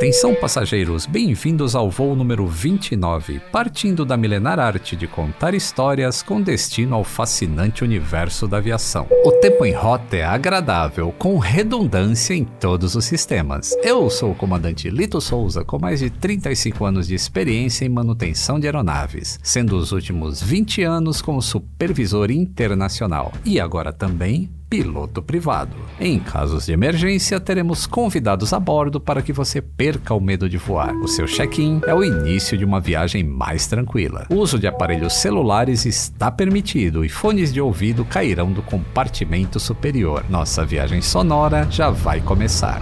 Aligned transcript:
Atenção 0.00 0.34
passageiros, 0.34 1.04
bem-vindos 1.04 1.74
ao 1.76 1.90
voo 1.90 2.16
número 2.16 2.46
29, 2.46 3.38
partindo 3.52 4.02
da 4.02 4.16
milenar 4.16 4.58
arte 4.58 4.96
de 4.96 5.06
contar 5.06 5.52
histórias 5.52 6.22
com 6.22 6.40
destino 6.40 6.96
ao 6.96 7.04
fascinante 7.04 7.84
universo 7.84 8.48
da 8.48 8.56
aviação. 8.56 9.06
O 9.26 9.32
tempo 9.32 9.62
em 9.66 9.74
rota 9.74 10.16
é 10.16 10.24
agradável, 10.24 11.12
com 11.18 11.36
redundância 11.36 12.32
em 12.32 12.46
todos 12.46 12.94
os 12.94 13.04
sistemas. 13.04 13.76
Eu 13.82 14.08
sou 14.08 14.30
o 14.30 14.34
comandante 14.34 14.88
Lito 14.88 15.20
Souza, 15.20 15.66
com 15.66 15.78
mais 15.78 16.00
de 16.00 16.08
35 16.08 16.82
anos 16.82 17.06
de 17.06 17.14
experiência 17.14 17.84
em 17.84 17.90
manutenção 17.90 18.58
de 18.58 18.66
aeronaves, 18.66 19.38
sendo 19.42 19.76
os 19.76 19.92
últimos 19.92 20.42
20 20.42 20.82
anos 20.82 21.20
como 21.20 21.42
supervisor 21.42 22.30
internacional 22.30 23.34
e 23.44 23.60
agora 23.60 23.92
também 23.92 24.48
piloto 24.70 25.20
privado. 25.20 25.74
Em 25.98 26.20
casos 26.20 26.66
de 26.66 26.72
emergência, 26.72 27.40
teremos 27.40 27.86
convidados 27.86 28.52
a 28.52 28.60
bordo 28.60 29.00
para 29.00 29.20
que 29.20 29.32
você 29.32 29.60
perca 29.60 30.14
o 30.14 30.20
medo 30.20 30.48
de 30.48 30.56
voar. 30.56 30.94
O 30.94 31.08
seu 31.08 31.26
check-in 31.26 31.80
é 31.84 31.92
o 31.92 32.04
início 32.04 32.56
de 32.56 32.64
uma 32.64 32.80
viagem 32.80 33.24
mais 33.24 33.66
tranquila. 33.66 34.26
O 34.30 34.36
uso 34.36 34.60
de 34.60 34.68
aparelhos 34.68 35.14
celulares 35.14 35.84
está 35.84 36.30
permitido 36.30 37.04
e 37.04 37.08
fones 37.08 37.52
de 37.52 37.60
ouvido 37.60 38.04
cairão 38.04 38.52
do 38.52 38.62
compartimento 38.62 39.58
superior. 39.58 40.24
Nossa 40.30 40.64
viagem 40.64 41.02
sonora 41.02 41.66
já 41.68 41.90
vai 41.90 42.20
começar. 42.20 42.80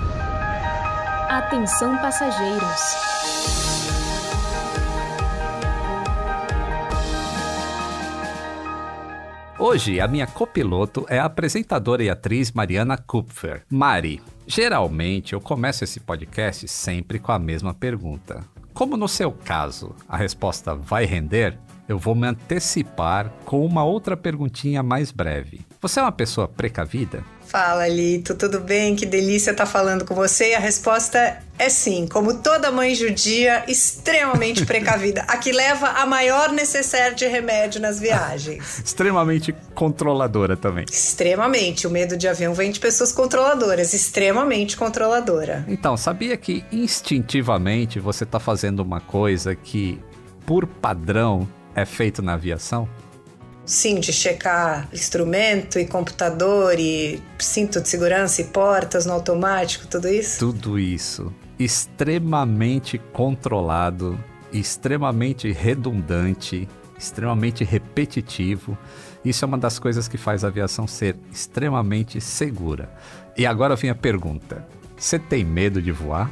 Atenção 1.30 1.96
passageiros. 1.96 3.67
Hoje, 9.60 10.00
a 10.00 10.06
minha 10.06 10.24
copiloto 10.24 11.04
é 11.08 11.18
a 11.18 11.24
apresentadora 11.24 12.04
e 12.04 12.08
atriz 12.08 12.52
Mariana 12.52 12.96
Kupfer. 12.96 13.62
Mari, 13.68 14.22
geralmente 14.46 15.32
eu 15.32 15.40
começo 15.40 15.82
esse 15.82 15.98
podcast 15.98 16.68
sempre 16.68 17.18
com 17.18 17.32
a 17.32 17.40
mesma 17.40 17.74
pergunta. 17.74 18.44
Como 18.72 18.96
no 18.96 19.08
seu 19.08 19.32
caso 19.32 19.96
a 20.08 20.16
resposta 20.16 20.76
vai 20.76 21.04
render, 21.06 21.58
eu 21.88 21.98
vou 21.98 22.14
me 22.14 22.28
antecipar 22.28 23.32
com 23.44 23.66
uma 23.66 23.82
outra 23.82 24.16
perguntinha 24.16 24.80
mais 24.80 25.10
breve. 25.10 25.62
Você 25.80 25.98
é 25.98 26.04
uma 26.04 26.12
pessoa 26.12 26.46
precavida? 26.46 27.24
Fala, 27.40 27.88
Lito, 27.88 28.36
tudo 28.36 28.60
bem? 28.60 28.94
Que 28.94 29.06
delícia 29.06 29.50
estar 29.50 29.66
falando 29.66 30.04
com 30.04 30.14
você. 30.14 30.50
E 30.50 30.54
a 30.54 30.60
resposta 30.60 31.42
é 31.58 31.68
sim, 31.68 32.06
como 32.06 32.34
toda 32.34 32.70
mãe 32.70 32.94
judia, 32.94 33.64
extremamente 33.66 34.64
precavida. 34.64 35.22
A 35.22 35.36
que 35.36 35.52
leva 35.52 35.88
a 35.88 36.06
maior 36.06 36.52
necessidade 36.52 37.16
de 37.16 37.26
remédio 37.26 37.80
nas 37.80 37.98
viagens. 37.98 38.78
extremamente 38.84 39.54
controladora 39.74 40.56
também. 40.56 40.84
Extremamente. 40.90 41.86
O 41.86 41.90
medo 41.90 42.16
de 42.16 42.28
avião 42.28 42.54
vem 42.54 42.70
de 42.70 42.78
pessoas 42.78 43.12
controladoras, 43.12 43.92
extremamente 43.92 44.76
controladora. 44.76 45.64
Então, 45.68 45.96
sabia 45.96 46.36
que 46.36 46.64
instintivamente 46.70 47.98
você 47.98 48.24
está 48.24 48.38
fazendo 48.38 48.80
uma 48.80 49.00
coisa 49.00 49.54
que, 49.54 50.00
por 50.46 50.66
padrão, 50.66 51.48
é 51.74 51.84
feito 51.84 52.22
na 52.22 52.34
aviação? 52.34 52.88
sim, 53.68 54.00
de 54.00 54.12
checar 54.12 54.88
instrumento 54.92 55.78
e 55.78 55.86
computador 55.86 56.80
e 56.80 57.22
cinto 57.38 57.80
de 57.80 57.88
segurança 57.88 58.40
e 58.40 58.44
portas 58.46 59.04
no 59.04 59.12
automático, 59.12 59.86
tudo 59.86 60.08
isso? 60.08 60.38
Tudo 60.38 60.78
isso. 60.78 61.32
Extremamente 61.58 62.98
controlado, 63.12 64.18
extremamente 64.52 65.50
redundante, 65.52 66.68
extremamente 66.98 67.64
repetitivo. 67.64 68.76
Isso 69.24 69.44
é 69.44 69.46
uma 69.48 69.58
das 69.58 69.78
coisas 69.78 70.08
que 70.08 70.16
faz 70.16 70.44
a 70.44 70.48
aviação 70.48 70.86
ser 70.86 71.16
extremamente 71.32 72.20
segura. 72.20 72.90
E 73.36 73.46
agora 73.46 73.76
vem 73.76 73.90
a 73.90 73.94
pergunta: 73.94 74.66
você 74.96 75.18
tem 75.18 75.44
medo 75.44 75.80
de 75.80 75.92
voar? 75.92 76.30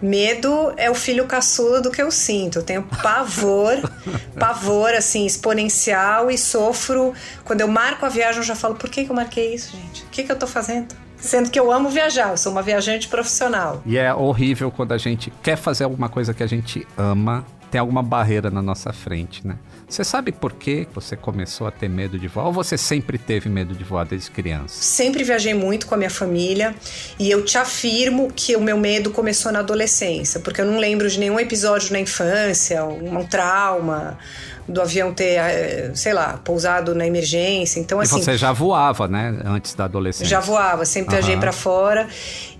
Medo 0.00 0.72
é 0.76 0.88
o 0.88 0.94
filho 0.94 1.26
caçula 1.26 1.80
do 1.80 1.90
que 1.90 2.00
eu 2.00 2.10
sinto. 2.10 2.60
Eu 2.60 2.62
tenho 2.62 2.84
pavor, 2.84 3.74
pavor, 4.38 4.94
assim, 4.94 5.26
exponencial 5.26 6.30
e 6.30 6.38
sofro. 6.38 7.12
Quando 7.44 7.62
eu 7.62 7.68
marco 7.68 8.06
a 8.06 8.08
viagem, 8.08 8.38
eu 8.38 8.44
já 8.44 8.54
falo: 8.54 8.76
por 8.76 8.88
que, 8.88 9.04
que 9.04 9.10
eu 9.10 9.16
marquei 9.16 9.54
isso, 9.54 9.76
gente? 9.76 10.04
O 10.04 10.08
que, 10.08 10.22
que 10.22 10.30
eu 10.30 10.38
tô 10.38 10.46
fazendo? 10.46 10.94
Sendo 11.20 11.50
que 11.50 11.58
eu 11.58 11.72
amo 11.72 11.88
viajar, 11.88 12.30
eu 12.30 12.36
sou 12.36 12.52
uma 12.52 12.62
viajante 12.62 13.08
profissional. 13.08 13.82
E 13.84 13.98
é 13.98 14.12
horrível 14.14 14.70
quando 14.70 14.92
a 14.92 14.98
gente 14.98 15.32
quer 15.42 15.56
fazer 15.56 15.84
alguma 15.84 16.08
coisa 16.08 16.32
que 16.32 16.42
a 16.42 16.46
gente 16.46 16.86
ama, 16.96 17.44
tem 17.70 17.80
alguma 17.80 18.02
barreira 18.02 18.50
na 18.50 18.62
nossa 18.62 18.92
frente, 18.92 19.46
né? 19.46 19.56
Você 19.88 20.04
sabe 20.04 20.32
por 20.32 20.52
que 20.52 20.86
você 20.94 21.16
começou 21.16 21.66
a 21.66 21.70
ter 21.70 21.88
medo 21.88 22.18
de 22.18 22.28
voar? 22.28 22.46
Ou 22.46 22.52
você 22.52 22.76
sempre 22.76 23.16
teve 23.16 23.48
medo 23.48 23.74
de 23.74 23.82
voar 23.84 24.04
desde 24.04 24.30
criança? 24.30 24.82
Sempre 24.82 25.24
viajei 25.24 25.54
muito 25.54 25.86
com 25.86 25.94
a 25.94 25.98
minha 25.98 26.10
família 26.10 26.74
e 27.18 27.30
eu 27.30 27.42
te 27.44 27.56
afirmo 27.56 28.30
que 28.34 28.54
o 28.54 28.60
meu 28.60 28.76
medo 28.76 29.10
começou 29.10 29.50
na 29.50 29.60
adolescência, 29.60 30.40
porque 30.40 30.60
eu 30.60 30.66
não 30.66 30.78
lembro 30.78 31.08
de 31.08 31.18
nenhum 31.18 31.40
episódio 31.40 31.92
na 31.92 32.00
infância, 32.00 32.84
um 32.84 33.24
trauma 33.24 34.18
do 34.68 34.82
avião 34.82 35.12
ter, 35.14 35.36
eh, 35.38 35.90
sei 35.94 36.12
lá, 36.12 36.38
pousado 36.44 36.94
na 36.94 37.06
emergência. 37.06 37.80
Então, 37.80 38.00
assim. 38.00 38.18
E 38.18 38.22
você 38.22 38.36
já 38.36 38.52
voava, 38.52 39.08
né? 39.08 39.40
Antes 39.44 39.74
da 39.74 39.84
adolescência. 39.84 40.26
Já 40.26 40.40
voava, 40.40 40.84
sempre 40.84 41.14
uhum. 41.14 41.20
viajei 41.20 41.36
para 41.38 41.52
fora. 41.52 42.06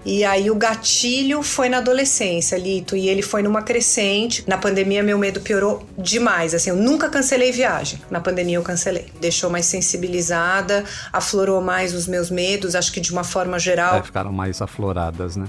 E 0.05 0.25
aí 0.25 0.51
o 0.51 0.55
gatilho 0.55 1.43
foi 1.43 1.69
na 1.69 1.79
adolescência, 1.79 2.57
Lito, 2.57 2.97
e 2.97 3.09
ele 3.09 3.21
foi 3.21 3.43
numa 3.43 3.61
crescente. 3.61 4.43
Na 4.47 4.57
pandemia, 4.57 5.03
meu 5.03 5.19
medo 5.19 5.41
piorou 5.41 5.87
demais. 5.99 6.55
Assim, 6.55 6.71
eu 6.71 6.77
nunca 6.77 7.11
cancelei 7.11 7.53
viagem. 7.53 8.01
Na 8.11 8.21
pandemia, 8.21 8.57
eu 8.57 8.63
cancelei. 8.63 9.07
Deixou 9.21 9.51
mais 9.51 9.67
sensibilizada, 9.67 10.85
aflorou 11.13 11.61
mais 11.61 11.93
os 11.93 12.07
meus 12.07 12.31
medos, 12.31 12.75
acho 12.75 12.91
que 12.91 13.01
de 13.01 13.13
uma 13.13 13.25
forma 13.25 13.59
geral. 13.59 13.97
É, 13.97 14.03
ficaram 14.03 14.33
mais 14.33 14.63
afloradas, 14.63 15.37
né? 15.37 15.47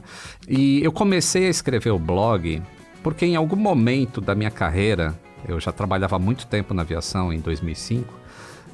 E 0.48 0.84
eu 0.84 0.92
comecei 0.92 1.48
a 1.48 1.50
escrever 1.50 1.92
o 1.92 2.00
blog 2.00 2.62
porque 3.02 3.26
em 3.26 3.36
algum 3.36 3.56
momento 3.56 4.20
da 4.20 4.36
minha 4.36 4.52
carreira 4.52 5.16
eu 5.48 5.60
já 5.60 5.72
trabalhava 5.72 6.16
há 6.16 6.20
muito 6.20 6.48
tempo 6.48 6.74
na 6.74 6.82
aviação, 6.82 7.32
em 7.32 7.40
2005, 7.40 8.14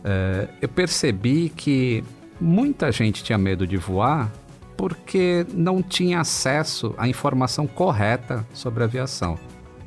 é, 0.03 0.47
eu 0.61 0.69
percebi 0.69 1.49
que 1.49 2.03
muita 2.39 2.91
gente 2.91 3.23
tinha 3.23 3.37
medo 3.37 3.65
de 3.65 3.77
voar 3.77 4.31
porque 4.77 5.45
não 5.53 5.81
tinha 5.81 6.19
acesso 6.19 6.93
à 6.97 7.07
informação 7.07 7.65
correta 7.65 8.45
sobre 8.53 8.83
a 8.83 8.85
aviação. 8.85 9.37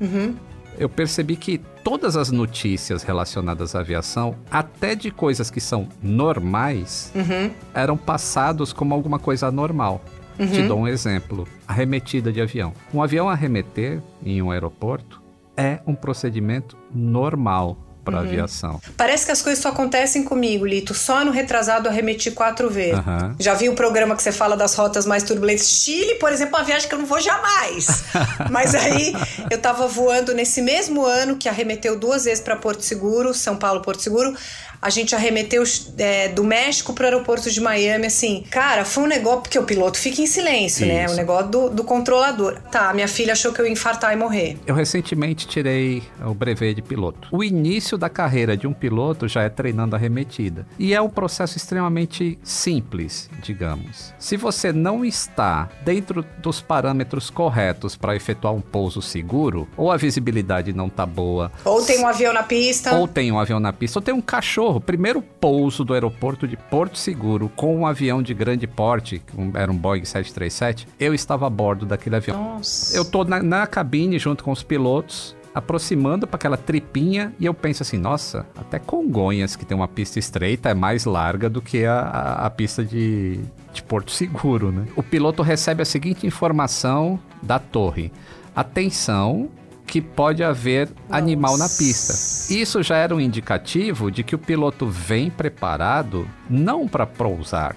Uhum. 0.01 0.35
Eu 0.79 0.89
percebi 0.89 1.37
que 1.37 1.59
todas 1.85 2.17
as 2.17 2.31
notícias 2.31 3.03
relacionadas 3.03 3.75
à 3.75 3.81
aviação, 3.81 4.37
até 4.51 4.95
de 4.95 5.11
coisas 5.11 5.51
que 5.51 5.61
são 5.61 5.89
normais, 6.03 7.13
uhum. 7.15 7.51
eram 7.75 7.97
passados 7.97 8.73
como 8.73 8.95
alguma 8.95 9.19
coisa 9.19 9.49
anormal. 9.49 10.03
Uhum. 10.39 10.47
Te 10.47 10.63
dou 10.63 10.79
um 10.81 10.89
exemplo: 10.89 11.47
arremetida 11.67 12.33
de 12.33 12.41
avião. 12.41 12.73
Um 12.95 13.03
avião 13.03 13.29
arremeter 13.29 14.01
em 14.25 14.41
um 14.41 14.51
aeroporto 14.51 15.28
é 15.59 15.81
um 15.85 15.95
procedimento 15.95 16.79
normal 16.95 17.77
para 18.11 18.21
uhum. 18.21 18.27
aviação. 18.27 18.81
Parece 18.97 19.27
que 19.27 19.33
as 19.33 19.43
coisas 19.43 19.63
só 19.63 19.69
acontecem 19.69 20.23
comigo, 20.23 20.67
Lito. 20.67 20.95
Só 20.95 21.25
no 21.25 21.31
retrasado 21.31 21.89
arremeti 21.89 22.31
quatro 22.31 22.71
vezes. 22.71 22.99
Uhum. 22.99 23.35
Já 23.39 23.55
vi 23.55 23.69
o 23.69 23.75
programa 23.75 24.17
que 24.17 24.23
você 24.23 24.33
fala 24.33 24.57
das 24.57 24.75
rotas 24.75 25.07
mais 25.07 25.23
turbulentes. 25.23 25.69
Chile, 25.69 26.15
por 26.17 26.33
exemplo, 26.33 26.57
uma 26.57 26.65
viagem 26.65 26.89
que 26.89 26.95
eu 26.95 26.99
não 26.99 27.07
vou 27.07 27.21
jamais. 27.21 28.05
Mas 28.51 28.75
aí 28.75 29.15
eu 29.51 29.59
tava 29.59 29.87
voando 29.87 30.35
nesse 30.35 30.63
mesmo 30.63 31.05
ano 31.05 31.37
que 31.37 31.49
arremeteu 31.49 31.99
duas 31.99 32.25
vezes 32.25 32.43
para 32.43 32.57
Porto 32.57 32.83
Seguro, 32.83 33.35
São 33.35 33.57
Paulo, 33.57 33.83
Porto 33.83 34.03
Seguro 34.03 34.35
a 34.81 34.91
gente 34.91 35.15
arremeteu 35.15 35.65
é, 35.99 36.29
do 36.29 36.45
México 36.45 36.93
para 36.93 37.05
o 37.05 37.07
aeroporto 37.07 37.51
de 37.51 37.61
Miami, 37.61 38.07
assim. 38.07 38.45
Cara, 38.51 38.85
foi 38.85 39.05
um 39.05 39.07
negócio, 39.07 39.43
porque 39.43 39.59
o 39.59 39.65
piloto 39.65 39.99
fica 39.99 40.23
em 40.23 40.27
silêncio, 40.27 40.87
Isso. 40.87 40.95
né? 40.95 41.09
O 41.09 41.15
negócio 41.15 41.49
do, 41.49 41.69
do 41.69 41.85
controlador. 41.85 42.59
Tá, 42.71 42.93
minha 42.95 43.09
filha 43.09 43.33
achou 43.33 43.53
que 43.53 43.61
eu 43.61 43.67
ia 43.67 43.73
infartar 43.73 44.13
e 44.13 44.17
morrer. 44.17 44.57
Eu 44.67 44.75
recentemente 44.75 45.47
tirei 45.49 46.03
o 46.25 46.33
brevet 46.33 46.75
de 46.75 46.83
piloto. 46.83 47.29
O 47.33 47.43
início 47.43 47.98
da 47.99 48.09
carreira 48.09 48.57
de 48.57 48.67
um 48.67 48.73
piloto 48.73 49.29
já 49.29 49.43
é 49.43 49.49
treinando 49.49 49.97
arremetida. 49.97 50.67
E 50.79 50.95
é 50.95 51.01
um 51.01 51.09
processo 51.09 51.57
extremamente 51.57 52.39
simples, 52.43 53.29
digamos. 53.43 54.15
Se 54.19 54.37
você 54.37 54.73
não 54.73 55.05
está 55.05 55.69
dentro 55.85 56.25
dos 56.39 56.61
parâmetros 56.61 57.31
corretos 57.31 57.97
para 57.97 58.17
efetuar 58.17 58.55
um 58.55 58.61
pouso 58.61 59.03
seguro, 59.03 59.69
ou 59.77 59.91
a 59.91 59.97
visibilidade 59.97 60.73
não 60.73 60.89
tá 60.89 61.05
boa, 61.05 61.51
ou 61.65 61.85
tem 61.85 61.99
um 62.01 62.07
avião 62.07 62.33
na 62.33 62.43
pista, 62.43 62.95
ou 62.95 63.09
tem 63.09 63.33
um 63.33 63.39
avião 63.39 63.61
na 63.61 63.73
pista, 63.73 63.99
ou 63.99 64.03
tem 64.03 64.15
um 64.15 64.21
cachorro 64.21 64.81
primeiro 64.81 65.21
pouso 65.21 65.85
do 65.85 65.95
aeroporto 65.95 66.47
de 66.47 66.57
Porto 66.57 66.99
Seguro 66.99 67.51
com 67.57 67.77
um 67.77 67.87
avião 67.87 68.23
de 68.23 68.33
grande 68.33 68.67
porte, 68.67 69.23
era 69.55 69.71
um 69.71 69.77
Boeing 69.77 70.05
737, 70.05 70.87
eu 70.99 71.15
estava 71.15 71.47
a 71.47 71.51
bordo 71.51 71.85
daquele 71.85 72.17
avião. 72.17 72.55
Nossa. 72.55 72.97
Eu 72.97 73.05
tô 73.05 73.25
na, 73.25 73.43
na 73.43 73.67
cabine 73.67 74.19
junto 74.19 74.45
com 74.45 74.53
os 74.53 74.63
pilotos 74.63 75.37
aproximando 75.55 76.27
para 76.27 76.37
aquela 76.37 76.57
tripinha 76.57 77.33
e 77.39 77.47
eu 77.47 77.55
penso 77.55 77.83
assim, 77.83 77.99
nossa, 77.99 78.47
até 78.57 78.79
Congonhas, 78.79 79.57
que 79.57 79.65
tem 79.65 79.77
uma 79.77 79.89
pista 79.89 80.19
estreita, 80.19 80.69
é 80.69 80.75
mais 80.75 81.05
larga 81.05 81.49
do 81.49 81.61
que 81.61 81.85
a, 81.85 82.01
a, 82.01 82.47
a 82.47 82.51
pista 82.51 82.85
de, 82.85 83.41
de 83.73 83.83
Porto 83.83 84.11
Seguro, 84.11 84.71
né? 84.71 84.87
O 84.95 85.03
piloto 85.03 85.43
recebe 85.43 85.83
a 85.83 85.85
seguinte 85.85 86.27
informação 86.27 87.19
da 87.43 87.59
torre. 87.59 88.13
Atenção, 88.55 89.49
que 89.89 90.01
pode 90.01 90.45
haver 90.45 90.89
Nossa. 90.89 91.23
animal 91.23 91.57
na 91.57 91.69
pista. 91.69 92.53
Isso 92.53 92.83
já 92.83 92.97
era 92.97 93.15
um 93.15 93.21
indicativo 93.21 94.11
de 94.11 94.23
que 94.23 94.35
o 94.35 94.39
piloto 94.39 94.87
vem 94.87 95.31
preparado 95.31 96.29
não 96.49 96.87
para 96.87 97.07
pousar. 97.07 97.75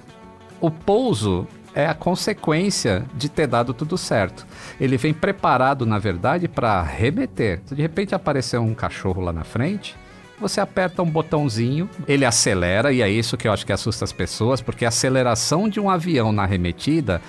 O 0.60 0.70
pouso 0.70 1.48
é 1.74 1.86
a 1.86 1.94
consequência 1.94 3.06
de 3.14 3.30
ter 3.30 3.48
dado 3.48 3.74
tudo 3.74 3.98
certo. 3.98 4.46
Ele 4.80 4.98
vem 4.98 5.14
preparado, 5.14 5.86
na 5.86 6.00
verdade, 6.00 6.48
para 6.48 6.82
remeter. 6.82 7.62
Se 7.66 7.76
de 7.76 7.82
repente 7.82 8.14
aparecer 8.14 8.60
um 8.60 8.74
cachorro 8.74 9.22
lá 9.22 9.32
na 9.32 9.44
frente, 9.44 9.96
você 10.40 10.60
aperta 10.60 11.04
um 11.04 11.10
botãozinho, 11.10 11.90
ele 12.08 12.26
acelera, 12.26 12.92
e 12.92 13.02
é 13.02 13.10
isso 13.10 13.38
que 13.38 13.48
eu 13.48 13.54
acho 13.54 13.66
que 13.66 13.72
assusta 13.72 14.04
as 14.04 14.12
pessoas, 14.12 14.60
porque 14.60 14.86
a 14.86 14.88
aceleração 14.88 15.70
de 15.70 15.80
um 15.80 15.90
avião 15.90 16.32
na 16.32 16.44
arremetida 16.44 17.22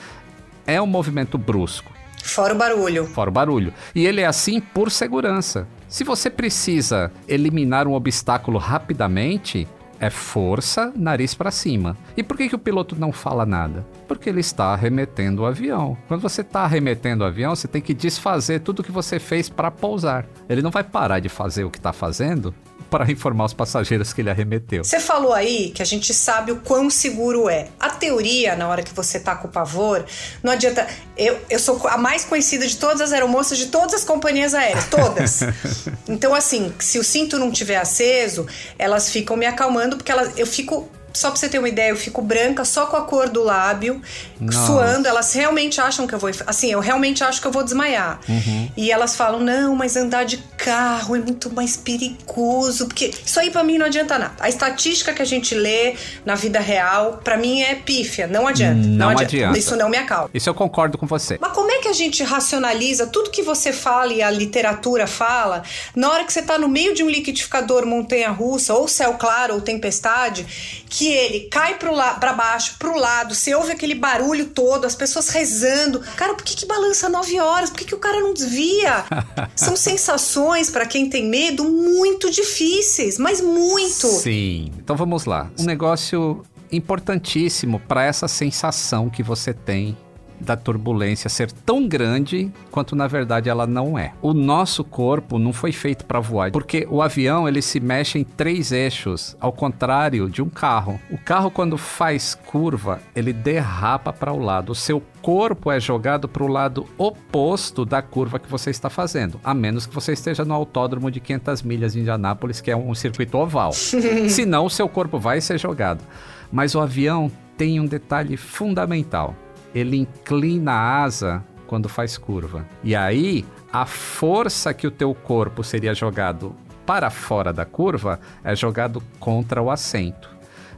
é 0.66 0.80
um 0.80 0.86
movimento 0.86 1.36
brusco. 1.36 1.92
Fora 2.22 2.54
o 2.54 2.56
barulho. 2.56 3.04
Fora 3.06 3.28
o 3.28 3.32
barulho. 3.32 3.74
E 3.94 4.06
ele 4.06 4.20
é 4.20 4.26
assim 4.26 4.60
por 4.60 4.90
segurança. 4.90 5.66
Se 5.88 6.04
você 6.04 6.30
precisa 6.30 7.12
eliminar 7.28 7.86
um 7.86 7.92
obstáculo 7.92 8.58
rapidamente, 8.58 9.68
é 10.02 10.10
força, 10.10 10.92
nariz 10.96 11.32
para 11.32 11.52
cima. 11.52 11.96
E 12.16 12.24
por 12.24 12.36
que, 12.36 12.48
que 12.48 12.56
o 12.56 12.58
piloto 12.58 12.96
não 12.98 13.12
fala 13.12 13.46
nada? 13.46 13.86
Porque 14.08 14.28
ele 14.28 14.40
está 14.40 14.72
arremetendo 14.72 15.42
o 15.42 15.46
avião. 15.46 15.96
Quando 16.08 16.20
você 16.20 16.40
está 16.40 16.62
arremetendo 16.62 17.22
o 17.22 17.26
avião, 17.26 17.54
você 17.54 17.68
tem 17.68 17.80
que 17.80 17.94
desfazer 17.94 18.62
tudo 18.62 18.82
que 18.82 18.90
você 18.90 19.20
fez 19.20 19.48
para 19.48 19.70
pousar. 19.70 20.26
Ele 20.48 20.60
não 20.60 20.72
vai 20.72 20.82
parar 20.82 21.20
de 21.20 21.28
fazer 21.28 21.62
o 21.62 21.70
que 21.70 21.78
está 21.78 21.92
fazendo 21.92 22.52
para 22.92 23.10
informar 23.10 23.46
os 23.46 23.54
passageiros 23.54 24.12
que 24.12 24.20
ele 24.20 24.28
arremeteu. 24.28 24.84
Você 24.84 25.00
falou 25.00 25.32
aí 25.32 25.70
que 25.70 25.80
a 25.80 25.84
gente 25.86 26.12
sabe 26.12 26.52
o 26.52 26.56
quão 26.56 26.90
seguro 26.90 27.48
é. 27.48 27.68
A 27.80 27.88
teoria, 27.88 28.54
na 28.54 28.68
hora 28.68 28.82
que 28.82 28.92
você 28.92 29.18
tá 29.18 29.34
com 29.34 29.48
pavor, 29.48 30.04
não 30.42 30.52
adianta. 30.52 30.86
Eu, 31.16 31.40
eu 31.48 31.58
sou 31.58 31.88
a 31.88 31.96
mais 31.96 32.26
conhecida 32.26 32.66
de 32.66 32.76
todas 32.76 33.00
as 33.00 33.12
aeromoças 33.14 33.56
de 33.56 33.68
todas 33.68 33.94
as 33.94 34.04
companhias 34.04 34.54
aéreas, 34.54 34.88
todas. 34.88 35.40
então, 36.06 36.34
assim, 36.34 36.70
se 36.78 36.98
o 36.98 37.04
cinto 37.04 37.38
não 37.38 37.50
tiver 37.50 37.76
aceso, 37.76 38.46
elas 38.78 39.08
ficam 39.08 39.38
me 39.38 39.46
acalmando, 39.46 39.96
porque 39.96 40.12
elas, 40.12 40.36
eu 40.36 40.46
fico 40.46 40.86
só 41.14 41.30
pra 41.30 41.38
você 41.38 41.48
ter 41.48 41.58
uma 41.58 41.68
ideia, 41.68 41.90
eu 41.90 41.96
fico 41.96 42.22
branca 42.22 42.64
só 42.64 42.86
com 42.86 42.96
a 42.96 43.02
cor 43.02 43.28
do 43.28 43.42
lábio, 43.42 44.00
Nossa. 44.46 44.66
suando. 44.66 45.08
Elas 45.08 45.32
realmente 45.32 45.80
acham 45.80 46.06
que 46.06 46.14
eu 46.14 46.18
vou. 46.18 46.30
Assim, 46.46 46.72
eu 46.72 46.80
realmente 46.80 47.22
acho 47.22 47.40
que 47.40 47.46
eu 47.46 47.52
vou 47.52 47.62
desmaiar. 47.62 48.20
Uhum. 48.28 48.70
E 48.76 48.90
elas 48.90 49.16
falam: 49.16 49.40
não, 49.40 49.74
mas 49.74 49.96
andar 49.96 50.24
de 50.24 50.38
carro 50.56 51.16
é 51.16 51.18
muito 51.18 51.52
mais 51.52 51.76
perigoso. 51.76 52.86
Porque 52.86 53.12
isso 53.24 53.38
aí 53.38 53.50
para 53.50 53.62
mim 53.62 53.78
não 53.78 53.86
adianta 53.86 54.18
nada. 54.18 54.34
A 54.40 54.48
estatística 54.48 55.12
que 55.12 55.22
a 55.22 55.26
gente 55.26 55.54
lê 55.54 55.94
na 56.24 56.34
vida 56.34 56.60
real, 56.60 57.20
para 57.22 57.36
mim 57.36 57.62
é 57.62 57.74
pífia. 57.74 58.26
Não 58.26 58.46
adianta. 58.46 58.74
Não, 58.74 58.96
não 58.96 59.08
adianta. 59.10 59.24
adianta. 59.24 59.58
Isso 59.58 59.76
não 59.76 59.88
me 59.88 59.96
acalma. 59.96 60.30
Isso 60.32 60.48
eu 60.48 60.54
concordo 60.54 60.96
com 60.98 61.06
você. 61.06 61.38
Mas 61.40 61.52
como 61.52 61.70
é 61.70 61.78
que 61.78 61.88
a 61.88 61.92
gente 61.92 62.22
racionaliza 62.22 63.06
tudo 63.06 63.30
que 63.30 63.42
você 63.42 63.72
fala 63.72 64.12
e 64.12 64.22
a 64.22 64.30
literatura 64.30 65.06
fala 65.06 65.62
na 65.94 66.10
hora 66.10 66.24
que 66.24 66.32
você 66.32 66.42
tá 66.42 66.58
no 66.58 66.68
meio 66.68 66.94
de 66.94 67.02
um 67.02 67.10
liquidificador 67.10 67.86
montanha-russa, 67.86 68.74
ou 68.74 68.88
céu 68.88 69.14
claro, 69.14 69.54
ou 69.54 69.60
tempestade, 69.60 70.46
que 70.88 71.08
ele 71.08 71.48
cai 71.50 71.74
para 71.74 72.32
baixo, 72.32 72.76
pro 72.78 72.96
lado, 72.96 73.34
você 73.34 73.54
ouve 73.54 73.72
aquele 73.72 73.94
barulho 73.94 74.31
todo, 74.44 74.84
as 74.84 74.94
pessoas 74.94 75.28
rezando. 75.28 76.00
Cara, 76.16 76.34
por 76.34 76.44
que, 76.44 76.56
que 76.56 76.66
balança 76.66 77.08
nove 77.08 77.38
horas? 77.38 77.70
Por 77.70 77.78
que, 77.78 77.84
que 77.84 77.94
o 77.94 77.98
cara 77.98 78.20
não 78.20 78.34
desvia? 78.34 79.04
São 79.54 79.76
sensações, 79.76 80.70
para 80.70 80.86
quem 80.86 81.08
tem 81.08 81.28
medo, 81.28 81.64
muito 81.64 82.30
difíceis, 82.30 83.18
mas 83.18 83.40
muito. 83.40 84.06
Sim. 84.06 84.72
Então 84.78 84.96
vamos 84.96 85.24
lá. 85.24 85.50
Um 85.58 85.64
negócio 85.64 86.42
importantíssimo 86.70 87.78
para 87.80 88.04
essa 88.04 88.26
sensação 88.26 89.10
que 89.10 89.22
você 89.22 89.52
tem 89.52 89.96
da 90.42 90.56
turbulência 90.56 91.30
ser 91.30 91.50
tão 91.50 91.88
grande 91.88 92.52
quanto 92.70 92.94
na 92.94 93.06
verdade 93.06 93.48
ela 93.48 93.66
não 93.66 93.98
é. 93.98 94.12
O 94.20 94.34
nosso 94.34 94.84
corpo 94.84 95.38
não 95.38 95.52
foi 95.52 95.72
feito 95.72 96.04
para 96.04 96.20
voar, 96.20 96.50
porque 96.50 96.86
o 96.90 97.00
avião 97.00 97.48
ele 97.48 97.62
se 97.62 97.80
mexe 97.80 98.18
em 98.18 98.24
três 98.24 98.72
eixos, 98.72 99.36
ao 99.40 99.52
contrário 99.52 100.28
de 100.28 100.42
um 100.42 100.48
carro. 100.48 101.00
O 101.10 101.18
carro 101.18 101.50
quando 101.50 101.78
faz 101.78 102.34
curva, 102.34 103.00
ele 103.14 103.32
derrapa 103.32 104.12
para 104.12 104.32
o 104.32 104.38
lado. 104.38 104.72
O 104.72 104.74
seu 104.74 105.02
corpo 105.22 105.70
é 105.70 105.78
jogado 105.78 106.28
para 106.28 106.42
o 106.42 106.48
lado 106.48 106.86
oposto 106.98 107.84
da 107.84 108.02
curva 108.02 108.38
que 108.38 108.50
você 108.50 108.70
está 108.70 108.90
fazendo, 108.90 109.40
a 109.44 109.54
menos 109.54 109.86
que 109.86 109.94
você 109.94 110.12
esteja 110.12 110.44
no 110.44 110.54
autódromo 110.54 111.10
de 111.10 111.20
500 111.20 111.62
milhas 111.62 111.92
de 111.92 112.00
Indianápolis, 112.00 112.60
que 112.60 112.70
é 112.70 112.76
um 112.76 112.94
circuito 112.94 113.38
oval. 113.38 113.72
Senão 114.28 114.66
o 114.66 114.70
seu 114.70 114.88
corpo 114.88 115.18
vai 115.18 115.40
ser 115.40 115.58
jogado. 115.58 116.04
Mas 116.50 116.74
o 116.74 116.80
avião 116.80 117.30
tem 117.56 117.78
um 117.80 117.86
detalhe 117.86 118.36
fundamental 118.36 119.36
ele 119.74 119.96
inclina 119.96 120.72
a 120.72 121.02
asa 121.02 121.44
quando 121.66 121.88
faz 121.88 122.18
curva. 122.18 122.66
E 122.84 122.94
aí, 122.94 123.44
a 123.72 123.86
força 123.86 124.74
que 124.74 124.86
o 124.86 124.90
teu 124.90 125.14
corpo 125.14 125.64
seria 125.64 125.94
jogado 125.94 126.54
para 126.84 127.10
fora 127.10 127.52
da 127.52 127.64
curva 127.64 128.20
é 128.44 128.54
jogado 128.54 129.02
contra 129.18 129.62
o 129.62 129.70
assento. 129.70 130.28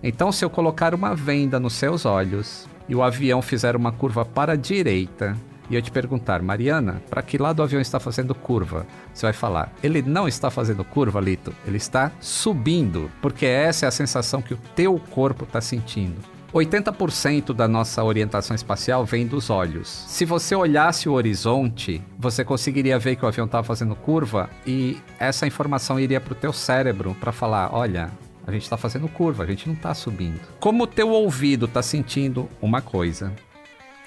Então, 0.03 0.31
se 0.31 0.45
eu 0.45 0.51
colocar 0.51 0.95
uma 0.95 1.15
venda 1.15 1.59
nos 1.59 1.73
seus 1.73 2.05
olhos 2.05 2.69
e 2.89 2.95
o 2.95 3.03
avião 3.03 3.41
fizer 3.41 3.75
uma 3.75 3.91
curva 3.91 4.25
para 4.25 4.53
a 4.53 4.57
direita, 4.57 5.37
e 5.71 5.75
eu 5.75 5.83
te 5.83 5.91
perguntar, 5.91 6.43
Mariana, 6.43 7.03
para 7.09 7.23
que 7.23 7.39
lado 7.39 7.61
o 7.61 7.63
avião 7.63 7.81
está 7.81 7.99
fazendo 7.99 8.35
curva? 8.35 8.87
Você 9.13 9.25
vai 9.25 9.33
falar, 9.33 9.73
ele 9.83 10.03
não 10.03 10.29
está 10.29 10.51
fazendo 10.51 10.85
curva, 10.85 11.21
Lito, 11.21 11.55
ele 11.67 11.79
está 11.79 12.13
subindo, 12.21 13.11
porque 13.23 13.47
essa 13.47 13.87
é 13.87 13.89
a 13.89 13.91
sensação 13.91 14.43
que 14.43 14.53
o 14.55 14.59
teu 14.77 15.01
corpo 15.11 15.45
está 15.45 15.61
sentindo. 15.61 16.34
80% 16.55 17.53
da 17.53 17.67
nossa 17.67 18.05
orientação 18.05 18.55
espacial 18.55 19.05
vem 19.05 19.27
dos 19.27 19.51
olhos. 19.51 19.89
Se 19.89 20.25
você 20.25 20.55
olhasse 20.55 21.09
o 21.09 21.13
horizonte, 21.13 22.01
você 22.17 22.45
conseguiria 22.45 22.97
ver 22.97 23.17
que 23.17 23.25
o 23.25 23.29
avião 23.29 23.47
estava 23.47 23.65
fazendo 23.65 23.97
curva 23.97 24.49
e 24.65 24.97
essa 25.19 25.49
informação 25.49 25.99
iria 25.99 26.21
para 26.21 26.33
o 26.33 26.37
teu 26.37 26.53
cérebro 26.53 27.17
para 27.19 27.33
falar, 27.33 27.75
olha, 27.75 28.09
a 28.47 28.53
gente 28.53 28.63
está 28.63 28.77
fazendo 28.77 29.09
curva, 29.09 29.43
a 29.43 29.47
gente 29.47 29.67
não 29.67 29.75
está 29.75 29.93
subindo. 29.95 30.41
Como 30.61 30.85
o 30.85 30.87
teu 30.87 31.11
ouvido 31.11 31.67
está 31.67 31.83
sentindo 31.83 32.49
uma 32.63 32.81
coisa 32.81 33.33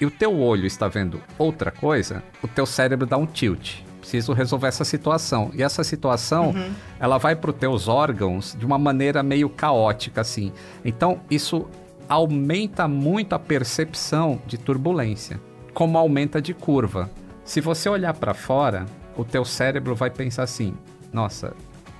e 0.00 0.06
o 0.06 0.10
teu 0.10 0.34
olho 0.40 0.64
está 0.66 0.88
vendo 0.88 1.20
outra 1.36 1.70
coisa, 1.70 2.22
o 2.42 2.48
teu 2.48 2.64
cérebro 2.64 3.06
dá 3.06 3.18
um 3.18 3.26
tilt 3.26 3.82
preciso 4.08 4.32
resolver 4.32 4.68
essa 4.68 4.84
situação. 4.84 5.50
E 5.52 5.62
essa 5.62 5.84
situação, 5.84 6.50
uhum. 6.50 6.72
ela 6.98 7.18
vai 7.18 7.36
para 7.36 7.50
os 7.50 7.56
teus 7.56 7.88
órgãos 7.88 8.56
de 8.58 8.64
uma 8.64 8.78
maneira 8.78 9.22
meio 9.22 9.50
caótica, 9.50 10.22
assim. 10.22 10.50
Então, 10.82 11.20
isso 11.30 11.66
aumenta 12.08 12.88
muito 12.88 13.34
a 13.34 13.38
percepção 13.38 14.40
de 14.46 14.56
turbulência, 14.56 15.40
como 15.74 15.98
aumenta 15.98 16.40
de 16.40 16.54
curva. 16.54 17.10
Se 17.44 17.60
você 17.60 17.88
olhar 17.88 18.14
para 18.14 18.34
fora, 18.34 18.86
o 19.16 19.24
teu 19.24 19.44
cérebro 19.44 19.94
vai 19.94 20.10
pensar 20.10 20.44
assim: 20.44 20.74
nossa, 21.12 21.54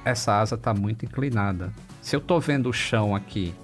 essa 0.05 0.41
asa 0.41 0.55
está 0.55 0.73
muito 0.73 1.05
inclinada. 1.05 1.73
Se 2.01 2.17
eu 2.17 2.21
estou 2.21 2.41
vendo 2.41 2.69
o 2.69 2.73
chão 2.73 3.15
aqui 3.15 3.55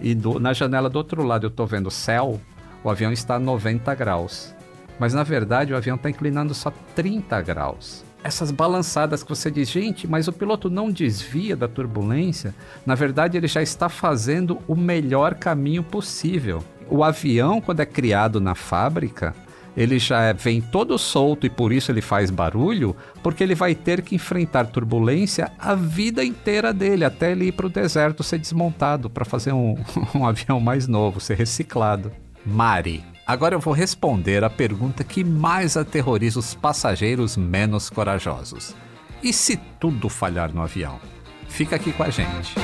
e 0.00 0.14
do, 0.14 0.38
na 0.38 0.52
janela 0.52 0.90
do 0.90 0.96
outro 0.96 1.22
lado 1.22 1.46
eu 1.46 1.50
estou 1.50 1.66
vendo 1.66 1.86
o 1.86 1.90
céu, 1.90 2.40
o 2.84 2.90
avião 2.90 3.12
está 3.12 3.36
a 3.36 3.40
90 3.40 3.94
graus. 3.94 4.54
Mas 4.98 5.14
na 5.14 5.22
verdade 5.22 5.72
o 5.72 5.76
avião 5.76 5.96
está 5.96 6.08
inclinando 6.10 6.54
só 6.54 6.72
30 6.94 7.40
graus 7.42 8.05
essas 8.26 8.50
balançadas 8.50 9.22
que 9.22 9.28
você 9.28 9.50
diz, 9.50 9.70
gente, 9.70 10.06
mas 10.06 10.26
o 10.26 10.32
piloto 10.32 10.68
não 10.68 10.90
desvia 10.90 11.54
da 11.54 11.68
turbulência. 11.68 12.52
Na 12.84 12.96
verdade, 12.96 13.36
ele 13.36 13.46
já 13.46 13.62
está 13.62 13.88
fazendo 13.88 14.58
o 14.66 14.74
melhor 14.74 15.34
caminho 15.34 15.82
possível. 15.82 16.62
O 16.90 17.04
avião, 17.04 17.60
quando 17.60 17.80
é 17.80 17.86
criado 17.86 18.40
na 18.40 18.56
fábrica, 18.56 19.32
ele 19.76 19.98
já 19.98 20.22
é, 20.22 20.32
vem 20.32 20.60
todo 20.60 20.98
solto 20.98 21.46
e 21.46 21.50
por 21.50 21.72
isso 21.72 21.92
ele 21.92 22.00
faz 22.00 22.28
barulho, 22.30 22.96
porque 23.22 23.44
ele 23.44 23.54
vai 23.54 23.76
ter 23.76 24.02
que 24.02 24.16
enfrentar 24.16 24.66
turbulência 24.66 25.52
a 25.56 25.74
vida 25.74 26.24
inteira 26.24 26.72
dele, 26.72 27.04
até 27.04 27.30
ele 27.30 27.46
ir 27.46 27.52
para 27.52 27.66
o 27.66 27.70
deserto 27.70 28.24
ser 28.24 28.38
desmontado 28.38 29.08
para 29.08 29.24
fazer 29.24 29.52
um, 29.52 29.76
um 30.14 30.26
avião 30.26 30.58
mais 30.58 30.88
novo, 30.88 31.20
ser 31.20 31.36
reciclado. 31.36 32.10
Mari, 32.44 33.04
Agora 33.26 33.56
eu 33.56 33.60
vou 33.60 33.74
responder 33.74 34.44
a 34.44 34.50
pergunta 34.50 35.02
que 35.02 35.24
mais 35.24 35.76
aterroriza 35.76 36.38
os 36.38 36.54
passageiros 36.54 37.36
menos 37.36 37.90
corajosos. 37.90 38.72
E 39.20 39.32
se 39.32 39.56
tudo 39.80 40.08
falhar 40.08 40.54
no 40.54 40.62
avião? 40.62 41.00
Fica 41.48 41.74
aqui 41.74 41.90
com 41.90 42.04
a 42.04 42.10
gente. 42.10 42.54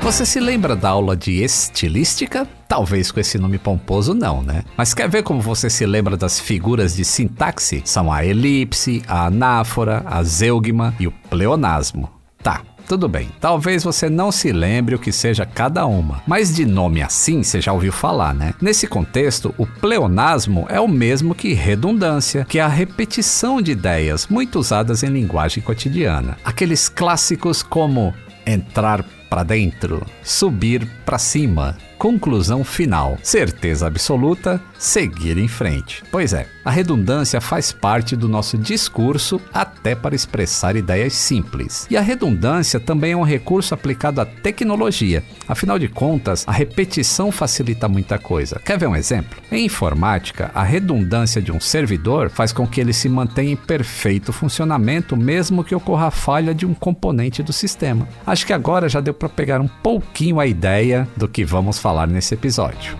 Você 0.00 0.24
se 0.24 0.40
lembra 0.40 0.74
da 0.74 0.88
aula 0.88 1.14
de 1.14 1.42
estilística? 1.42 2.48
Talvez 2.66 3.12
com 3.12 3.20
esse 3.20 3.36
nome 3.36 3.58
pomposo 3.58 4.14
não, 4.14 4.42
né? 4.42 4.64
Mas 4.78 4.94
quer 4.94 5.06
ver 5.06 5.22
como 5.22 5.42
você 5.42 5.68
se 5.68 5.84
lembra 5.84 6.16
das 6.16 6.40
figuras 6.40 6.96
de 6.96 7.04
sintaxe? 7.04 7.82
São 7.84 8.10
a 8.10 8.24
elipse, 8.24 9.02
a 9.06 9.26
anáfora, 9.26 10.02
a 10.06 10.22
zeugma 10.22 10.94
e 10.98 11.06
o 11.06 11.12
pleonasmo. 11.28 12.19
Tudo 12.90 13.08
bem. 13.08 13.28
Talvez 13.38 13.84
você 13.84 14.10
não 14.10 14.32
se 14.32 14.50
lembre 14.50 14.96
o 14.96 14.98
que 14.98 15.12
seja 15.12 15.46
cada 15.46 15.86
uma, 15.86 16.20
mas 16.26 16.52
de 16.52 16.66
nome 16.66 17.00
assim 17.00 17.40
você 17.40 17.60
já 17.60 17.72
ouviu 17.72 17.92
falar, 17.92 18.34
né? 18.34 18.52
Nesse 18.60 18.88
contexto, 18.88 19.54
o 19.56 19.64
pleonasmo 19.64 20.66
é 20.68 20.80
o 20.80 20.88
mesmo 20.88 21.32
que 21.32 21.52
redundância, 21.52 22.44
que 22.48 22.58
é 22.58 22.62
a 22.62 22.66
repetição 22.66 23.62
de 23.62 23.70
ideias 23.70 24.26
muito 24.26 24.58
usadas 24.58 25.04
em 25.04 25.06
linguagem 25.06 25.62
cotidiana. 25.62 26.36
Aqueles 26.44 26.88
clássicos 26.88 27.62
como 27.62 28.12
entrar 28.44 29.04
para 29.28 29.44
dentro, 29.44 30.04
subir 30.20 30.84
para 31.06 31.16
cima, 31.16 31.78
conclusão 32.00 32.64
final, 32.64 33.18
certeza 33.22 33.86
absoluta, 33.86 34.58
seguir 34.78 35.36
em 35.36 35.46
frente. 35.46 36.02
Pois 36.10 36.32
é, 36.32 36.46
a 36.64 36.70
redundância 36.70 37.42
faz 37.42 37.72
parte 37.72 38.16
do 38.16 38.26
nosso 38.26 38.56
discurso 38.56 39.38
até 39.52 39.94
para 39.94 40.14
expressar 40.14 40.76
ideias 40.76 41.12
simples. 41.12 41.86
E 41.90 41.98
a 41.98 42.00
redundância 42.00 42.80
também 42.80 43.12
é 43.12 43.16
um 43.16 43.22
recurso 43.22 43.74
aplicado 43.74 44.18
à 44.18 44.24
tecnologia. 44.24 45.22
Afinal 45.46 45.78
de 45.78 45.88
contas, 45.88 46.42
a 46.48 46.52
repetição 46.52 47.30
facilita 47.30 47.86
muita 47.86 48.18
coisa. 48.18 48.58
Quer 48.64 48.78
ver 48.78 48.86
um 48.86 48.96
exemplo? 48.96 49.38
Em 49.52 49.66
informática, 49.66 50.50
a 50.54 50.62
redundância 50.62 51.42
de 51.42 51.52
um 51.52 51.60
servidor 51.60 52.30
faz 52.30 52.50
com 52.50 52.66
que 52.66 52.80
ele 52.80 52.94
se 52.94 53.10
mantenha 53.10 53.52
em 53.52 53.56
perfeito 53.56 54.32
funcionamento, 54.32 55.18
mesmo 55.18 55.62
que 55.62 55.74
ocorra 55.74 56.06
a 56.06 56.10
falha 56.10 56.54
de 56.54 56.64
um 56.64 56.72
componente 56.72 57.42
do 57.42 57.52
sistema. 57.52 58.08
Acho 58.26 58.46
que 58.46 58.54
agora 58.54 58.88
já 58.88 59.02
deu 59.02 59.12
para 59.12 59.28
pegar 59.28 59.60
um 59.60 59.68
pouquinho 59.68 60.40
a 60.40 60.46
ideia 60.46 61.06
do 61.14 61.28
que 61.28 61.44
vamos 61.44 61.78
falar 61.78 61.89
nesse 62.06 62.34
episódio. 62.34 62.96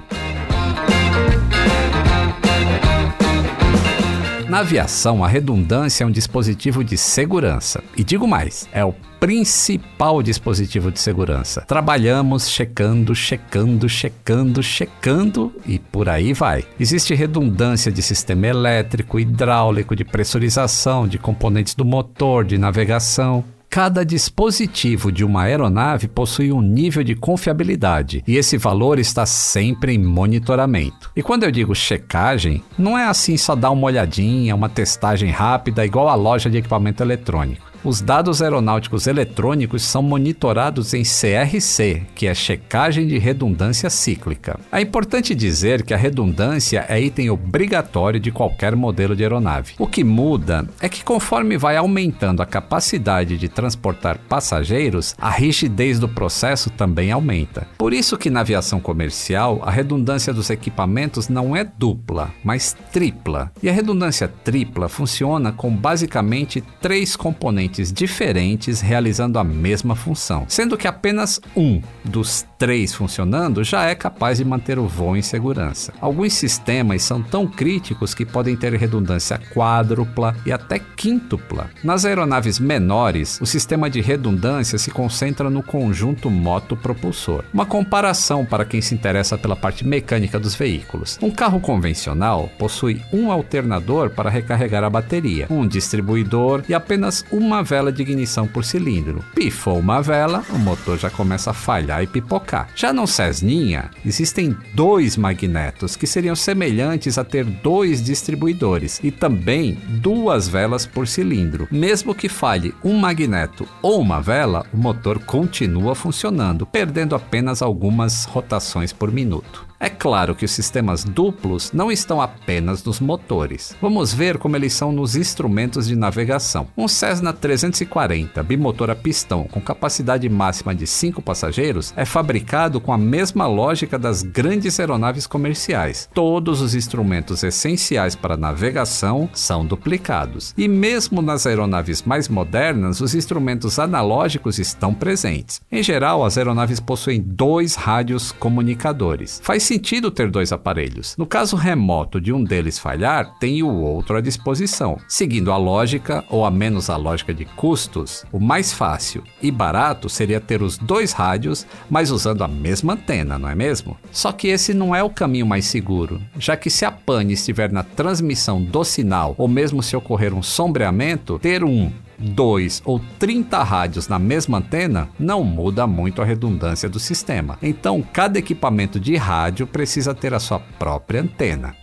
Na 4.50 4.60
aviação, 4.60 5.22
a 5.22 5.28
redundância 5.28 6.02
é 6.02 6.06
um 6.06 6.10
dispositivo 6.10 6.82
de 6.82 6.98
segurança. 6.98 7.84
E 7.96 8.02
digo 8.02 8.26
mais, 8.26 8.68
é 8.72 8.84
o 8.84 8.92
principal 9.20 10.20
dispositivo 10.24 10.90
de 10.90 10.98
segurança. 10.98 11.60
Trabalhamos 11.60 12.48
checando, 12.48 13.14
checando, 13.14 13.88
checando, 13.88 14.60
checando 14.60 15.52
e 15.64 15.78
por 15.78 16.08
aí 16.08 16.32
vai. 16.32 16.64
Existe 16.80 17.14
redundância 17.14 17.92
de 17.92 18.02
sistema 18.02 18.48
elétrico, 18.48 19.20
hidráulico, 19.20 19.94
de 19.94 20.04
pressurização, 20.04 21.06
de 21.06 21.16
componentes 21.16 21.76
do 21.76 21.84
motor, 21.84 22.44
de 22.44 22.58
navegação. 22.58 23.44
Cada 23.72 24.04
dispositivo 24.04 25.12
de 25.12 25.24
uma 25.24 25.42
aeronave 25.42 26.08
possui 26.08 26.50
um 26.50 26.60
nível 26.60 27.04
de 27.04 27.14
confiabilidade 27.14 28.20
e 28.26 28.36
esse 28.36 28.58
valor 28.58 28.98
está 28.98 29.24
sempre 29.24 29.92
em 29.94 29.98
monitoramento. 29.98 31.08
E 31.14 31.22
quando 31.22 31.44
eu 31.44 31.52
digo 31.52 31.72
checagem, 31.72 32.64
não 32.76 32.98
é 32.98 33.06
assim 33.06 33.36
só 33.36 33.54
dar 33.54 33.70
uma 33.70 33.86
olhadinha, 33.86 34.56
uma 34.56 34.68
testagem 34.68 35.30
rápida 35.30 35.86
igual 35.86 36.08
a 36.08 36.16
loja 36.16 36.50
de 36.50 36.58
equipamento 36.58 37.00
eletrônico. 37.00 37.64
Os 37.82 38.02
dados 38.02 38.42
aeronáuticos 38.42 39.06
eletrônicos 39.06 39.82
são 39.82 40.02
monitorados 40.02 40.92
em 40.92 41.02
CRC, 41.02 42.02
que 42.14 42.26
é 42.26 42.34
checagem 42.34 43.06
de 43.06 43.16
redundância 43.16 43.88
cíclica. 43.88 44.60
É 44.70 44.82
importante 44.82 45.34
dizer 45.34 45.82
que 45.82 45.94
a 45.94 45.96
redundância 45.96 46.84
é 46.90 47.00
item 47.00 47.30
obrigatório 47.30 48.20
de 48.20 48.30
qualquer 48.30 48.76
modelo 48.76 49.16
de 49.16 49.22
aeronave. 49.22 49.76
O 49.78 49.86
que 49.86 50.04
muda 50.04 50.68
é 50.78 50.90
que 50.90 51.02
conforme 51.02 51.56
vai 51.56 51.78
aumentando 51.78 52.42
a 52.42 52.46
capacidade 52.46 53.38
de 53.38 53.48
transportar 53.48 54.18
passageiros, 54.28 55.14
a 55.16 55.30
rigidez 55.30 55.98
do 55.98 56.08
processo 56.08 56.68
também 56.68 57.10
aumenta. 57.10 57.66
Por 57.78 57.94
isso 57.94 58.18
que 58.18 58.28
na 58.28 58.40
aviação 58.40 58.78
comercial, 58.78 59.58
a 59.64 59.70
redundância 59.70 60.34
dos 60.34 60.50
equipamentos 60.50 61.30
não 61.30 61.56
é 61.56 61.64
dupla, 61.64 62.30
mas 62.44 62.76
tripla. 62.92 63.50
E 63.62 63.70
a 63.70 63.72
redundância 63.72 64.28
tripla 64.28 64.86
funciona 64.86 65.50
com 65.50 65.74
basicamente 65.74 66.62
três 66.78 67.16
componentes 67.16 67.69
diferentes 67.92 68.80
realizando 68.80 69.38
a 69.38 69.44
mesma 69.44 69.94
função, 69.94 70.44
sendo 70.48 70.76
que 70.76 70.88
apenas 70.88 71.40
um 71.56 71.80
dos 72.04 72.44
três 72.58 72.92
funcionando 72.92 73.64
já 73.64 73.86
é 73.86 73.94
capaz 73.94 74.38
de 74.38 74.44
manter 74.44 74.78
o 74.78 74.86
voo 74.86 75.16
em 75.16 75.22
segurança. 75.22 75.94
Alguns 76.00 76.34
sistemas 76.34 77.02
são 77.02 77.22
tão 77.22 77.46
críticos 77.46 78.12
que 78.12 78.26
podem 78.26 78.56
ter 78.56 78.74
redundância 78.74 79.40
quádrupla 79.54 80.36
e 80.44 80.52
até 80.52 80.78
quíntupla. 80.78 81.70
Nas 81.82 82.04
aeronaves 82.04 82.58
menores, 82.58 83.40
o 83.40 83.46
sistema 83.46 83.88
de 83.88 84.00
redundância 84.00 84.78
se 84.78 84.90
concentra 84.90 85.48
no 85.48 85.62
conjunto 85.62 86.28
moto-propulsor. 86.28 87.44
Uma 87.52 87.64
comparação 87.64 88.44
para 88.44 88.64
quem 88.64 88.80
se 88.80 88.94
interessa 88.94 89.38
pela 89.38 89.56
parte 89.56 89.86
mecânica 89.86 90.38
dos 90.38 90.54
veículos. 90.54 91.18
Um 91.22 91.30
carro 91.30 91.60
convencional 91.60 92.50
possui 92.58 93.00
um 93.12 93.30
alternador 93.30 94.10
para 94.10 94.28
recarregar 94.30 94.84
a 94.84 94.90
bateria, 94.90 95.46
um 95.48 95.66
distribuidor 95.66 96.62
e 96.68 96.74
apenas 96.74 97.24
uma 97.30 97.59
uma 97.60 97.64
vela 97.64 97.92
de 97.92 98.00
ignição 98.00 98.46
por 98.46 98.64
cilindro. 98.64 99.22
Pifou 99.34 99.78
uma 99.78 100.00
vela, 100.00 100.42
o 100.48 100.58
motor 100.58 100.98
já 100.98 101.10
começa 101.10 101.50
a 101.50 101.54
falhar 101.54 102.02
e 102.02 102.06
pipocar. 102.06 102.70
Já 102.74 102.90
no 102.90 103.06
Cessninha, 103.06 103.90
existem 104.04 104.56
dois 104.72 105.14
magnetos 105.14 105.94
que 105.94 106.06
seriam 106.06 106.34
semelhantes 106.34 107.18
a 107.18 107.24
ter 107.24 107.44
dois 107.44 108.02
distribuidores 108.02 108.98
e 109.04 109.10
também 109.10 109.74
duas 110.00 110.48
velas 110.48 110.86
por 110.86 111.06
cilindro. 111.06 111.68
Mesmo 111.70 112.14
que 112.14 112.30
falhe 112.30 112.74
um 112.82 112.98
magneto 112.98 113.68
ou 113.82 114.00
uma 114.00 114.22
vela, 114.22 114.64
o 114.72 114.78
motor 114.78 115.18
continua 115.18 115.94
funcionando, 115.94 116.64
perdendo 116.64 117.14
apenas 117.14 117.60
algumas 117.60 118.24
rotações 118.24 118.90
por 118.90 119.12
minuto. 119.12 119.69
É 119.82 119.88
claro 119.88 120.34
que 120.34 120.44
os 120.44 120.50
sistemas 120.50 121.04
duplos 121.04 121.72
não 121.72 121.90
estão 121.90 122.20
apenas 122.20 122.84
nos 122.84 123.00
motores. 123.00 123.74
Vamos 123.80 124.12
ver 124.12 124.36
como 124.36 124.54
eles 124.54 124.74
são 124.74 124.92
nos 124.92 125.16
instrumentos 125.16 125.86
de 125.86 125.96
navegação. 125.96 126.68
Um 126.76 126.86
Cessna 126.86 127.32
340 127.32 128.42
bimotor 128.42 128.90
a 128.90 128.94
pistão 128.94 129.44
com 129.44 129.58
capacidade 129.58 130.28
máxima 130.28 130.74
de 130.74 130.86
5 130.86 131.22
passageiros 131.22 131.94
é 131.96 132.04
fabricado 132.04 132.78
com 132.78 132.92
a 132.92 132.98
mesma 132.98 133.46
lógica 133.46 133.98
das 133.98 134.22
grandes 134.22 134.78
aeronaves 134.78 135.26
comerciais. 135.26 136.10
Todos 136.12 136.60
os 136.60 136.74
instrumentos 136.74 137.42
essenciais 137.42 138.14
para 138.14 138.36
navegação 138.36 139.30
são 139.32 139.64
duplicados. 139.64 140.52
E 140.58 140.68
mesmo 140.68 141.22
nas 141.22 141.46
aeronaves 141.46 142.02
mais 142.02 142.28
modernas, 142.28 143.00
os 143.00 143.14
instrumentos 143.14 143.78
analógicos 143.78 144.58
estão 144.58 144.92
presentes. 144.92 145.62
Em 145.72 145.82
geral, 145.82 146.22
as 146.22 146.36
aeronaves 146.36 146.80
possuem 146.80 147.22
dois 147.22 147.76
rádios 147.76 148.30
comunicadores. 148.30 149.40
Faz 149.42 149.69
sentido 149.70 150.10
ter 150.10 150.28
dois 150.28 150.50
aparelhos. 150.50 151.14
No 151.16 151.24
caso 151.24 151.54
remoto 151.54 152.20
de 152.20 152.32
um 152.32 152.42
deles 152.42 152.76
falhar, 152.76 153.38
tem 153.38 153.62
o 153.62 153.72
outro 153.72 154.16
à 154.16 154.20
disposição. 154.20 154.98
Seguindo 155.06 155.52
a 155.52 155.56
lógica, 155.56 156.24
ou 156.28 156.44
a 156.44 156.50
menos 156.50 156.90
a 156.90 156.96
lógica 156.96 157.32
de 157.32 157.44
custos, 157.44 158.24
o 158.32 158.40
mais 158.40 158.72
fácil 158.72 159.22
e 159.40 159.48
barato 159.48 160.08
seria 160.08 160.40
ter 160.40 160.60
os 160.60 160.76
dois 160.76 161.12
rádios, 161.12 161.64
mas 161.88 162.10
usando 162.10 162.42
a 162.42 162.48
mesma 162.48 162.94
antena, 162.94 163.38
não 163.38 163.48
é 163.48 163.54
mesmo? 163.54 163.96
Só 164.10 164.32
que 164.32 164.48
esse 164.48 164.74
não 164.74 164.92
é 164.92 165.04
o 165.04 165.10
caminho 165.10 165.46
mais 165.46 165.66
seguro, 165.66 166.20
já 166.36 166.56
que 166.56 166.68
se 166.68 166.84
a 166.84 166.90
pane 166.90 167.34
estiver 167.34 167.70
na 167.70 167.84
transmissão 167.84 168.60
do 168.60 168.82
sinal, 168.82 169.36
ou 169.38 169.46
mesmo 169.46 169.84
se 169.84 169.94
ocorrer 169.94 170.34
um 170.34 170.42
sombreamento, 170.42 171.38
ter 171.38 171.62
um 171.62 171.92
2 172.20 172.82
ou 172.84 173.00
30 173.18 173.62
rádios 173.62 174.06
na 174.08 174.18
mesma 174.18 174.58
antena, 174.58 175.08
não 175.18 175.42
muda 175.42 175.86
muito 175.86 176.20
a 176.20 176.24
redundância 176.24 176.88
do 176.88 177.00
sistema. 177.00 177.58
Então, 177.62 178.02
cada 178.12 178.38
equipamento 178.38 179.00
de 179.00 179.16
rádio 179.16 179.66
precisa 179.66 180.14
ter 180.14 180.34
a 180.34 180.38
sua 180.38 180.60
própria 180.60 181.22
antena. 181.22 181.74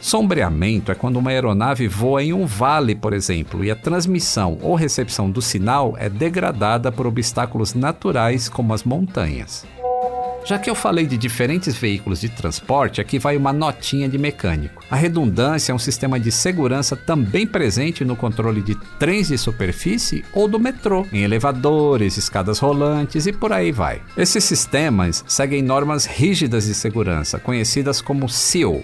Sombreamento 0.00 0.92
é 0.92 0.94
quando 0.94 1.16
uma 1.16 1.30
aeronave 1.30 1.88
voa 1.88 2.22
em 2.22 2.34
um 2.34 2.44
vale, 2.44 2.94
por 2.94 3.14
exemplo, 3.14 3.64
e 3.64 3.70
a 3.70 3.76
transmissão 3.76 4.58
ou 4.60 4.74
recepção 4.74 5.30
do 5.30 5.40
sinal 5.40 5.94
é 5.96 6.10
degradada 6.10 6.92
por 6.92 7.06
obstáculos 7.06 7.72
naturais 7.72 8.46
como 8.46 8.74
as 8.74 8.84
montanhas. 8.84 9.64
Já 10.44 10.58
que 10.58 10.68
eu 10.68 10.74
falei 10.74 11.06
de 11.06 11.16
diferentes 11.16 11.74
veículos 11.74 12.20
de 12.20 12.28
transporte, 12.28 13.00
aqui 13.00 13.18
vai 13.18 13.34
uma 13.34 13.50
notinha 13.50 14.06
de 14.06 14.18
mecânico. 14.18 14.84
A 14.90 14.94
redundância 14.94 15.72
é 15.72 15.74
um 15.74 15.78
sistema 15.78 16.20
de 16.20 16.30
segurança 16.30 16.94
também 16.94 17.46
presente 17.46 18.04
no 18.04 18.14
controle 18.14 18.60
de 18.60 18.74
trens 18.98 19.28
de 19.28 19.38
superfície 19.38 20.22
ou 20.34 20.46
do 20.46 20.60
metrô, 20.60 21.06
em 21.10 21.22
elevadores, 21.22 22.18
escadas 22.18 22.58
rolantes 22.58 23.26
e 23.26 23.32
por 23.32 23.54
aí 23.54 23.72
vai. 23.72 24.02
Esses 24.18 24.44
sistemas 24.44 25.24
seguem 25.26 25.62
normas 25.62 26.04
rígidas 26.04 26.66
de 26.66 26.74
segurança, 26.74 27.38
conhecidas 27.38 28.02
como 28.02 28.28
SEAL, 28.28 28.82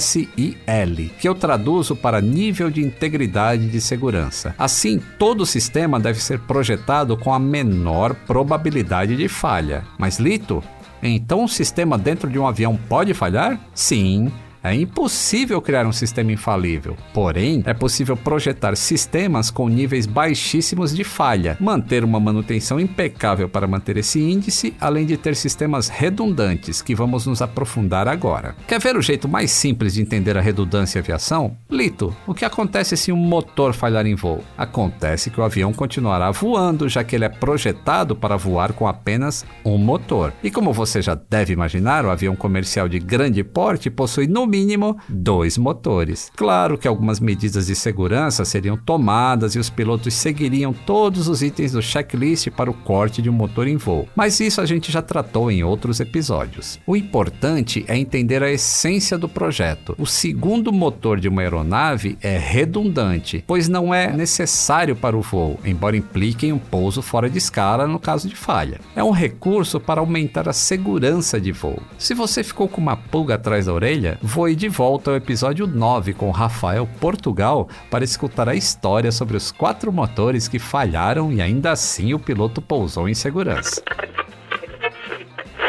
SIL, 0.00 1.10
que 1.20 1.28
eu 1.28 1.34
traduzo 1.34 1.94
para 1.94 2.22
nível 2.22 2.70
de 2.70 2.80
integridade 2.80 3.68
de 3.68 3.82
segurança. 3.82 4.54
Assim, 4.58 4.98
todo 5.18 5.42
o 5.42 5.46
sistema 5.46 6.00
deve 6.00 6.22
ser 6.22 6.38
projetado 6.38 7.18
com 7.18 7.34
a 7.34 7.38
menor 7.38 8.14
probabilidade 8.14 9.14
de 9.14 9.28
falha. 9.28 9.84
Mas 9.98 10.18
Lito, 10.18 10.62
então 11.08 11.44
o 11.44 11.48
sistema 11.48 11.98
dentro 11.98 12.30
de 12.30 12.38
um 12.38 12.46
avião 12.46 12.78
pode 12.88 13.12
falhar? 13.14 13.60
Sim, 13.74 14.30
É 14.62 14.72
impossível 14.72 15.60
criar 15.60 15.86
um 15.86 15.92
sistema 15.92 16.30
infalível. 16.30 16.96
Porém, 17.12 17.62
é 17.66 17.74
possível 17.74 18.16
projetar 18.16 18.76
sistemas 18.76 19.50
com 19.50 19.68
níveis 19.68 20.06
baixíssimos 20.06 20.94
de 20.94 21.02
falha, 21.02 21.56
manter 21.58 22.04
uma 22.04 22.20
manutenção 22.20 22.78
impecável 22.78 23.48
para 23.48 23.66
manter 23.66 23.96
esse 23.96 24.20
índice, 24.20 24.74
além 24.80 25.04
de 25.04 25.16
ter 25.16 25.34
sistemas 25.34 25.88
redundantes, 25.88 26.80
que 26.80 26.94
vamos 26.94 27.26
nos 27.26 27.42
aprofundar 27.42 28.06
agora. 28.06 28.54
Quer 28.68 28.80
ver 28.80 28.96
o 28.96 29.02
jeito 29.02 29.28
mais 29.28 29.50
simples 29.50 29.94
de 29.94 30.02
entender 30.02 30.38
a 30.38 30.40
redundância 30.40 31.00
aviação? 31.00 31.56
Lito, 31.68 32.14
o 32.24 32.32
que 32.32 32.44
acontece 32.44 32.96
se 32.96 33.10
um 33.10 33.16
motor 33.16 33.72
falhar 33.72 34.06
em 34.06 34.14
voo? 34.14 34.44
Acontece 34.56 35.28
que 35.30 35.40
o 35.40 35.44
avião 35.44 35.72
continuará 35.72 36.30
voando, 36.30 36.88
já 36.88 37.02
que 37.02 37.16
ele 37.16 37.24
é 37.24 37.28
projetado 37.28 38.14
para 38.14 38.36
voar 38.36 38.72
com 38.72 38.86
apenas 38.86 39.44
um 39.64 39.76
motor. 39.76 40.32
E 40.42 40.50
como 40.50 40.72
você 40.72 41.02
já 41.02 41.14
deve 41.14 41.52
imaginar, 41.52 42.04
o 42.04 42.10
avião 42.10 42.36
comercial 42.36 42.88
de 42.88 43.00
grande 43.00 43.42
porte 43.42 43.90
possui 43.90 44.28
no 44.28 44.51
mínimo 44.52 44.98
dois 45.08 45.56
motores. 45.56 46.30
Claro 46.36 46.76
que 46.76 46.86
algumas 46.86 47.18
medidas 47.18 47.68
de 47.68 47.74
segurança 47.74 48.44
seriam 48.44 48.76
tomadas 48.76 49.54
e 49.54 49.58
os 49.58 49.70
pilotos 49.70 50.12
seguiriam 50.12 50.74
todos 50.74 51.26
os 51.26 51.42
itens 51.42 51.72
do 51.72 51.80
checklist 51.80 52.50
para 52.50 52.70
o 52.70 52.74
corte 52.74 53.22
de 53.22 53.30
um 53.30 53.32
motor 53.32 53.66
em 53.66 53.78
voo, 53.78 54.06
mas 54.14 54.40
isso 54.40 54.60
a 54.60 54.66
gente 54.66 54.92
já 54.92 55.00
tratou 55.00 55.50
em 55.50 55.64
outros 55.64 56.00
episódios. 56.00 56.78
O 56.86 56.94
importante 56.94 57.82
é 57.88 57.96
entender 57.96 58.42
a 58.42 58.50
essência 58.50 59.16
do 59.16 59.28
projeto. 59.28 59.94
O 59.98 60.06
segundo 60.06 60.70
motor 60.70 61.18
de 61.18 61.28
uma 61.28 61.40
aeronave 61.40 62.18
é 62.20 62.36
redundante, 62.36 63.42
pois 63.46 63.68
não 63.68 63.94
é 63.94 64.12
necessário 64.12 64.94
para 64.94 65.16
o 65.16 65.22
voo, 65.22 65.58
embora 65.64 65.96
implique 65.96 66.46
em 66.46 66.52
um 66.52 66.58
pouso 66.58 67.00
fora 67.00 67.30
de 67.30 67.38
escala 67.38 67.86
no 67.86 67.98
caso 67.98 68.28
de 68.28 68.36
falha. 68.36 68.80
É 68.94 69.02
um 69.02 69.12
recurso 69.12 69.80
para 69.80 70.00
aumentar 70.00 70.46
a 70.46 70.52
segurança 70.52 71.40
de 71.40 71.52
voo. 71.52 71.80
Se 71.96 72.12
você 72.12 72.44
ficou 72.44 72.68
com 72.68 72.80
uma 72.80 72.96
pulga 72.96 73.36
atrás 73.36 73.66
da 73.66 73.72
orelha, 73.72 74.18
voe 74.42 74.56
de 74.56 74.68
volta 74.68 75.12
ao 75.12 75.16
episódio 75.16 75.68
9 75.68 76.14
com 76.14 76.28
Rafael 76.32 76.84
Portugal 76.98 77.68
para 77.88 78.02
escutar 78.02 78.48
a 78.48 78.56
história 78.56 79.12
sobre 79.12 79.36
os 79.36 79.52
quatro 79.52 79.92
motores 79.92 80.48
que 80.48 80.58
falharam 80.58 81.32
e 81.32 81.40
ainda 81.40 81.70
assim 81.70 82.12
o 82.12 82.18
piloto 82.18 82.60
pousou 82.60 83.08
em 83.08 83.14
segurança. 83.14 83.80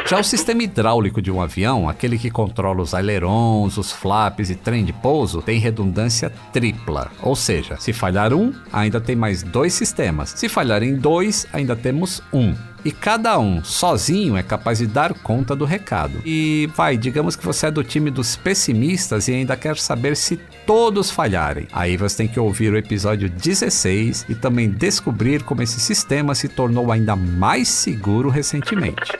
Já 0.07 0.19
o 0.19 0.23
sistema 0.23 0.63
hidráulico 0.63 1.21
de 1.21 1.29
um 1.29 1.39
avião, 1.39 1.87
aquele 1.87 2.17
que 2.17 2.31
controla 2.31 2.81
os 2.81 2.95
ailerons, 2.95 3.77
os 3.77 3.91
flaps 3.91 4.49
e 4.49 4.55
trem 4.55 4.83
de 4.83 4.91
pouso, 4.91 5.39
tem 5.39 5.59
redundância 5.59 6.31
tripla. 6.51 7.11
Ou 7.21 7.35
seja, 7.35 7.77
se 7.79 7.93
falhar 7.93 8.33
um, 8.33 8.51
ainda 8.71 8.99
tem 8.99 9.15
mais 9.15 9.43
dois 9.43 9.73
sistemas. 9.73 10.33
Se 10.35 10.49
falhar 10.49 10.81
em 10.81 10.95
dois, 10.95 11.45
ainda 11.53 11.75
temos 11.75 12.23
um 12.33 12.55
e 12.85 12.91
cada 12.91 13.37
um 13.39 13.63
sozinho 13.63 14.35
é 14.35 14.43
capaz 14.43 14.79
de 14.79 14.87
dar 14.87 15.13
conta 15.13 15.55
do 15.55 15.65
recado. 15.65 16.21
E 16.25 16.69
vai, 16.75 16.97
digamos 16.97 17.35
que 17.35 17.45
você 17.45 17.67
é 17.67 17.71
do 17.71 17.83
time 17.83 18.11
dos 18.11 18.35
pessimistas 18.35 19.27
e 19.27 19.33
ainda 19.33 19.55
quer 19.55 19.77
saber 19.77 20.15
se 20.15 20.37
todos 20.65 21.09
falharem. 21.09 21.67
Aí 21.71 21.97
você 21.97 22.17
tem 22.17 22.27
que 22.27 22.39
ouvir 22.39 22.73
o 22.73 22.77
episódio 22.77 23.29
16 23.29 24.25
e 24.29 24.35
também 24.35 24.69
descobrir 24.69 25.43
como 25.43 25.61
esse 25.61 25.79
sistema 25.79 26.35
se 26.35 26.47
tornou 26.47 26.91
ainda 26.91 27.15
mais 27.15 27.67
seguro 27.67 28.29
recentemente. 28.29 29.13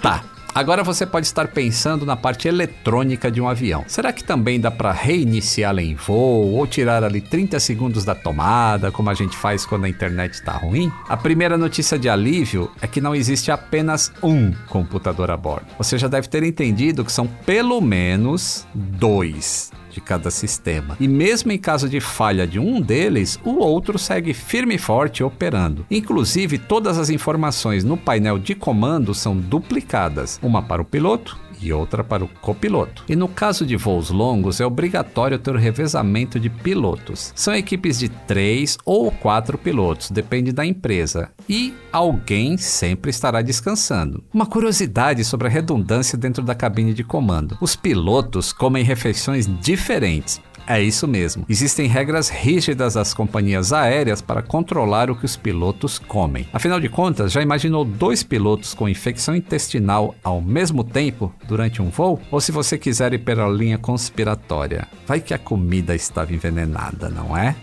Tá, 0.00 0.24
Agora 0.52 0.82
você 0.82 1.06
pode 1.06 1.26
estar 1.26 1.48
pensando 1.48 2.04
na 2.04 2.16
parte 2.16 2.48
eletrônica 2.48 3.30
de 3.30 3.40
um 3.40 3.48
avião. 3.48 3.84
Será 3.86 4.12
que 4.12 4.24
também 4.24 4.60
dá 4.60 4.70
para 4.70 4.90
reiniciá-la 4.90 5.80
em 5.80 5.94
voo 5.94 6.54
ou 6.54 6.66
tirar 6.66 7.04
ali 7.04 7.20
30 7.20 7.60
segundos 7.60 8.04
da 8.04 8.14
tomada, 8.14 8.90
como 8.90 9.10
a 9.10 9.14
gente 9.14 9.36
faz 9.36 9.64
quando 9.64 9.84
a 9.84 9.88
internet 9.88 10.34
está 10.34 10.52
ruim? 10.52 10.90
A 11.08 11.16
primeira 11.16 11.56
notícia 11.56 11.98
de 11.98 12.08
alívio 12.08 12.70
é 12.82 12.86
que 12.86 13.00
não 13.00 13.14
existe 13.14 13.50
apenas 13.50 14.12
um 14.22 14.52
computador 14.68 15.30
a 15.30 15.36
bordo. 15.36 15.66
Você 15.78 15.96
já 15.96 16.08
deve 16.08 16.28
ter 16.28 16.42
entendido 16.42 17.04
que 17.04 17.12
são 17.12 17.26
pelo 17.26 17.80
menos 17.80 18.66
dois 18.74 19.70
de 19.90 20.00
cada 20.00 20.30
sistema. 20.30 20.96
E 21.00 21.08
mesmo 21.08 21.52
em 21.52 21.58
caso 21.58 21.88
de 21.88 22.00
falha 22.00 22.46
de 22.46 22.58
um 22.58 22.80
deles, 22.80 23.38
o 23.44 23.58
outro 23.58 23.98
segue 23.98 24.32
firme 24.32 24.76
e 24.76 24.78
forte 24.78 25.22
operando. 25.22 25.84
Inclusive, 25.90 26.58
todas 26.58 26.98
as 26.98 27.10
informações 27.10 27.84
no 27.84 27.96
painel 27.96 28.38
de 28.38 28.54
comando 28.54 29.14
são 29.14 29.36
duplicadas, 29.36 30.38
uma 30.42 30.62
para 30.62 30.82
o 30.82 30.84
piloto 30.84 31.38
e 31.62 31.72
outra 31.72 32.02
para 32.02 32.24
o 32.24 32.28
copiloto. 32.28 33.04
E 33.08 33.16
no 33.16 33.28
caso 33.28 33.66
de 33.66 33.76
voos 33.76 34.10
longos, 34.10 34.60
é 34.60 34.66
obrigatório 34.66 35.38
ter 35.38 35.54
o 35.54 35.58
revezamento 35.58 36.38
de 36.38 36.48
pilotos. 36.48 37.32
São 37.34 37.54
equipes 37.54 37.98
de 37.98 38.08
três 38.08 38.78
ou 38.84 39.10
quatro 39.10 39.58
pilotos, 39.58 40.10
depende 40.10 40.52
da 40.52 40.64
empresa, 40.64 41.30
e 41.48 41.74
alguém 41.92 42.56
sempre 42.56 43.10
estará 43.10 43.42
descansando. 43.42 44.22
Uma 44.32 44.46
curiosidade 44.46 45.24
sobre 45.24 45.48
a 45.48 45.50
redundância 45.50 46.16
dentro 46.16 46.42
da 46.42 46.54
cabine 46.54 46.94
de 46.94 47.04
comando: 47.04 47.56
os 47.60 47.76
pilotos 47.76 48.52
comem 48.52 48.84
refeições 48.84 49.46
diferentes 49.60 50.40
é 50.76 50.82
isso 50.82 51.08
mesmo. 51.08 51.44
Existem 51.48 51.88
regras 51.88 52.28
rígidas 52.28 52.94
das 52.94 53.12
companhias 53.12 53.72
aéreas 53.72 54.22
para 54.22 54.42
controlar 54.42 55.10
o 55.10 55.16
que 55.16 55.24
os 55.24 55.36
pilotos 55.36 55.98
comem. 55.98 56.46
Afinal 56.52 56.78
de 56.78 56.88
contas, 56.88 57.32
já 57.32 57.42
imaginou 57.42 57.84
dois 57.84 58.22
pilotos 58.22 58.72
com 58.72 58.88
infecção 58.88 59.34
intestinal 59.34 60.14
ao 60.22 60.40
mesmo 60.40 60.84
tempo 60.84 61.32
durante 61.46 61.82
um 61.82 61.90
voo? 61.90 62.20
Ou 62.30 62.40
se 62.40 62.52
você 62.52 62.78
quiser 62.78 63.12
ir 63.12 63.18
pela 63.18 63.48
linha 63.48 63.78
conspiratória, 63.78 64.86
vai 65.06 65.20
que 65.20 65.34
a 65.34 65.38
comida 65.38 65.94
estava 65.94 66.32
envenenada, 66.32 67.08
não 67.08 67.36
é? 67.36 67.56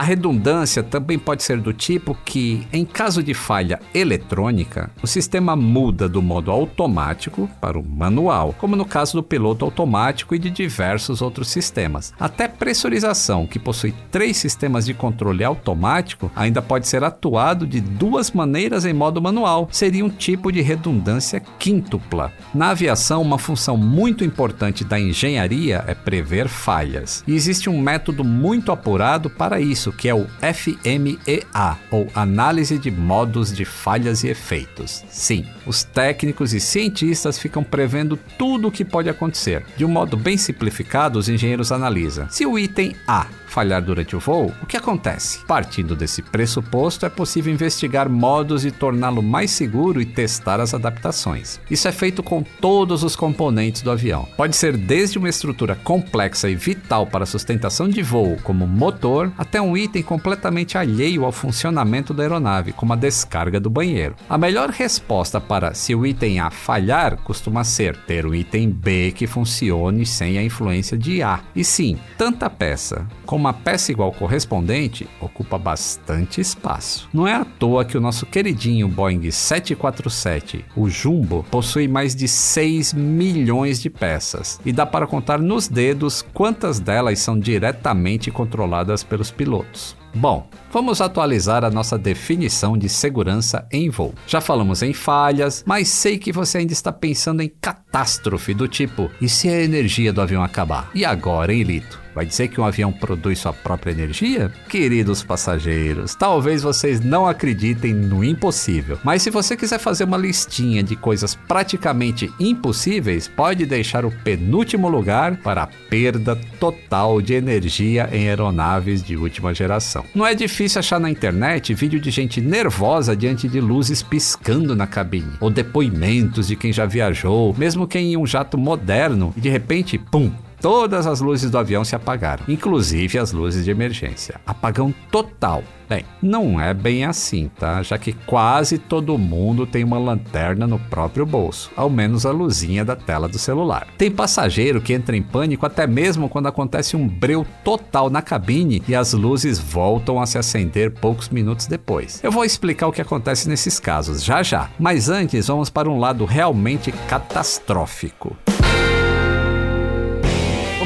A 0.00 0.02
redundância 0.02 0.82
também 0.82 1.18
pode 1.18 1.42
ser 1.42 1.60
do 1.60 1.74
tipo 1.74 2.16
que, 2.24 2.66
em 2.72 2.86
caso 2.86 3.22
de 3.22 3.34
falha 3.34 3.78
eletrônica, 3.92 4.90
o 5.02 5.06
sistema 5.06 5.54
muda 5.54 6.08
do 6.08 6.22
modo 6.22 6.50
automático 6.50 7.50
para 7.60 7.78
o 7.78 7.86
manual, 7.86 8.54
como 8.56 8.74
no 8.74 8.86
caso 8.86 9.18
do 9.18 9.22
piloto 9.22 9.62
automático 9.62 10.34
e 10.34 10.38
de 10.38 10.48
diversos 10.48 11.20
outros 11.20 11.50
sistemas. 11.50 12.14
Até 12.18 12.48
pressurização, 12.48 13.46
que 13.46 13.58
possui 13.58 13.92
três 14.10 14.38
sistemas 14.38 14.86
de 14.86 14.94
controle 14.94 15.44
automático, 15.44 16.32
ainda 16.34 16.62
pode 16.62 16.88
ser 16.88 17.04
atuado 17.04 17.66
de 17.66 17.82
duas 17.82 18.30
maneiras 18.30 18.86
em 18.86 18.94
modo 18.94 19.20
manual. 19.20 19.68
Seria 19.70 20.02
um 20.02 20.08
tipo 20.08 20.50
de 20.50 20.62
redundância 20.62 21.42
quíntupla. 21.58 22.32
Na 22.54 22.70
aviação, 22.70 23.20
uma 23.20 23.36
função 23.36 23.76
muito 23.76 24.24
importante 24.24 24.82
da 24.82 24.98
engenharia 24.98 25.84
é 25.86 25.94
prever 25.94 26.48
falhas. 26.48 27.22
E 27.28 27.34
existe 27.34 27.68
um 27.68 27.78
método 27.78 28.24
muito 28.24 28.72
apurado 28.72 29.28
para 29.28 29.60
isso 29.60 29.89
que 29.92 30.08
é 30.08 30.14
o 30.14 30.26
FMEA, 30.54 31.76
ou 31.90 32.08
Análise 32.14 32.78
de 32.78 32.90
Modos 32.90 33.54
de 33.54 33.64
Falhas 33.64 34.24
e 34.24 34.28
Efeitos. 34.28 35.04
Sim, 35.08 35.44
os 35.66 35.82
técnicos 35.82 36.52
e 36.52 36.60
cientistas 36.60 37.38
ficam 37.38 37.62
prevendo 37.62 38.18
tudo 38.38 38.68
o 38.68 38.72
que 38.72 38.84
pode 38.84 39.08
acontecer. 39.08 39.64
De 39.76 39.84
um 39.84 39.88
modo 39.88 40.16
bem 40.16 40.36
simplificado, 40.36 41.18
os 41.18 41.28
engenheiros 41.28 41.72
analisam 41.72 42.28
se 42.30 42.46
o 42.46 42.58
item 42.58 42.94
A 43.06 43.26
falhar 43.50 43.82
durante 43.82 44.14
o 44.14 44.20
voo, 44.20 44.54
o 44.62 44.66
que 44.66 44.76
acontece? 44.76 45.44
Partindo 45.44 45.96
desse 45.96 46.22
pressuposto, 46.22 47.04
é 47.04 47.08
possível 47.08 47.52
investigar 47.52 48.08
modos 48.08 48.62
de 48.62 48.70
torná-lo 48.70 49.22
mais 49.22 49.50
seguro 49.50 50.00
e 50.00 50.06
testar 50.06 50.60
as 50.60 50.72
adaptações. 50.72 51.60
Isso 51.70 51.88
é 51.88 51.92
feito 51.92 52.22
com 52.22 52.42
todos 52.42 53.02
os 53.02 53.16
componentes 53.16 53.82
do 53.82 53.90
avião. 53.90 54.28
Pode 54.36 54.56
ser 54.56 54.76
desde 54.76 55.18
uma 55.18 55.28
estrutura 55.28 55.74
complexa 55.74 56.48
e 56.48 56.54
vital 56.54 57.06
para 57.06 57.24
a 57.24 57.26
sustentação 57.26 57.88
de 57.88 58.02
voo, 58.02 58.38
como 58.42 58.66
motor, 58.66 59.32
até 59.36 59.60
um 59.60 59.76
item 59.76 60.02
completamente 60.02 60.78
alheio 60.78 61.24
ao 61.24 61.32
funcionamento 61.32 62.14
da 62.14 62.22
aeronave, 62.22 62.72
como 62.72 62.92
a 62.92 62.96
descarga 62.96 63.58
do 63.58 63.68
banheiro. 63.68 64.14
A 64.28 64.38
melhor 64.38 64.70
resposta 64.70 65.40
para 65.40 65.74
se 65.74 65.94
o 65.94 66.06
item 66.06 66.38
A 66.38 66.50
falhar 66.50 67.16
costuma 67.16 67.64
ser 67.64 67.96
ter 67.96 68.24
o 68.24 68.34
item 68.34 68.70
B 68.70 69.12
que 69.12 69.26
funcione 69.26 70.06
sem 70.06 70.38
a 70.38 70.42
influência 70.42 70.96
de 70.96 71.22
A. 71.22 71.40
E 71.54 71.64
sim, 71.64 71.98
tanta 72.16 72.48
peça 72.48 73.06
como 73.26 73.39
uma 73.40 73.54
peça 73.54 73.90
igual 73.90 74.12
correspondente 74.12 75.08
ocupa 75.20 75.56
bastante 75.58 76.40
espaço. 76.40 77.08
Não 77.12 77.26
é 77.26 77.34
à 77.34 77.44
toa 77.44 77.84
que 77.84 77.96
o 77.96 78.00
nosso 78.00 78.26
queridinho 78.26 78.86
Boeing 78.86 79.30
747, 79.30 80.64
o 80.76 80.88
Jumbo, 80.90 81.44
possui 81.50 81.88
mais 81.88 82.14
de 82.14 82.28
6 82.28 82.92
milhões 82.92 83.80
de 83.80 83.88
peças 83.88 84.60
e 84.64 84.72
dá 84.72 84.84
para 84.84 85.06
contar 85.06 85.38
nos 85.38 85.66
dedos 85.66 86.22
quantas 86.34 86.78
delas 86.78 87.18
são 87.18 87.38
diretamente 87.38 88.30
controladas 88.30 89.02
pelos 89.02 89.30
pilotos. 89.30 89.99
Bom, 90.12 90.48
vamos 90.72 91.00
atualizar 91.00 91.64
a 91.64 91.70
nossa 91.70 91.96
definição 91.96 92.76
de 92.76 92.88
segurança 92.88 93.66
em 93.70 93.88
voo. 93.88 94.12
Já 94.26 94.40
falamos 94.40 94.82
em 94.82 94.92
falhas, 94.92 95.62
mas 95.64 95.88
sei 95.88 96.18
que 96.18 96.32
você 96.32 96.58
ainda 96.58 96.72
está 96.72 96.92
pensando 96.92 97.42
em 97.42 97.52
catástrofe 97.60 98.52
do 98.52 98.66
tipo: 98.66 99.10
e 99.20 99.28
se 99.28 99.48
a 99.48 99.62
energia 99.62 100.12
do 100.12 100.20
avião 100.20 100.42
acabar? 100.42 100.90
E 100.94 101.04
agora, 101.04 101.52
hein, 101.52 101.62
Lito? 101.62 102.00
Vai 102.14 102.26
dizer 102.26 102.48
que 102.48 102.60
um 102.60 102.64
avião 102.64 102.92
produz 102.92 103.38
sua 103.38 103.52
própria 103.52 103.92
energia? 103.92 104.52
Queridos 104.68 105.22
passageiros, 105.22 106.14
talvez 106.14 106.62
vocês 106.62 107.00
não 107.00 107.26
acreditem 107.26 107.94
no 107.94 108.24
impossível, 108.24 108.98
mas 109.04 109.22
se 109.22 109.30
você 109.30 109.56
quiser 109.56 109.78
fazer 109.78 110.04
uma 110.04 110.16
listinha 110.16 110.82
de 110.82 110.96
coisas 110.96 111.34
praticamente 111.34 112.32
impossíveis, 112.40 113.28
pode 113.28 113.64
deixar 113.64 114.04
o 114.04 114.10
penúltimo 114.10 114.88
lugar 114.88 115.36
para 115.36 115.62
a 115.62 115.66
perda 115.66 116.36
total 116.58 117.22
de 117.22 117.34
energia 117.34 118.08
em 118.12 118.28
aeronaves 118.28 119.02
de 119.02 119.16
última 119.16 119.54
geração. 119.54 119.99
Aviação. 120.00 120.04
Não 120.14 120.26
é 120.26 120.34
difícil 120.34 120.78
achar 120.78 120.98
na 120.98 121.10
internet 121.10 121.74
vídeo 121.74 122.00
de 122.00 122.10
gente 122.10 122.40
nervosa 122.40 123.14
diante 123.14 123.48
de 123.48 123.60
luzes 123.60 124.02
piscando 124.02 124.74
na 124.74 124.86
cabine, 124.86 125.32
ou 125.40 125.50
depoimentos 125.50 126.48
de 126.48 126.56
quem 126.56 126.72
já 126.72 126.86
viajou, 126.86 127.54
mesmo 127.56 127.86
quem 127.86 128.12
em 128.12 128.16
um 128.16 128.26
jato 128.26 128.56
moderno, 128.58 129.32
e 129.36 129.40
de 129.40 129.48
repente, 129.48 129.98
pum, 129.98 130.32
todas 130.60 131.06
as 131.06 131.20
luzes 131.20 131.50
do 131.50 131.58
avião 131.58 131.84
se 131.84 131.96
apagaram, 131.96 132.44
inclusive 132.48 133.18
as 133.18 133.32
luzes 133.32 133.64
de 133.64 133.70
emergência. 133.70 134.40
Apagão 134.46 134.94
total. 135.10 135.64
Bem, 135.88 136.04
não 136.22 136.60
é 136.60 136.72
bem 136.72 137.04
assim, 137.04 137.50
tá? 137.58 137.82
Já 137.82 137.98
que 137.98 138.12
quase 138.12 138.78
todo 138.78 139.18
mundo 139.18 139.66
tem 139.66 139.82
uma 139.82 139.98
lanterna 139.98 140.64
no 140.64 140.78
próprio 140.78 141.26
bolso, 141.26 141.68
ao 141.74 141.90
menos 141.90 142.24
a 142.24 142.30
luzinha 142.30 142.84
da 142.84 142.94
tela 142.94 143.28
do 143.28 143.40
celular. 143.40 143.88
Tem 143.98 144.08
passageiro 144.08 144.80
que 144.80 144.92
entra 144.92 145.16
em 145.16 145.22
pânico 145.22 145.66
até 145.66 145.88
mesmo 145.88 146.28
quando 146.28 146.46
acontece 146.46 146.96
um 146.96 147.08
breu 147.08 147.44
total 147.64 148.08
na 148.08 148.22
cabine 148.22 148.80
e 148.86 148.94
as 148.94 149.12
luzes 149.14 149.58
voltam 149.58 150.20
a 150.20 150.26
se 150.26 150.38
acender 150.38 150.92
poucos 150.92 151.28
minutos 151.28 151.66
depois. 151.66 152.22
Eu 152.22 152.30
vou 152.30 152.44
explicar 152.44 152.86
o 152.86 152.92
que 152.92 153.02
acontece 153.02 153.48
nesses 153.48 153.80
casos 153.80 154.22
já 154.22 154.44
já, 154.44 154.70
mas 154.78 155.08
antes 155.08 155.48
vamos 155.48 155.70
para 155.70 155.90
um 155.90 155.98
lado 155.98 156.24
realmente 156.24 156.92
catastrófico. 157.08 158.36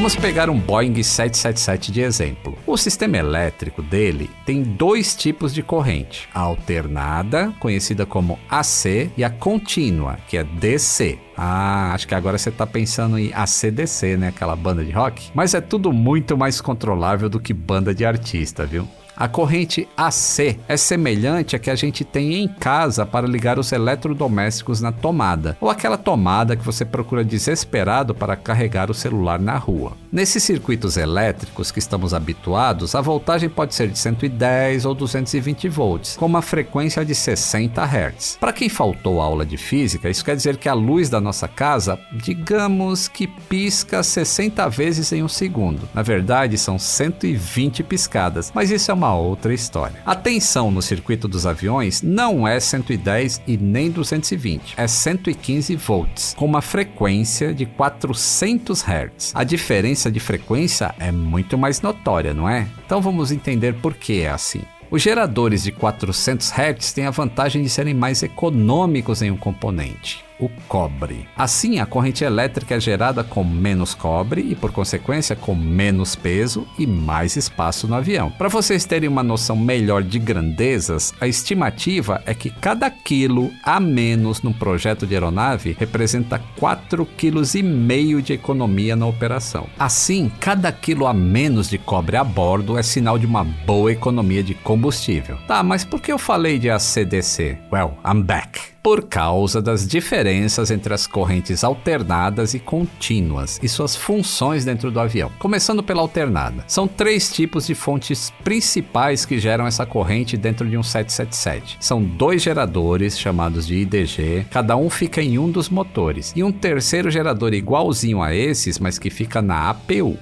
Vamos 0.05 0.17
pegar 0.17 0.51
um 0.51 0.61
Boeing 0.61 1.03
777 1.03 1.90
de 1.90 2.03
exemplo. 2.03 2.59
O 2.67 2.77
sistema 2.77 3.17
elétrico 3.17 3.81
dele 3.81 4.31
tem 4.45 4.62
dois 4.62 5.17
tipos 5.17 5.55
de 5.55 5.62
corrente: 5.62 6.29
a 6.35 6.40
alternada, 6.40 7.55
conhecida 7.59 8.05
como 8.05 8.38
AC, 8.51 9.11
e 9.17 9.25
a 9.25 9.31
contínua, 9.31 10.19
que 10.29 10.37
é 10.37 10.45
DC. 10.45 11.19
Ah, 11.35 11.95
acho 11.95 12.07
que 12.07 12.14
agora 12.14 12.37
você 12.37 12.51
tá 12.51 12.67
pensando 12.67 13.19
em 13.19 13.33
ACDC, 13.33 14.19
né? 14.19 14.29
Aquela 14.29 14.55
banda 14.55 14.85
de 14.85 14.90
rock. 14.90 15.31
Mas 15.35 15.55
é 15.55 15.61
tudo 15.62 15.90
muito 15.90 16.37
mais 16.37 16.61
controlável 16.61 17.31
do 17.31 17.40
que 17.40 17.55
banda 17.55 17.95
de 17.95 18.05
artista, 18.05 18.67
viu? 18.67 18.87
A 19.16 19.29
corrente 19.29 19.88
AC 19.96 20.59
é 20.66 20.77
semelhante 20.77 21.55
à 21.55 21.59
que 21.59 21.70
a 21.70 21.77
gente 21.77 22.05
tem 22.05 22.35
em 22.35 22.48
casa 22.48 23.07
para 23.07 23.29
ligar 23.29 23.61
os 23.61 23.70
eletrodomésticos 23.70 24.81
na 24.81 24.90
tomada, 24.90 25.57
ou 25.61 25.70
aquela 25.70 25.96
tomada 25.96 26.57
que 26.57 26.64
você 26.64 26.85
procura 26.85 27.24
desesperado 27.24 28.12
para 28.12 28.35
carregar 28.35 28.90
o 28.90 28.94
celular 28.94 29.38
na 29.38 29.57
rua. 29.57 29.92
Nesses 30.11 30.42
circuitos 30.42 30.96
elétricos 30.96 31.70
que 31.70 31.79
estamos 31.79 32.12
habituados, 32.12 32.94
a 32.96 33.00
voltagem 33.00 33.48
pode 33.48 33.74
ser 33.74 33.88
de 33.88 33.98
110 33.98 34.85
ou 34.85 34.94
220 34.94 35.68
volts, 35.68 36.16
com 36.16 36.27
uma 36.27 36.42
frequência 36.42 37.05
de 37.05 37.14
60 37.14 37.85
Hz. 37.85 38.38
Para 38.40 38.53
quem 38.53 38.68
faltou 38.68 39.20
aula 39.20 39.46
de 39.46 39.57
física, 39.57 40.11
isso 40.11 40.24
quer 40.24 40.35
dizer 40.35 40.57
que 40.57 40.68
a 40.68 40.74
luz 40.74 41.09
da 41.09 41.20
nossa 41.20 41.46
casa, 41.46 41.98
digamos 42.12 43.07
que 43.07 43.29
pisca 43.29 44.03
60 44.03 44.68
vezes 44.68 45.12
em 45.12 45.22
um 45.22 45.29
segundo. 45.29 45.88
Na 45.94 46.03
verdade, 46.03 46.59
são 46.59 46.79
120 46.79 47.85
piscadas, 47.85 48.50
mas 48.55 48.70
isso 48.72 48.90
é 48.90 48.94
uma 48.94 49.04
uma 49.05 49.14
outra 49.14 49.53
história. 49.53 50.01
A 50.07 50.14
tensão 50.14 50.71
no 50.71 50.81
circuito 50.81 51.29
dos 51.29 51.45
aviões 51.45 52.01
não 52.01 52.49
é 52.49 52.59
110 52.59 53.43
e 53.47 53.57
nem 53.57 53.90
220, 53.90 54.75
é 54.79 54.87
115 54.87 55.77
volts, 55.77 56.35
com 56.37 56.47
uma 56.47 56.62
frequência 56.62 57.53
de 57.53 57.67
400 57.67 58.83
Hz. 58.83 59.33
A 59.35 59.45
diferença 59.45 60.11
de 60.11 60.21
frequência 60.21 60.95
é 60.99 61.12
muito 61.12 61.59
mais 61.59 61.83
notória, 61.83 62.33
não 62.33 62.49
é? 62.49 62.67
Então 62.87 63.03
vamos 63.03 63.31
entender 63.31 63.75
por 63.75 63.95
que 63.95 64.23
é 64.23 64.31
assim. 64.31 64.62
Os 64.90 65.03
geradores 65.03 65.64
de 65.64 65.73
400 65.73 66.51
Hz 66.51 66.93
têm 66.93 67.07
a 67.07 67.11
vantagem 67.11 67.62
de 67.62 67.69
serem 67.69 67.95
mais 67.95 68.23
econômicos 68.23 69.21
em 69.21 69.31
um 69.31 69.37
componente 69.37 70.25
o 70.45 70.51
cobre. 70.69 71.27
Assim, 71.37 71.79
a 71.79 71.87
corrente 71.87 72.25
elétrica 72.25 72.75
é 72.75 72.81
gerada 72.81 73.25
com 73.25 73.43
menos 73.43 73.95
cobre 73.95 74.43
e, 74.43 74.55
por 74.55 74.73
consequência, 74.73 75.35
com 75.35 75.55
menos 75.55 76.15
peso 76.15 76.67
e 76.79 76.87
mais 76.87 77.37
espaço 77.37 77.89
no 77.89 77.95
avião. 77.95 78.31
Para 78.31 78.49
vocês 78.49 78.85
terem 78.85 79.09
uma 79.09 79.23
noção 79.23 79.57
melhor 79.57 80.03
de 80.03 80.19
grandezas, 80.19 81.15
a 81.21 81.27
estimativa 81.27 82.23
é 82.27 82.35
que 82.35 82.51
cada 82.51 82.91
quilo 82.91 83.51
a 83.63 83.81
menos 83.81 84.43
no 84.43 84.53
projeto 84.53 85.07
de 85.07 85.15
aeronave 85.15 85.77
representa 85.79 86.41
4,5 86.61 87.07
kg 87.17 88.23
de 88.23 88.33
economia 88.33 88.97
na 88.97 89.07
operação. 89.07 89.67
Assim, 89.79 90.31
cada 90.41 90.71
quilo 90.73 91.07
a 91.07 91.15
menos 91.15 91.69
de 91.71 91.79
cobre 91.79 92.17
a 92.17 92.25
bordo 92.25 92.79
é 92.79 92.83
sinal 92.83 93.19
de 93.19 93.27
uma 93.27 93.45
boa 93.45 93.93
economia 93.93 94.43
de 94.43 94.55
combustível. 94.55 95.39
Tá, 95.47 95.63
mas 95.63 95.85
por 95.85 96.01
que 96.01 96.13
eu 96.13 96.19
falei 96.19 96.59
de 96.59 96.71
ACDC? 96.71 97.59
Well, 97.73 97.99
I'm 98.05 98.23
back 98.23 98.74
por 98.85 99.05
causa 99.05 99.62
das 99.62 99.88
diferenças 99.88 100.70
entre 100.70 100.92
as 100.92 101.07
correntes 101.07 101.64
alternadas 101.64 102.53
e 102.53 102.59
contínuas 102.59 103.59
e 103.62 103.66
suas 103.66 103.97
funções 103.97 104.62
dentro 104.62 104.90
do 104.90 105.01
avião. 105.01 105.33
Começando 105.38 105.83
pela 105.83 106.03
alternada. 106.03 106.64
São 106.68 106.87
três 106.87 107.33
tipos 107.33 107.66
de 107.66 107.75
fontes 107.75 108.31
principais 108.44 109.25
que 109.25 109.38
geram 109.38 109.66
essa 109.66 109.87
corrente 109.87 110.37
dentro 110.37 110.68
de 110.68 110.77
um 110.77 110.83
777. 110.83 111.79
São 111.81 112.05
dois 112.05 112.42
geradores 112.42 113.18
chamados 113.18 113.66
de 113.66 113.77
IDG, 113.77 114.47
cada 114.51 114.77
um 114.77 114.90
fica 114.90 115.23
em 115.23 115.38
um 115.38 115.51
dos 115.51 115.70
motores, 115.70 116.35
e 116.37 116.44
um 116.44 116.53
terceiro 116.53 117.11
gerador 117.11 117.55
igualzinho 117.55 118.20
a 118.20 118.35
esses, 118.35 118.79
mas 118.79 118.99
que 118.99 119.09
fica 119.09 119.40
na 119.40 119.70
APU. 119.70 120.18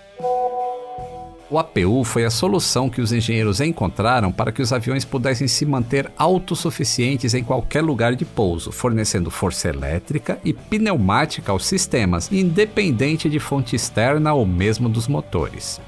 O 1.53 1.59
APU 1.59 2.03
foi 2.03 2.25
a 2.25 2.31
solução 2.31 2.89
que 2.89 3.03
os 3.03 3.13
engenheiros 3.13 3.61
encontraram 3.61 4.33
para 4.33 4.51
que 4.51 4.63
os 4.63 4.73
aviões 4.73 5.05
pudessem 5.05 5.47
se 5.47 5.67
manter 5.67 6.11
autossuficientes 6.17 7.35
em 7.35 7.45
qualquer 7.45 7.83
lugar 7.83 8.17
de 8.17 8.25
pouso, 8.25 8.73
fornecendo 8.73 9.31
força 9.31 9.69
elétrica 9.69 10.39
e 10.43 10.55
pneumática 10.55 11.53
aos 11.53 11.67
sistemas, 11.67 12.33
independente 12.33 13.29
de 13.29 13.39
fonte 13.39 13.77
externa 13.77 14.33
ou 14.33 14.47
mesmo 14.47 14.89
dos 14.89 15.07
motores. 15.07 15.79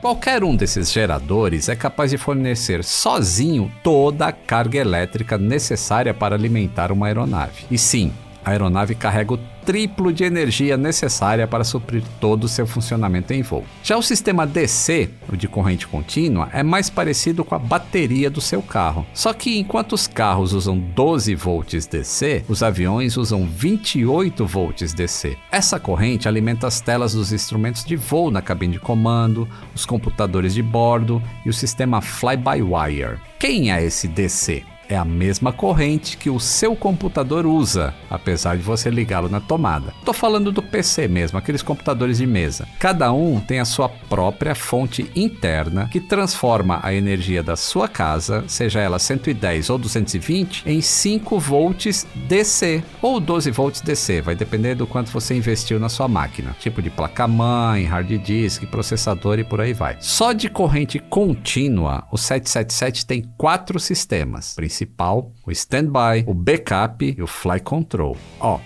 Qualquer 0.00 0.42
um 0.42 0.56
desses 0.56 0.90
geradores 0.90 1.68
é 1.68 1.76
capaz 1.76 2.12
de 2.12 2.16
fornecer 2.16 2.82
sozinho 2.82 3.70
toda 3.82 4.28
a 4.28 4.32
carga 4.32 4.78
elétrica 4.78 5.36
necessária 5.36 6.14
para 6.14 6.34
alimentar 6.34 6.90
uma 6.90 7.08
aeronave. 7.08 7.66
E 7.70 7.76
sim, 7.76 8.10
a 8.46 8.50
aeronave 8.52 8.94
carrega 8.94 9.34
o 9.34 9.38
triplo 9.64 10.12
de 10.12 10.22
energia 10.22 10.76
necessária 10.76 11.48
para 11.48 11.64
suprir 11.64 12.04
todo 12.20 12.44
o 12.44 12.48
seu 12.48 12.64
funcionamento 12.64 13.32
em 13.32 13.42
voo. 13.42 13.64
Já 13.82 13.96
o 13.96 14.02
sistema 14.02 14.46
DC, 14.46 15.10
o 15.28 15.36
de 15.36 15.48
corrente 15.48 15.88
contínua, 15.88 16.48
é 16.52 16.62
mais 16.62 16.88
parecido 16.88 17.44
com 17.44 17.56
a 17.56 17.58
bateria 17.58 18.30
do 18.30 18.40
seu 18.40 18.62
carro. 18.62 19.04
Só 19.12 19.32
que 19.32 19.58
enquanto 19.58 19.94
os 19.94 20.06
carros 20.06 20.52
usam 20.52 20.78
12 20.78 21.34
volts 21.34 21.86
DC, 21.86 22.44
os 22.48 22.62
aviões 22.62 23.16
usam 23.16 23.44
28 23.44 24.46
volts 24.46 24.94
DC. 24.94 25.36
Essa 25.50 25.80
corrente 25.80 26.28
alimenta 26.28 26.68
as 26.68 26.80
telas 26.80 27.14
dos 27.14 27.32
instrumentos 27.32 27.84
de 27.84 27.96
voo 27.96 28.30
na 28.30 28.40
cabine 28.40 28.74
de 28.74 28.78
comando, 28.78 29.48
os 29.74 29.84
computadores 29.84 30.54
de 30.54 30.62
bordo 30.62 31.20
e 31.44 31.50
o 31.50 31.52
sistema 31.52 32.00
fly-by-wire. 32.00 33.18
Quem 33.40 33.72
é 33.72 33.84
esse 33.84 34.06
DC? 34.06 34.75
É 34.88 34.96
a 34.96 35.04
mesma 35.04 35.52
corrente 35.52 36.16
que 36.16 36.30
o 36.30 36.40
seu 36.40 36.74
computador 36.76 37.46
usa, 37.46 37.94
apesar 38.10 38.56
de 38.56 38.62
você 38.62 38.90
ligá-lo 38.90 39.28
na 39.28 39.40
tomada. 39.40 39.92
Estou 39.98 40.14
falando 40.14 40.52
do 40.52 40.62
PC 40.62 41.08
mesmo, 41.08 41.38
aqueles 41.38 41.62
computadores 41.62 42.18
de 42.18 42.26
mesa. 42.26 42.68
Cada 42.78 43.12
um 43.12 43.40
tem 43.40 43.60
a 43.60 43.64
sua 43.64 43.88
própria 43.88 44.54
fonte 44.54 45.10
interna 45.14 45.88
que 45.90 46.00
transforma 46.00 46.80
a 46.82 46.92
energia 46.94 47.42
da 47.42 47.56
sua 47.56 47.88
casa, 47.88 48.44
seja 48.46 48.80
ela 48.80 48.98
110 48.98 49.70
ou 49.70 49.78
220, 49.78 50.62
em 50.66 50.80
5 50.80 51.38
volts 51.38 52.06
DC 52.14 52.82
ou 53.02 53.20
12 53.20 53.50
volts 53.50 53.80
DC, 53.80 54.20
vai 54.20 54.34
depender 54.34 54.74
do 54.74 54.86
quanto 54.86 55.10
você 55.10 55.34
investiu 55.34 55.78
na 55.78 55.88
sua 55.88 56.08
máquina, 56.08 56.56
tipo 56.60 56.80
de 56.80 56.90
placa-mãe, 56.90 57.84
hard 57.84 58.10
disk, 58.18 58.64
processador 58.66 59.38
e 59.38 59.44
por 59.44 59.60
aí 59.60 59.72
vai. 59.72 59.96
Só 60.00 60.32
de 60.32 60.48
corrente 60.48 60.98
contínua, 60.98 62.04
o 62.10 62.16
777 62.16 63.06
tem 63.06 63.24
quatro 63.36 63.78
sistemas 63.78 64.54
principal, 64.76 65.32
o 65.46 65.50
standby, 65.50 66.24
o 66.26 66.34
backup 66.34 67.14
e 67.16 67.22
o 67.22 67.26
fly 67.26 67.60
control. 67.60 68.16
Ó, 68.38 68.60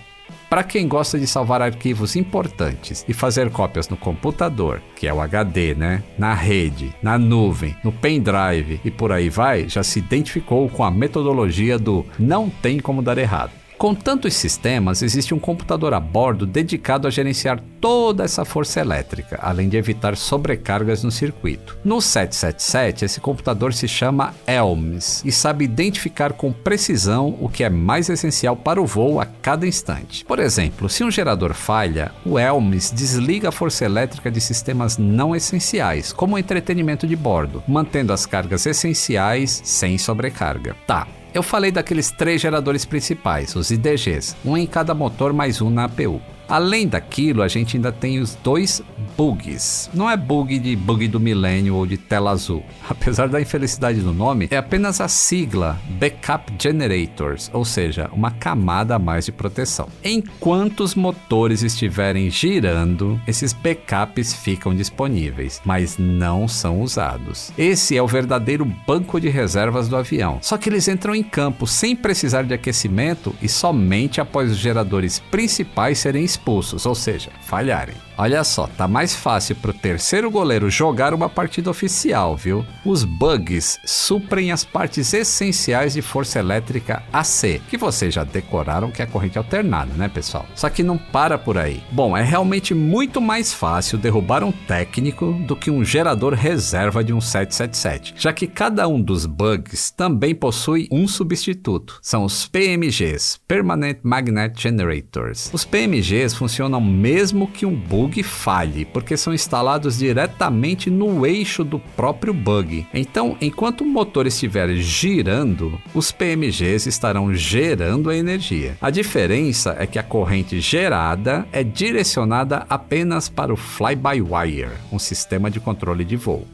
para 0.49 0.63
quem 0.63 0.85
gosta 0.85 1.17
de 1.17 1.25
salvar 1.25 1.61
arquivos 1.61 2.17
importantes 2.17 3.05
e 3.07 3.13
fazer 3.13 3.49
cópias 3.49 3.87
no 3.87 3.95
computador, 3.95 4.81
que 4.97 5.07
é 5.07 5.13
o 5.13 5.21
HD, 5.21 5.73
né? 5.73 6.03
Na 6.17 6.33
rede, 6.33 6.93
na 7.01 7.17
nuvem, 7.17 7.77
no 7.81 7.93
pendrive 7.93 8.81
e 8.83 8.91
por 8.91 9.13
aí 9.13 9.29
vai, 9.29 9.69
já 9.69 9.81
se 9.81 9.99
identificou 9.99 10.67
com 10.67 10.83
a 10.83 10.91
metodologia 10.91 11.79
do 11.79 12.05
não 12.19 12.49
tem 12.49 12.79
como 12.79 13.01
dar 13.01 13.17
errado. 13.17 13.60
Com 13.81 13.95
tantos 13.95 14.35
sistemas, 14.35 15.01
existe 15.01 15.33
um 15.33 15.39
computador 15.39 15.91
a 15.95 15.99
bordo 15.99 16.45
dedicado 16.45 17.07
a 17.07 17.09
gerenciar 17.09 17.59
toda 17.79 18.23
essa 18.23 18.45
força 18.45 18.79
elétrica, 18.79 19.39
além 19.41 19.67
de 19.67 19.75
evitar 19.75 20.15
sobrecargas 20.15 21.03
no 21.03 21.09
circuito. 21.09 21.75
No 21.83 21.99
777, 21.99 23.05
esse 23.05 23.19
computador 23.19 23.73
se 23.73 23.87
chama 23.87 24.35
ELMS 24.45 25.23
e 25.25 25.31
sabe 25.31 25.65
identificar 25.65 26.33
com 26.33 26.53
precisão 26.53 27.35
o 27.41 27.49
que 27.49 27.63
é 27.63 27.71
mais 27.71 28.07
essencial 28.07 28.55
para 28.55 28.79
o 28.79 28.85
voo 28.85 29.19
a 29.19 29.25
cada 29.25 29.65
instante. 29.65 30.23
Por 30.25 30.37
exemplo, 30.37 30.87
se 30.87 31.03
um 31.03 31.09
gerador 31.09 31.55
falha, 31.55 32.11
o 32.23 32.37
ELMS 32.37 32.93
desliga 32.93 33.49
a 33.49 33.51
força 33.51 33.83
elétrica 33.83 34.29
de 34.29 34.39
sistemas 34.39 34.99
não 34.99 35.35
essenciais, 35.35 36.13
como 36.13 36.35
o 36.35 36.37
entretenimento 36.37 37.07
de 37.07 37.15
bordo, 37.15 37.63
mantendo 37.67 38.13
as 38.13 38.27
cargas 38.27 38.67
essenciais 38.67 39.59
sem 39.65 39.97
sobrecarga. 39.97 40.75
Tá, 40.85 41.07
eu 41.33 41.41
falei 41.41 41.71
daqueles 41.71 42.11
três 42.11 42.41
geradores 42.41 42.83
principais, 42.83 43.55
os 43.55 43.71
IDGs, 43.71 44.35
um 44.43 44.57
em 44.57 44.67
cada 44.67 44.93
motor 44.93 45.31
mais 45.31 45.61
um 45.61 45.69
na 45.69 45.85
APU. 45.85 46.21
Além 46.47 46.87
daquilo, 46.87 47.41
a 47.41 47.47
gente 47.47 47.77
ainda 47.77 47.91
tem 47.91 48.19
os 48.19 48.35
dois 48.35 48.83
bugs. 49.21 49.87
Não 49.93 50.09
é 50.09 50.17
bug 50.17 50.57
de 50.57 50.75
bug 50.75 51.07
do 51.07 51.19
milênio 51.19 51.75
ou 51.75 51.85
de 51.85 51.95
tela 51.95 52.31
azul. 52.31 52.65
Apesar 52.89 53.29
da 53.29 53.39
infelicidade 53.39 54.01
do 54.01 54.11
nome, 54.11 54.47
é 54.49 54.57
apenas 54.57 54.99
a 54.99 55.07
sigla 55.07 55.79
Backup 55.99 56.51
Generators, 56.57 57.51
ou 57.53 57.63
seja, 57.63 58.09
uma 58.13 58.31
camada 58.31 58.95
a 58.95 58.99
mais 58.99 59.25
de 59.25 59.31
proteção. 59.31 59.87
Enquanto 60.03 60.79
os 60.79 60.95
motores 60.95 61.61
estiverem 61.61 62.31
girando, 62.31 63.21
esses 63.27 63.53
backups 63.53 64.33
ficam 64.33 64.73
disponíveis, 64.73 65.61
mas 65.63 65.99
não 65.99 66.47
são 66.47 66.81
usados. 66.81 67.51
Esse 67.55 67.95
é 67.95 68.01
o 68.01 68.07
verdadeiro 68.07 68.65
banco 68.87 69.21
de 69.21 69.29
reservas 69.29 69.87
do 69.87 69.97
avião. 69.97 70.39
Só 70.41 70.57
que 70.57 70.67
eles 70.67 70.87
entram 70.87 71.13
em 71.13 71.21
campo 71.21 71.67
sem 71.67 71.95
precisar 71.95 72.41
de 72.41 72.55
aquecimento 72.55 73.35
e 73.39 73.47
somente 73.47 74.19
após 74.19 74.49
os 74.49 74.57
geradores 74.57 75.19
principais 75.19 75.99
serem 75.99 76.23
expulsos, 76.23 76.87
ou 76.87 76.95
seja, 76.95 77.29
falharem. 77.43 77.93
Olha 78.21 78.43
só, 78.43 78.67
tá 78.67 78.87
mais 78.87 79.10
fácil 79.15 79.55
pro 79.55 79.73
terceiro 79.73 80.29
goleiro 80.29 80.69
jogar 80.69 81.13
uma 81.13 81.29
partida 81.29 81.69
oficial, 81.69 82.35
viu? 82.35 82.65
Os 82.85 83.03
bugs 83.03 83.79
suprem 83.85 84.51
as 84.51 84.63
partes 84.63 85.13
essenciais 85.13 85.93
de 85.93 86.01
força 86.01 86.39
elétrica 86.39 87.03
AC, 87.11 87.61
que 87.69 87.77
vocês 87.77 88.13
já 88.13 88.23
decoraram 88.23 88.91
que 88.91 89.01
é 89.01 89.05
corrente 89.05 89.37
alternada, 89.37 89.93
né, 89.93 90.09
pessoal? 90.09 90.45
Só 90.55 90.69
que 90.69 90.83
não 90.83 90.97
para 90.97 91.37
por 91.37 91.57
aí. 91.57 91.83
Bom, 91.91 92.15
é 92.15 92.23
realmente 92.23 92.73
muito 92.73 93.21
mais 93.21 93.53
fácil 93.53 93.97
derrubar 93.97 94.43
um 94.43 94.51
técnico 94.51 95.33
do 95.47 95.55
que 95.55 95.71
um 95.71 95.83
gerador 95.83 96.33
reserva 96.33 97.03
de 97.03 97.13
um 97.13 97.21
777, 97.21 98.15
já 98.17 98.33
que 98.33 98.47
cada 98.47 98.87
um 98.87 99.01
dos 99.01 99.25
bugs 99.25 99.91
também 99.91 100.33
possui 100.33 100.87
um 100.91 101.07
substituto. 101.07 101.99
São 102.01 102.23
os 102.23 102.47
PMGs, 102.47 103.39
Permanent 103.47 103.99
Magnet 104.03 104.61
Generators. 104.61 105.49
Os 105.53 105.65
PMGs 105.65 106.35
funcionam 106.35 106.81
mesmo 106.81 107.47
que 107.47 107.65
um 107.65 107.75
bug 107.75 108.21
falhe, 108.23 108.85
porque 109.01 109.17
são 109.17 109.33
instalados 109.33 109.97
diretamente 109.97 110.91
no 110.91 111.25
eixo 111.25 111.63
do 111.63 111.79
próprio 111.79 112.31
bug. 112.31 112.85
Então, 112.93 113.35
enquanto 113.41 113.81
o 113.81 113.87
motor 113.87 114.27
estiver 114.27 114.69
girando, 114.75 115.81
os 115.91 116.11
PMGs 116.11 116.85
estarão 116.85 117.33
gerando 117.33 118.11
a 118.11 118.15
energia. 118.15 118.77
A 118.79 118.91
diferença 118.91 119.75
é 119.79 119.87
que 119.87 119.97
a 119.97 120.03
corrente 120.03 120.59
gerada 120.61 121.47
é 121.51 121.63
direcionada 121.63 122.63
apenas 122.69 123.27
para 123.27 123.51
o 123.51 123.57
fly-by-wire, 123.57 124.69
um 124.91 124.99
sistema 124.99 125.49
de 125.49 125.59
controle 125.59 126.05
de 126.05 126.15
voo. 126.15 126.45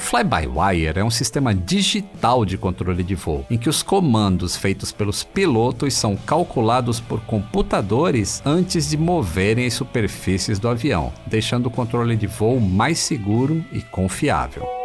O 0.00 0.02
fly-by-wire 0.02 0.98
é 0.98 1.04
um 1.04 1.10
sistema 1.10 1.54
digital 1.54 2.46
de 2.46 2.56
controle 2.56 3.02
de 3.02 3.14
voo, 3.14 3.44
em 3.50 3.58
que 3.58 3.68
os 3.68 3.82
comandos 3.82 4.56
feitos 4.56 4.90
pelos 4.90 5.22
pilotos 5.22 5.92
são 5.92 6.16
calculados 6.16 6.98
por 6.98 7.20
computadores 7.20 8.40
antes 8.46 8.88
de 8.88 8.96
moverem 8.96 9.66
as 9.66 9.74
superfícies 9.74 10.58
do 10.58 10.70
avião, 10.70 11.12
deixando 11.26 11.66
o 11.66 11.70
controle 11.70 12.16
de 12.16 12.26
voo 12.26 12.58
mais 12.58 12.98
seguro 12.98 13.62
e 13.70 13.82
confiável. 13.82 14.79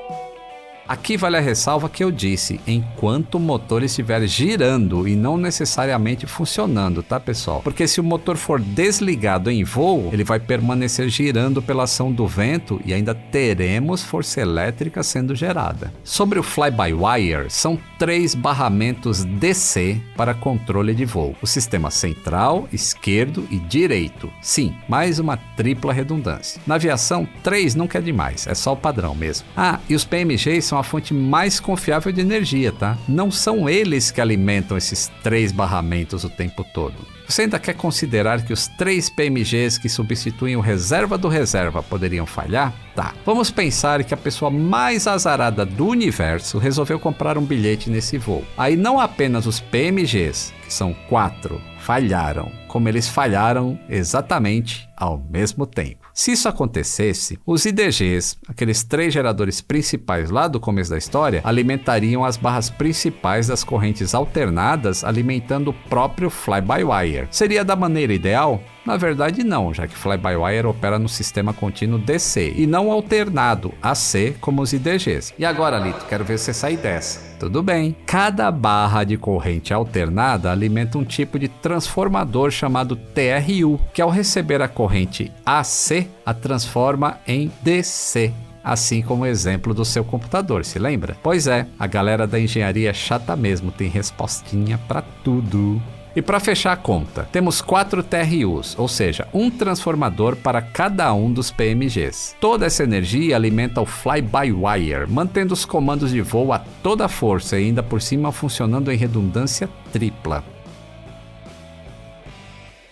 Aqui 0.87 1.17
vale 1.17 1.35
a 1.35 1.41
ressalva 1.41 1.89
que 1.89 2.03
eu 2.03 2.11
disse, 2.11 2.61
enquanto 2.67 3.35
o 3.35 3.39
motor 3.39 3.81
estiver 3.81 4.27
girando 4.27 5.07
e 5.07 5.15
não 5.15 5.35
necessariamente 5.35 6.27
funcionando, 6.27 7.01
tá 7.01 7.19
pessoal? 7.19 7.59
Porque 7.63 7.87
se 7.87 7.99
o 7.99 8.03
motor 8.03 8.37
for 8.37 8.59
desligado 8.59 9.49
em 9.49 9.63
voo, 9.63 10.11
ele 10.13 10.23
vai 10.23 10.39
permanecer 10.39 11.09
girando 11.09 11.59
pela 11.59 11.83
ação 11.85 12.11
do 12.11 12.27
vento 12.27 12.79
e 12.85 12.93
ainda 12.93 13.15
teremos 13.15 14.03
força 14.03 14.41
elétrica 14.41 15.01
sendo 15.01 15.33
gerada. 15.33 15.91
Sobre 16.03 16.37
o 16.37 16.43
fly-by-wire, 16.43 17.49
são 17.49 17.79
três 17.97 18.35
barramentos 18.35 19.23
DC 19.23 19.99
para 20.15 20.35
controle 20.35 20.93
de 20.93 21.03
voo: 21.03 21.35
o 21.41 21.47
sistema 21.47 21.89
central, 21.89 22.69
esquerdo 22.71 23.47
e 23.49 23.57
direito. 23.57 24.31
Sim, 24.39 24.75
mais 24.87 25.17
uma 25.17 25.35
tripla 25.35 25.91
redundância. 25.91 26.61
Na 26.67 26.75
aviação, 26.75 27.27
três 27.41 27.73
nunca 27.73 27.97
é 27.97 28.01
demais, 28.01 28.45
é 28.45 28.53
só 28.53 28.73
o 28.73 28.77
padrão 28.77 29.15
mesmo. 29.15 29.47
Ah, 29.57 29.79
e 29.89 29.95
os 29.95 30.05
PMGs 30.05 30.65
são 30.65 30.74
a 30.77 30.83
fonte 30.83 31.13
mais 31.13 31.59
confiável 31.59 32.11
de 32.11 32.21
energia, 32.21 32.71
tá? 32.71 32.97
Não 33.07 33.31
são 33.31 33.69
eles 33.69 34.11
que 34.11 34.21
alimentam 34.21 34.77
esses 34.77 35.11
três 35.23 35.51
barramentos 35.51 36.23
o 36.23 36.29
tempo 36.29 36.65
todo. 36.73 36.95
Você 37.27 37.43
ainda 37.43 37.57
quer 37.57 37.73
considerar 37.73 38.43
que 38.43 38.53
os 38.53 38.67
três 38.67 39.09
PMGs 39.09 39.79
que 39.79 39.89
substituem 39.89 40.55
o 40.55 40.61
reserva 40.61 41.17
do 41.17 41.27
reserva 41.27 41.81
poderiam 41.81 42.25
falhar? 42.25 42.71
Tá. 42.95 43.13
Vamos 43.25 43.49
pensar 43.49 44.03
que 44.03 44.13
a 44.13 44.17
pessoa 44.17 44.51
mais 44.51 45.07
azarada 45.07 45.65
do 45.65 45.87
universo 45.87 46.59
resolveu 46.59 46.99
comprar 46.99 47.37
um 47.37 47.43
bilhete 47.43 47.89
nesse 47.89 48.17
voo. 48.17 48.45
Aí 48.55 48.75
não 48.75 48.99
apenas 48.99 49.47
os 49.47 49.59
PMGs, 49.59 50.53
que 50.63 50.73
são 50.73 50.93
quatro, 51.09 51.59
falharam, 51.79 52.51
como 52.67 52.87
eles 52.87 53.09
falharam 53.09 53.79
exatamente 53.89 54.87
ao 54.95 55.17
mesmo 55.17 55.65
tempo. 55.65 56.04
Se 56.17 56.31
isso 56.31 56.47
acontecesse, 56.47 57.37
os 57.45 57.65
IDGs, 57.65 58.37
aqueles 58.47 58.85
três 58.85 59.13
geradores 59.13 59.59
principais 59.59 60.29
lá 60.29 60.47
do 60.47 60.61
começo 60.61 60.89
da 60.89 60.97
história, 60.97 61.41
alimentariam 61.43 62.23
as 62.23 62.37
barras 62.37 62.69
principais 62.69 63.47
das 63.47 63.65
correntes 63.65 64.15
alternadas, 64.15 65.03
alimentando 65.03 65.71
o 65.71 65.89
próprio 65.89 66.29
fly-by-wire. 66.29 67.27
Seria 67.29 67.65
da 67.65 67.75
maneira 67.75 68.13
ideal? 68.13 68.63
Na 68.85 68.97
verdade, 68.97 69.43
não, 69.43 69.73
já 69.73 69.87
que 69.87 69.97
fly-by-wire 69.97 70.67
opera 70.67 70.99
no 70.99 71.09
sistema 71.09 71.53
contínuo 71.53 71.97
DC 71.97 72.53
e 72.55 72.67
não 72.67 72.91
alternado 72.91 73.73
AC 73.81 74.35
como 74.39 74.61
os 74.61 74.73
IDGs. 74.73 75.33
E 75.39 75.45
agora, 75.45 75.79
Lito, 75.79 76.05
quero 76.05 76.23
ver 76.23 76.37
você 76.37 76.53
sair 76.53 76.77
dessa. 76.77 77.35
Tudo 77.39 77.63
bem. 77.63 77.95
Cada 78.05 78.49
barra 78.51 79.03
de 79.03 79.17
corrente 79.17 79.73
alternada 79.73 80.51
alimenta 80.51 80.97
um 80.97 81.03
tipo 81.03 81.39
de 81.39 81.47
transformador 81.47 82.51
chamado 82.51 82.95
TRU, 82.95 83.79
que 83.93 84.01
ao 84.01 84.09
receber 84.09 84.61
a 84.61 84.67
corrente 84.67 85.31
AC, 85.45 86.07
a 86.25 86.33
transforma 86.33 87.19
em 87.27 87.51
DC 87.61 88.31
assim 88.65 89.03
como 89.03 89.21
o 89.21 89.27
exemplo 89.27 89.75
do 89.75 89.85
seu 89.85 90.03
computador, 90.03 90.65
se 90.65 90.79
lembra? 90.79 91.15
Pois 91.21 91.45
é, 91.45 91.67
a 91.77 91.85
galera 91.85 92.25
da 92.25 92.39
engenharia 92.39 92.89
é 92.89 92.93
chata 92.93 93.35
mesmo, 93.35 93.71
tem 93.71 93.87
respostinha 93.87 94.79
para 94.87 95.03
tudo. 95.23 95.79
E 96.15 96.21
para 96.21 96.39
fechar 96.39 96.71
a 96.71 96.77
conta, 96.77 97.27
temos 97.29 97.61
quatro 97.61 98.01
TRUs, 98.01 98.73
ou 98.79 98.87
seja, 98.87 99.27
um 99.33 99.51
transformador 99.51 100.37
para 100.37 100.61
cada 100.61 101.13
um 101.13 101.31
dos 101.31 101.51
PMGs. 101.51 102.37
Toda 102.39 102.65
essa 102.65 102.83
energia 102.83 103.35
alimenta 103.35 103.81
o 103.81 103.85
fly-by-wire, 103.85 105.07
mantendo 105.09 105.53
os 105.53 105.65
comandos 105.65 106.11
de 106.11 106.21
voo 106.21 106.53
a 106.53 106.59
toda 106.81 107.09
força 107.09 107.59
e 107.59 107.65
ainda 107.65 107.83
por 107.83 108.01
cima 108.01 108.31
funcionando 108.31 108.91
em 108.91 108.95
redundância 108.95 109.69
tripla. 109.91 110.54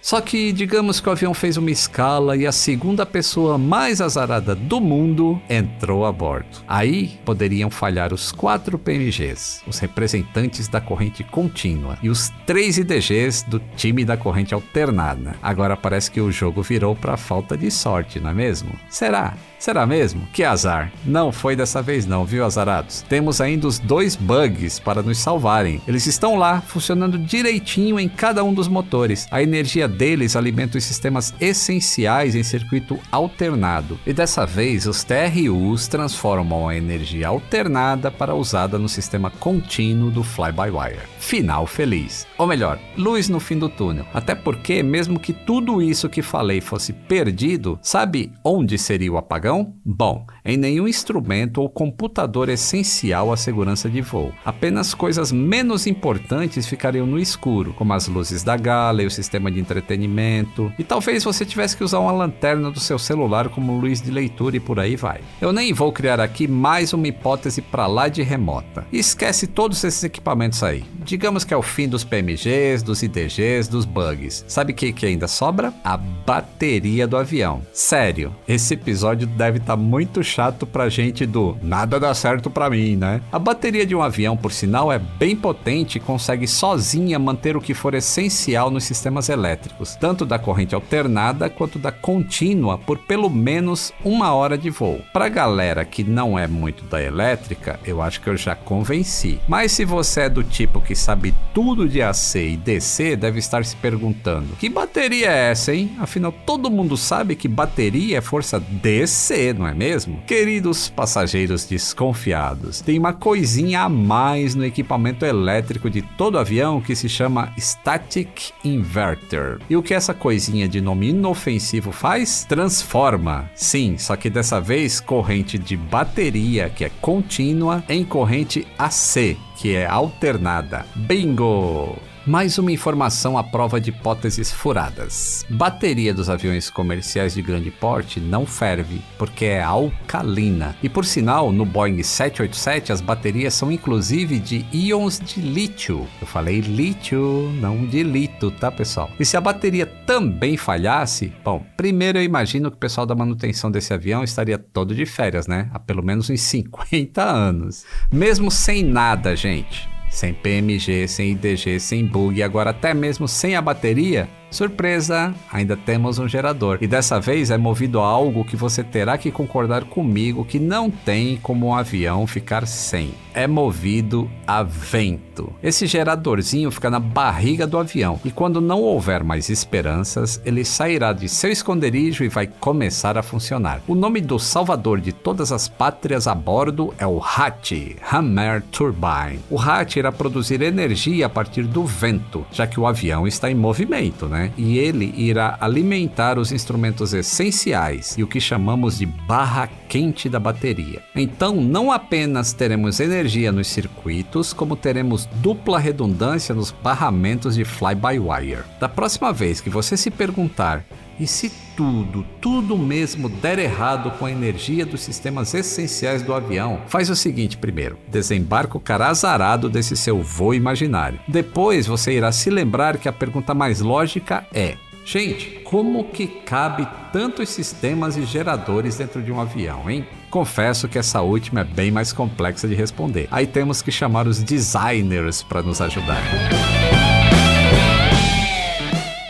Só 0.04 0.20
que 0.20 0.52
digamos 0.52 1.00
que 1.00 1.08
o 1.08 1.14
avião 1.14 1.34
fez 1.34 1.56
uma 1.56 1.72
escala 1.72 2.36
e 2.36 2.46
a 2.46 2.52
segunda 2.52 3.06
pessoa 3.06 3.58
mais 3.58 4.02
azarada 4.02 4.54
do 4.54 4.82
mundo 4.82 5.42
entrou 5.50 6.06
a 6.06 6.12
bordo. 6.12 6.62
Aí 6.68 7.18
poderiam 7.24 7.70
falhar 7.70 8.14
os 8.14 8.30
quatro 8.30 8.78
PMGs, 8.78 9.62
os 9.66 9.80
representantes 9.80 10.68
da 10.68 10.82
corrente 10.82 11.24
contínua, 11.24 11.98
e 12.04 12.10
os 12.10 12.30
três 12.46 12.78
IDGs 12.78 13.44
do 13.44 13.62
time 13.78 14.04
da 14.04 14.18
corrente 14.18 14.54
alternada. 14.54 15.38
Agora 15.42 15.78
parece 15.78 16.12
que 16.12 16.20
o 16.20 16.34
jogo 16.34 16.62
virou 16.62 16.98
para 16.98 17.16
falta 17.16 17.56
de 17.56 17.72
sorte, 17.72 18.20
não 18.20 18.32
é 18.32 18.34
mesmo? 18.34 18.78
Será? 18.90 19.38
Será 19.64 19.86
mesmo? 19.86 20.28
Que 20.34 20.44
azar. 20.44 20.92
Não 21.06 21.32
foi 21.32 21.56
dessa 21.56 21.82
vez 21.82 22.06
não, 22.06 22.26
viu, 22.26 22.44
azarados? 22.44 23.02
Temos 23.08 23.40
ainda 23.40 23.66
os 23.66 23.80
dois 23.80 24.14
bugs 24.14 24.78
para 24.78 25.02
nos 25.02 25.20
salvarem. 25.20 25.82
Eles 25.88 26.06
estão 26.06 26.36
lá, 26.36 26.60
funcionando 26.60 27.18
direitinho 27.18 27.98
em 27.98 28.10
cada 28.10 28.44
um 28.44 28.54
dos 28.54 28.68
motores. 28.68 29.26
A 29.32 29.42
energia 29.42 29.88
deles 29.88 30.36
alimenta 30.36 30.78
os 30.78 30.84
sistemas 30.84 31.34
essenciais 31.40 32.36
em 32.36 32.44
circuito 32.44 33.00
alternado. 33.10 33.98
E 34.06 34.12
dessa 34.12 34.46
vez, 34.46 34.86
os 34.86 35.06
TRUs 35.06 35.88
transformam 35.88 36.68
a 36.68 36.76
energia 36.76 37.30
alternada 37.30 38.12
para 38.12 38.36
usada 38.36 38.78
no 38.78 38.90
sistema 38.90 39.30
contínuo 39.30 40.12
do 40.12 40.24
fly-by-wire. 40.24 41.13
Final 41.24 41.66
feliz. 41.66 42.28
Ou 42.38 42.46
melhor, 42.46 42.78
luz 42.98 43.30
no 43.30 43.40
fim 43.40 43.58
do 43.58 43.70
túnel. 43.70 44.06
Até 44.14 44.36
porque, 44.36 44.84
mesmo 44.84 45.20
que 45.20 45.32
tudo 45.32 45.82
isso 45.82 46.10
que 46.10 46.22
falei 46.22 46.60
fosse 46.60 46.92
perdido, 46.92 47.80
sabe 47.82 48.32
onde 48.44 48.78
seria 48.78 49.12
o 49.12 49.18
apagão? 49.18 49.74
Bom, 49.84 50.28
em 50.44 50.58
nenhum 50.58 50.88
instrumento 50.88 51.62
ou 51.62 51.70
computador 51.70 52.50
essencial 52.50 53.32
à 53.32 53.38
segurança 53.38 53.90
de 53.90 54.02
voo. 54.02 54.34
Apenas 54.46 54.94
coisas 54.94 55.32
menos 55.32 55.88
importantes 55.88 56.68
ficariam 56.68 57.08
no 57.08 57.18
escuro, 57.18 57.74
como 57.74 57.94
as 57.94 58.08
luzes 58.08 58.44
da 58.44 58.58
gala 58.58 59.02
e 59.02 59.08
o 59.08 59.12
sistema 59.12 59.50
de 59.50 59.60
entretenimento. 59.60 60.72
E 60.78 60.84
talvez 60.84 61.24
você 61.24 61.46
tivesse 61.46 61.76
que 61.76 61.86
usar 61.86 62.00
uma 62.00 62.12
lanterna 62.12 62.70
do 62.70 62.82
seu 62.82 63.00
celular 63.00 63.48
como 63.48 63.80
luz 63.80 64.02
de 64.02 64.12
leitura 64.12 64.58
e 64.58 64.60
por 64.60 64.78
aí 64.78 64.98
vai. 64.98 65.22
Eu 65.42 65.54
nem 65.54 65.74
vou 65.74 65.92
criar 65.92 66.20
aqui 66.20 66.48
mais 66.48 66.92
uma 66.92 67.08
hipótese 67.08 67.62
para 67.62 67.88
lá 67.88 68.10
de 68.10 68.22
remota. 68.22 68.86
esquece 68.92 69.48
todos 69.48 69.84
esses 69.84 70.04
equipamentos 70.04 70.62
aí. 70.62 70.84
Digamos 71.14 71.44
que 71.44 71.54
é 71.54 71.58
o 71.58 71.62
fim 71.62 71.88
dos 71.88 72.04
PMGs, 72.04 72.84
dos 72.84 73.04
IDGs, 73.04 73.68
dos 73.68 73.86
bugs. 73.86 74.44
Sabe 74.48 74.74
o 74.74 74.76
que, 74.76 74.92
que 74.92 75.06
ainda 75.06 75.28
sobra? 75.28 75.72
A 75.84 75.96
bateria 75.96 77.06
do 77.06 77.16
avião. 77.16 77.62
Sério, 77.72 78.36
esse 78.48 78.74
episódio 78.74 79.28
deve 79.28 79.60
estar 79.60 79.74
tá 79.74 79.78
muito 79.78 80.24
chato 80.24 80.66
pra 80.66 80.90
gente 80.90 81.24
do 81.28 81.56
nada 81.62 82.00
dá 82.00 82.16
certo 82.16 82.50
pra 82.50 82.68
mim, 82.68 82.96
né? 82.96 83.22
A 83.32 83.38
bateria 83.38 83.86
de 83.86 83.94
um 83.94 84.02
avião, 84.02 84.36
por 84.36 84.52
sinal, 84.52 84.92
é 84.92 84.98
bem 84.98 85.36
potente 85.36 85.98
e 85.98 86.02
consegue 86.02 86.48
sozinha 86.48 87.20
manter 87.20 87.56
o 87.56 87.62
que 87.62 87.76
for 87.76 87.94
essencial 87.94 88.72
nos 88.72 88.84
sistemas 88.84 89.30
elétricos, 89.30 89.96
tanto 89.96 90.26
da 90.26 90.40
corrente 90.40 90.74
alternada 90.74 91.48
quanto 91.48 91.78
da 91.78 91.92
contínua, 91.92 92.80
por 92.80 92.98
pelo 92.98 93.30
menos 93.30 93.94
uma 94.04 94.34
hora 94.34 94.58
de 94.58 94.72
voo. 94.72 95.00
Pra 95.14 95.30
galera 95.30 95.86
que 95.86 96.04
não 96.04 96.40
é 96.40 96.48
muito 96.48 96.84
da 96.86 97.00
elétrica, 97.00 97.80
eu 97.86 98.02
acho 98.02 98.20
que 98.20 98.32
eu 98.32 98.36
já 98.36 98.56
convenci. 98.56 99.40
Mas 99.48 99.74
se 99.74 99.86
você 99.86 100.22
é 100.22 100.30
do 100.30 100.44
tipo 100.44 100.82
que 100.82 101.03
sabe 101.04 101.34
tudo 101.54 101.88
de 101.88 102.02
AC 102.02 102.36
e 102.36 102.58
DC, 102.58 103.18
deve 103.18 103.40
estar 103.40 103.66
se 103.66 103.76
perguntando: 103.76 104.56
que 104.56 104.70
bateria 104.70 105.30
é 105.30 105.52
essa, 105.52 105.76
hein? 105.76 105.92
Afinal, 106.00 106.32
todo 106.32 106.72
mundo 106.72 106.96
sabe 106.96 107.36
que 107.36 107.48
bateria 107.48 108.20
é 108.20 108.22
força 108.22 108.60
DC, 108.60 109.54
não 109.54 109.68
é 109.68 109.74
mesmo? 109.74 110.22
Queridos 110.26 110.88
passageiros 110.88 111.66
desconfiados, 111.66 112.80
tem 112.80 112.98
uma 112.98 113.12
coisinha 113.12 113.82
a 113.82 113.90
mais 113.90 114.56
no 114.56 114.64
equipamento 114.64 115.26
elétrico 115.26 115.90
de 115.90 116.02
todo 116.02 116.40
avião 116.40 116.80
que 116.80 116.96
se 116.96 117.10
chama 117.10 117.54
Static 117.58 118.54
Inverter. 118.64 119.60
E 119.70 119.76
o 119.76 119.84
que 119.84 119.94
essa 119.94 120.14
coisinha 120.14 120.70
de 120.70 120.80
nome 120.80 121.10
inofensivo 121.10 121.92
faz? 121.92 122.46
Transforma. 122.48 123.50
Sim, 123.56 123.98
só 123.98 124.16
que 124.16 124.30
dessa 124.30 124.62
vez 124.62 125.02
corrente 125.02 125.58
de 125.58 125.76
bateria, 125.76 126.70
que 126.70 126.86
é 126.86 126.92
contínua, 127.02 127.84
em 127.90 128.06
corrente 128.06 128.66
AC, 128.78 129.38
que 129.64 129.78
é 129.78 129.86
alternada. 129.86 130.86
Bingo! 130.94 131.96
Mais 132.26 132.58
uma 132.58 132.72
informação 132.72 133.38
à 133.38 133.44
prova 133.44 133.82
de 133.82 133.90
hipóteses 133.90 134.50
furadas. 134.50 135.46
Bateria 135.50 136.14
dos 136.14 136.30
aviões 136.30 136.70
comerciais 136.70 137.34
de 137.34 137.42
grande 137.42 137.70
porte 137.70 138.22
não 138.22 138.46
ferve, 138.46 139.02
porque 139.18 139.44
é 139.44 139.62
alcalina. 139.62 140.74
E 140.82 140.88
por 140.88 141.04
sinal, 141.04 141.52
no 141.52 141.66
Boeing 141.66 142.02
787 142.02 142.94
as 142.94 143.02
baterias 143.02 143.54
são 143.54 143.70
inclusive 143.70 144.40
de 144.40 144.66
íons 144.72 145.20
de 145.20 145.42
lítio. 145.42 146.08
Eu 146.22 146.26
falei 146.26 146.62
lítio, 146.62 147.52
não 147.60 147.86
de 147.86 148.02
lito, 148.04 148.52
tá 148.52 148.72
pessoal? 148.72 149.12
E 149.20 149.26
se 149.26 149.36
a 149.36 149.42
bateria 149.42 149.86
também 149.86 150.56
falhasse, 150.56 151.34
bom, 151.44 151.66
primeiro 151.76 152.20
eu 152.20 152.24
imagino 152.24 152.72
que 152.72 152.78
o 152.78 152.80
pessoal 152.80 153.06
da 153.06 153.14
manutenção 153.14 153.70
desse 153.70 153.94
avião 153.94 154.24
estaria 154.24 154.58
todo 154.58 154.96
de 154.96 155.06
férias, 155.06 155.46
né? 155.46 155.70
Há 155.74 155.80
pelo 155.80 156.02
menos 156.02 156.30
uns 156.30 156.40
50 156.40 157.22
anos. 157.22 157.84
Mesmo 158.10 158.50
sem 158.50 158.82
nada, 158.82 159.36
gente 159.36 159.92
sem 160.14 160.34
PMG, 160.34 161.08
sem 161.08 161.32
IDG, 161.32 161.80
sem 161.80 162.06
bug, 162.06 162.42
agora 162.44 162.70
até 162.70 162.94
mesmo 162.94 163.28
sem 163.28 163.56
a 163.56 163.62
bateria, 163.62 164.30
Surpresa, 164.54 165.34
ainda 165.52 165.76
temos 165.76 166.20
um 166.20 166.28
gerador. 166.28 166.78
E 166.80 166.86
dessa 166.86 167.20
vez 167.20 167.50
é 167.50 167.58
movido 167.58 168.00
a 168.00 168.06
algo 168.06 168.46
que 168.46 168.56
você 168.56 168.84
terá 168.84 169.18
que 169.18 169.32
concordar 169.32 169.84
comigo 169.86 170.46
que 170.46 170.60
não 170.60 170.92
tem 170.92 171.38
como 171.42 171.68
um 171.68 171.76
avião 171.76 172.28
ficar 172.28 172.68
sem. 172.68 173.12
É 173.34 173.48
movido 173.48 174.30
a 174.46 174.62
vento. 174.62 175.52
Esse 175.64 175.88
geradorzinho 175.88 176.70
fica 176.70 176.88
na 176.88 177.00
barriga 177.00 177.66
do 177.66 177.80
avião 177.80 178.20
e 178.24 178.30
quando 178.30 178.62
não 178.62 178.80
houver 178.80 179.24
mais 179.24 179.50
esperanças, 179.50 180.40
ele 180.46 180.64
sairá 180.64 181.14
de 181.14 181.28
seu 181.28 181.52
esconderijo 181.52 182.24
e 182.24 182.30
vai 182.30 182.46
começar 182.46 183.18
a 183.18 183.24
funcionar. 183.24 183.82
O 183.88 183.96
nome 183.96 184.22
do 184.22 184.38
salvador 184.38 185.02
de 185.02 185.12
todas 185.12 185.52
as 185.52 185.68
pátrias 185.68 186.28
a 186.28 186.36
bordo 186.36 186.94
é 187.00 187.08
o 187.08 187.20
HAT, 187.20 187.98
Hammer 188.12 188.62
Turbine. 188.72 189.40
O 189.50 189.60
HAT 189.60 189.96
irá 189.98 190.12
produzir 190.12 190.62
energia 190.62 191.26
a 191.26 191.30
partir 191.30 191.64
do 191.64 191.84
vento, 191.84 192.46
já 192.52 192.68
que 192.68 192.80
o 192.80 192.86
avião 192.86 193.28
está 193.28 193.50
em 193.50 193.56
movimento, 193.56 194.28
né? 194.28 194.43
E 194.58 194.78
ele 194.78 195.14
irá 195.18 195.58
alimentar 195.60 196.38
os 196.38 196.52
instrumentos 196.52 197.14
essenciais 197.14 198.16
e 198.18 198.24
o 198.24 198.28
que 198.28 198.40
chamamos 198.40 198.98
de 198.98 199.06
barra 199.06 199.70
quente 199.88 200.28
da 200.28 200.40
bateria. 200.40 201.02
Então, 201.16 201.56
não 201.56 201.92
apenas 201.92 202.54
teremos 202.54 203.00
energia 203.00 203.52
nos 203.52 203.68
circuitos, 203.68 204.54
como 204.54 204.76
teremos 204.76 205.26
dupla 205.36 205.80
redundância 205.80 206.56
nos 206.56 206.72
barramentos 206.72 207.56
de 207.56 207.64
fly-by-wire. 207.64 208.64
Da 208.80 208.90
próxima 208.90 209.32
vez 209.32 209.62
que 209.62 209.70
você 209.70 209.96
se 209.96 210.10
perguntar 210.10 210.84
e 211.20 211.28
se 211.28 211.52
tudo, 211.76 212.26
tudo 212.40 212.78
mesmo 212.78 213.30
der 213.30 213.60
errado 213.60 214.12
com 214.12 214.26
a 214.26 214.32
energia 214.32 214.86
dos 214.86 215.02
sistemas 215.02 215.54
essenciais 215.54 216.22
do 216.22 216.34
avião, 216.34 216.82
faz 216.88 217.10
o 217.10 217.16
seguinte 217.16 217.58
primeiro: 217.58 217.98
desembarca 218.10 218.78
o 218.78 218.82
cara 218.82 219.08
azarado 219.08 219.70
desse 219.70 219.96
seu 219.96 220.22
voo 220.22 220.54
imaginário. 220.54 221.20
Depois 221.28 221.88
você 221.88 222.14
irá 222.14 222.32
se 222.32 222.50
lembrar 222.50 222.98
que 222.98 223.10
a 223.10 223.14
pergunta 223.14 223.54
mais 223.54 223.80
lógica 223.80 224.46
é: 224.54 224.78
Gente, 225.06 225.60
como 225.66 226.06
que 226.06 226.28
cabe 226.28 226.88
tantos 227.12 227.50
sistemas 227.50 228.16
e 228.16 228.24
geradores 228.24 228.98
dentro 228.98 229.22
de 229.22 229.32
um 229.32 229.40
avião, 229.40 229.90
hein? 229.90 230.08
Confesso 230.30 230.88
que 230.88 230.98
essa 230.98 231.22
última 231.22 231.62
é 231.62 231.64
bem 231.66 231.92
mais 231.92 232.14
complexa 232.14 232.68
de 232.68 232.74
responder. 232.74 233.28
Aí 233.30 233.46
temos 233.46 233.82
que 233.82 233.92
chamar 233.92 234.28
os 234.28 234.42
designers 234.42 235.44
para 235.44 235.62
nos 235.62 235.82
ajudar. 235.82 236.24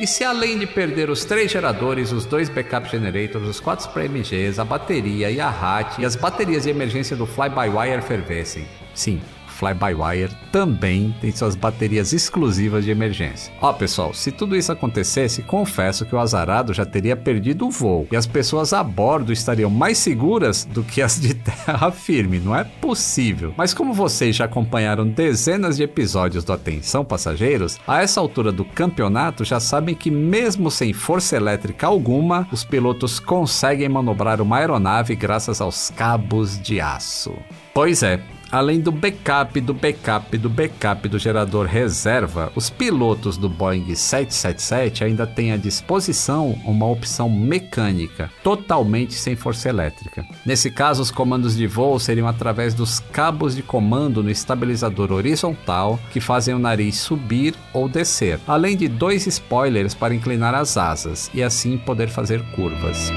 E 0.03 0.07
se 0.07 0.21
além 0.21 0.59
de 0.59 0.67
perder 0.67 1.09
os 1.09 1.23
três 1.23 1.49
geradores, 1.49 2.11
os 2.11 2.25
dois 2.25 2.49
backup 2.49 2.91
generators, 2.91 3.47
os 3.47 3.61
quatro 3.61 3.89
PMGs, 3.91 4.59
a 4.59 4.65
bateria 4.65 5.31
e 5.31 5.39
a 5.39 5.49
RAT 5.49 5.97
e 5.97 6.03
as 6.03 6.17
baterias 6.17 6.63
de 6.63 6.69
emergência 6.69 7.15
do 7.15 7.25
fly-by-wire 7.25 8.01
fervessem? 8.01 8.67
Sim, 8.93 9.21
fly-by-wire 9.53 10.35
também 10.51 11.15
tem 11.21 11.31
suas 11.31 11.55
baterias 11.55 12.11
exclusivas 12.13 12.83
de 12.83 12.91
emergência. 12.91 13.53
Ó 13.61 13.71
pessoal, 13.71 14.13
se 14.13 14.31
tudo 14.31 14.55
isso 14.55 14.71
acontecesse, 14.71 15.41
confesso 15.43 16.05
que 16.05 16.15
o 16.15 16.19
azarado 16.19 16.73
já 16.73 16.85
teria 16.85 17.15
perdido 17.15 17.67
o 17.67 17.71
voo 17.71 18.07
e 18.11 18.15
as 18.15 18.27
pessoas 18.27 18.73
a 18.73 18.83
bordo 18.83 19.31
estariam 19.31 19.69
mais 19.69 19.97
seguras 19.97 20.65
do 20.65 20.83
que 20.83 21.01
as 21.01 21.19
de 21.19 21.33
terra 21.33 21.89
firme, 21.91 22.39
não 22.39 22.55
é 22.55 22.63
possível. 22.63 23.53
Mas 23.55 23.73
como 23.73 23.93
vocês 23.93 24.35
já 24.35 24.45
acompanharam 24.45 25.07
dezenas 25.07 25.77
de 25.77 25.83
episódios 25.83 26.43
do 26.43 26.53
Atenção 26.53 27.05
Passageiros, 27.05 27.79
a 27.87 28.01
essa 28.01 28.19
altura 28.19 28.51
do 28.51 28.65
campeonato 28.65 29.45
já 29.45 29.59
sabem 29.59 29.95
que 29.95 30.11
mesmo 30.11 30.69
sem 30.71 30.93
força 30.93 31.35
elétrica 31.35 31.87
alguma, 31.87 32.47
os 32.51 32.63
pilotos 32.63 33.19
conseguem 33.19 33.89
manobrar 33.89 34.41
uma 34.41 34.57
aeronave 34.57 35.15
graças 35.15 35.61
aos 35.61 35.89
cabos 35.91 36.59
de 36.61 36.81
aço. 36.81 37.33
Pois 37.73 38.03
é, 38.03 38.21
Além 38.53 38.79
do 38.79 38.91
backup, 38.91 39.59
do 39.59 39.73
backup, 39.73 40.37
do 40.37 40.47
backup 40.47 41.09
do 41.09 41.17
gerador 41.17 41.65
reserva, 41.65 42.51
os 42.55 42.69
pilotos 42.69 43.35
do 43.35 43.49
Boeing 43.49 43.95
777 43.95 45.03
ainda 45.03 45.25
têm 45.25 45.51
à 45.51 45.57
disposição 45.57 46.51
uma 46.63 46.85
opção 46.85 47.27
mecânica, 47.27 48.29
totalmente 48.43 49.15
sem 49.15 49.35
força 49.35 49.69
elétrica. 49.69 50.23
Nesse 50.45 50.69
caso, 50.69 51.01
os 51.01 51.09
comandos 51.09 51.57
de 51.57 51.65
voo 51.65 51.99
seriam 51.99 52.27
através 52.27 52.75
dos 52.75 52.99
cabos 52.99 53.55
de 53.55 53.63
comando 53.63 54.21
no 54.21 54.29
estabilizador 54.29 55.11
horizontal 55.11 55.99
que 56.11 56.21
fazem 56.21 56.53
o 56.53 56.59
nariz 56.59 56.97
subir 56.97 57.55
ou 57.73 57.89
descer, 57.89 58.39
além 58.47 58.77
de 58.77 58.87
dois 58.87 59.25
spoilers 59.25 59.95
para 59.95 60.13
inclinar 60.13 60.53
as 60.53 60.77
asas 60.77 61.31
e 61.33 61.41
assim 61.41 61.75
poder 61.75 62.07
fazer 62.07 62.39
curvas. 62.51 63.09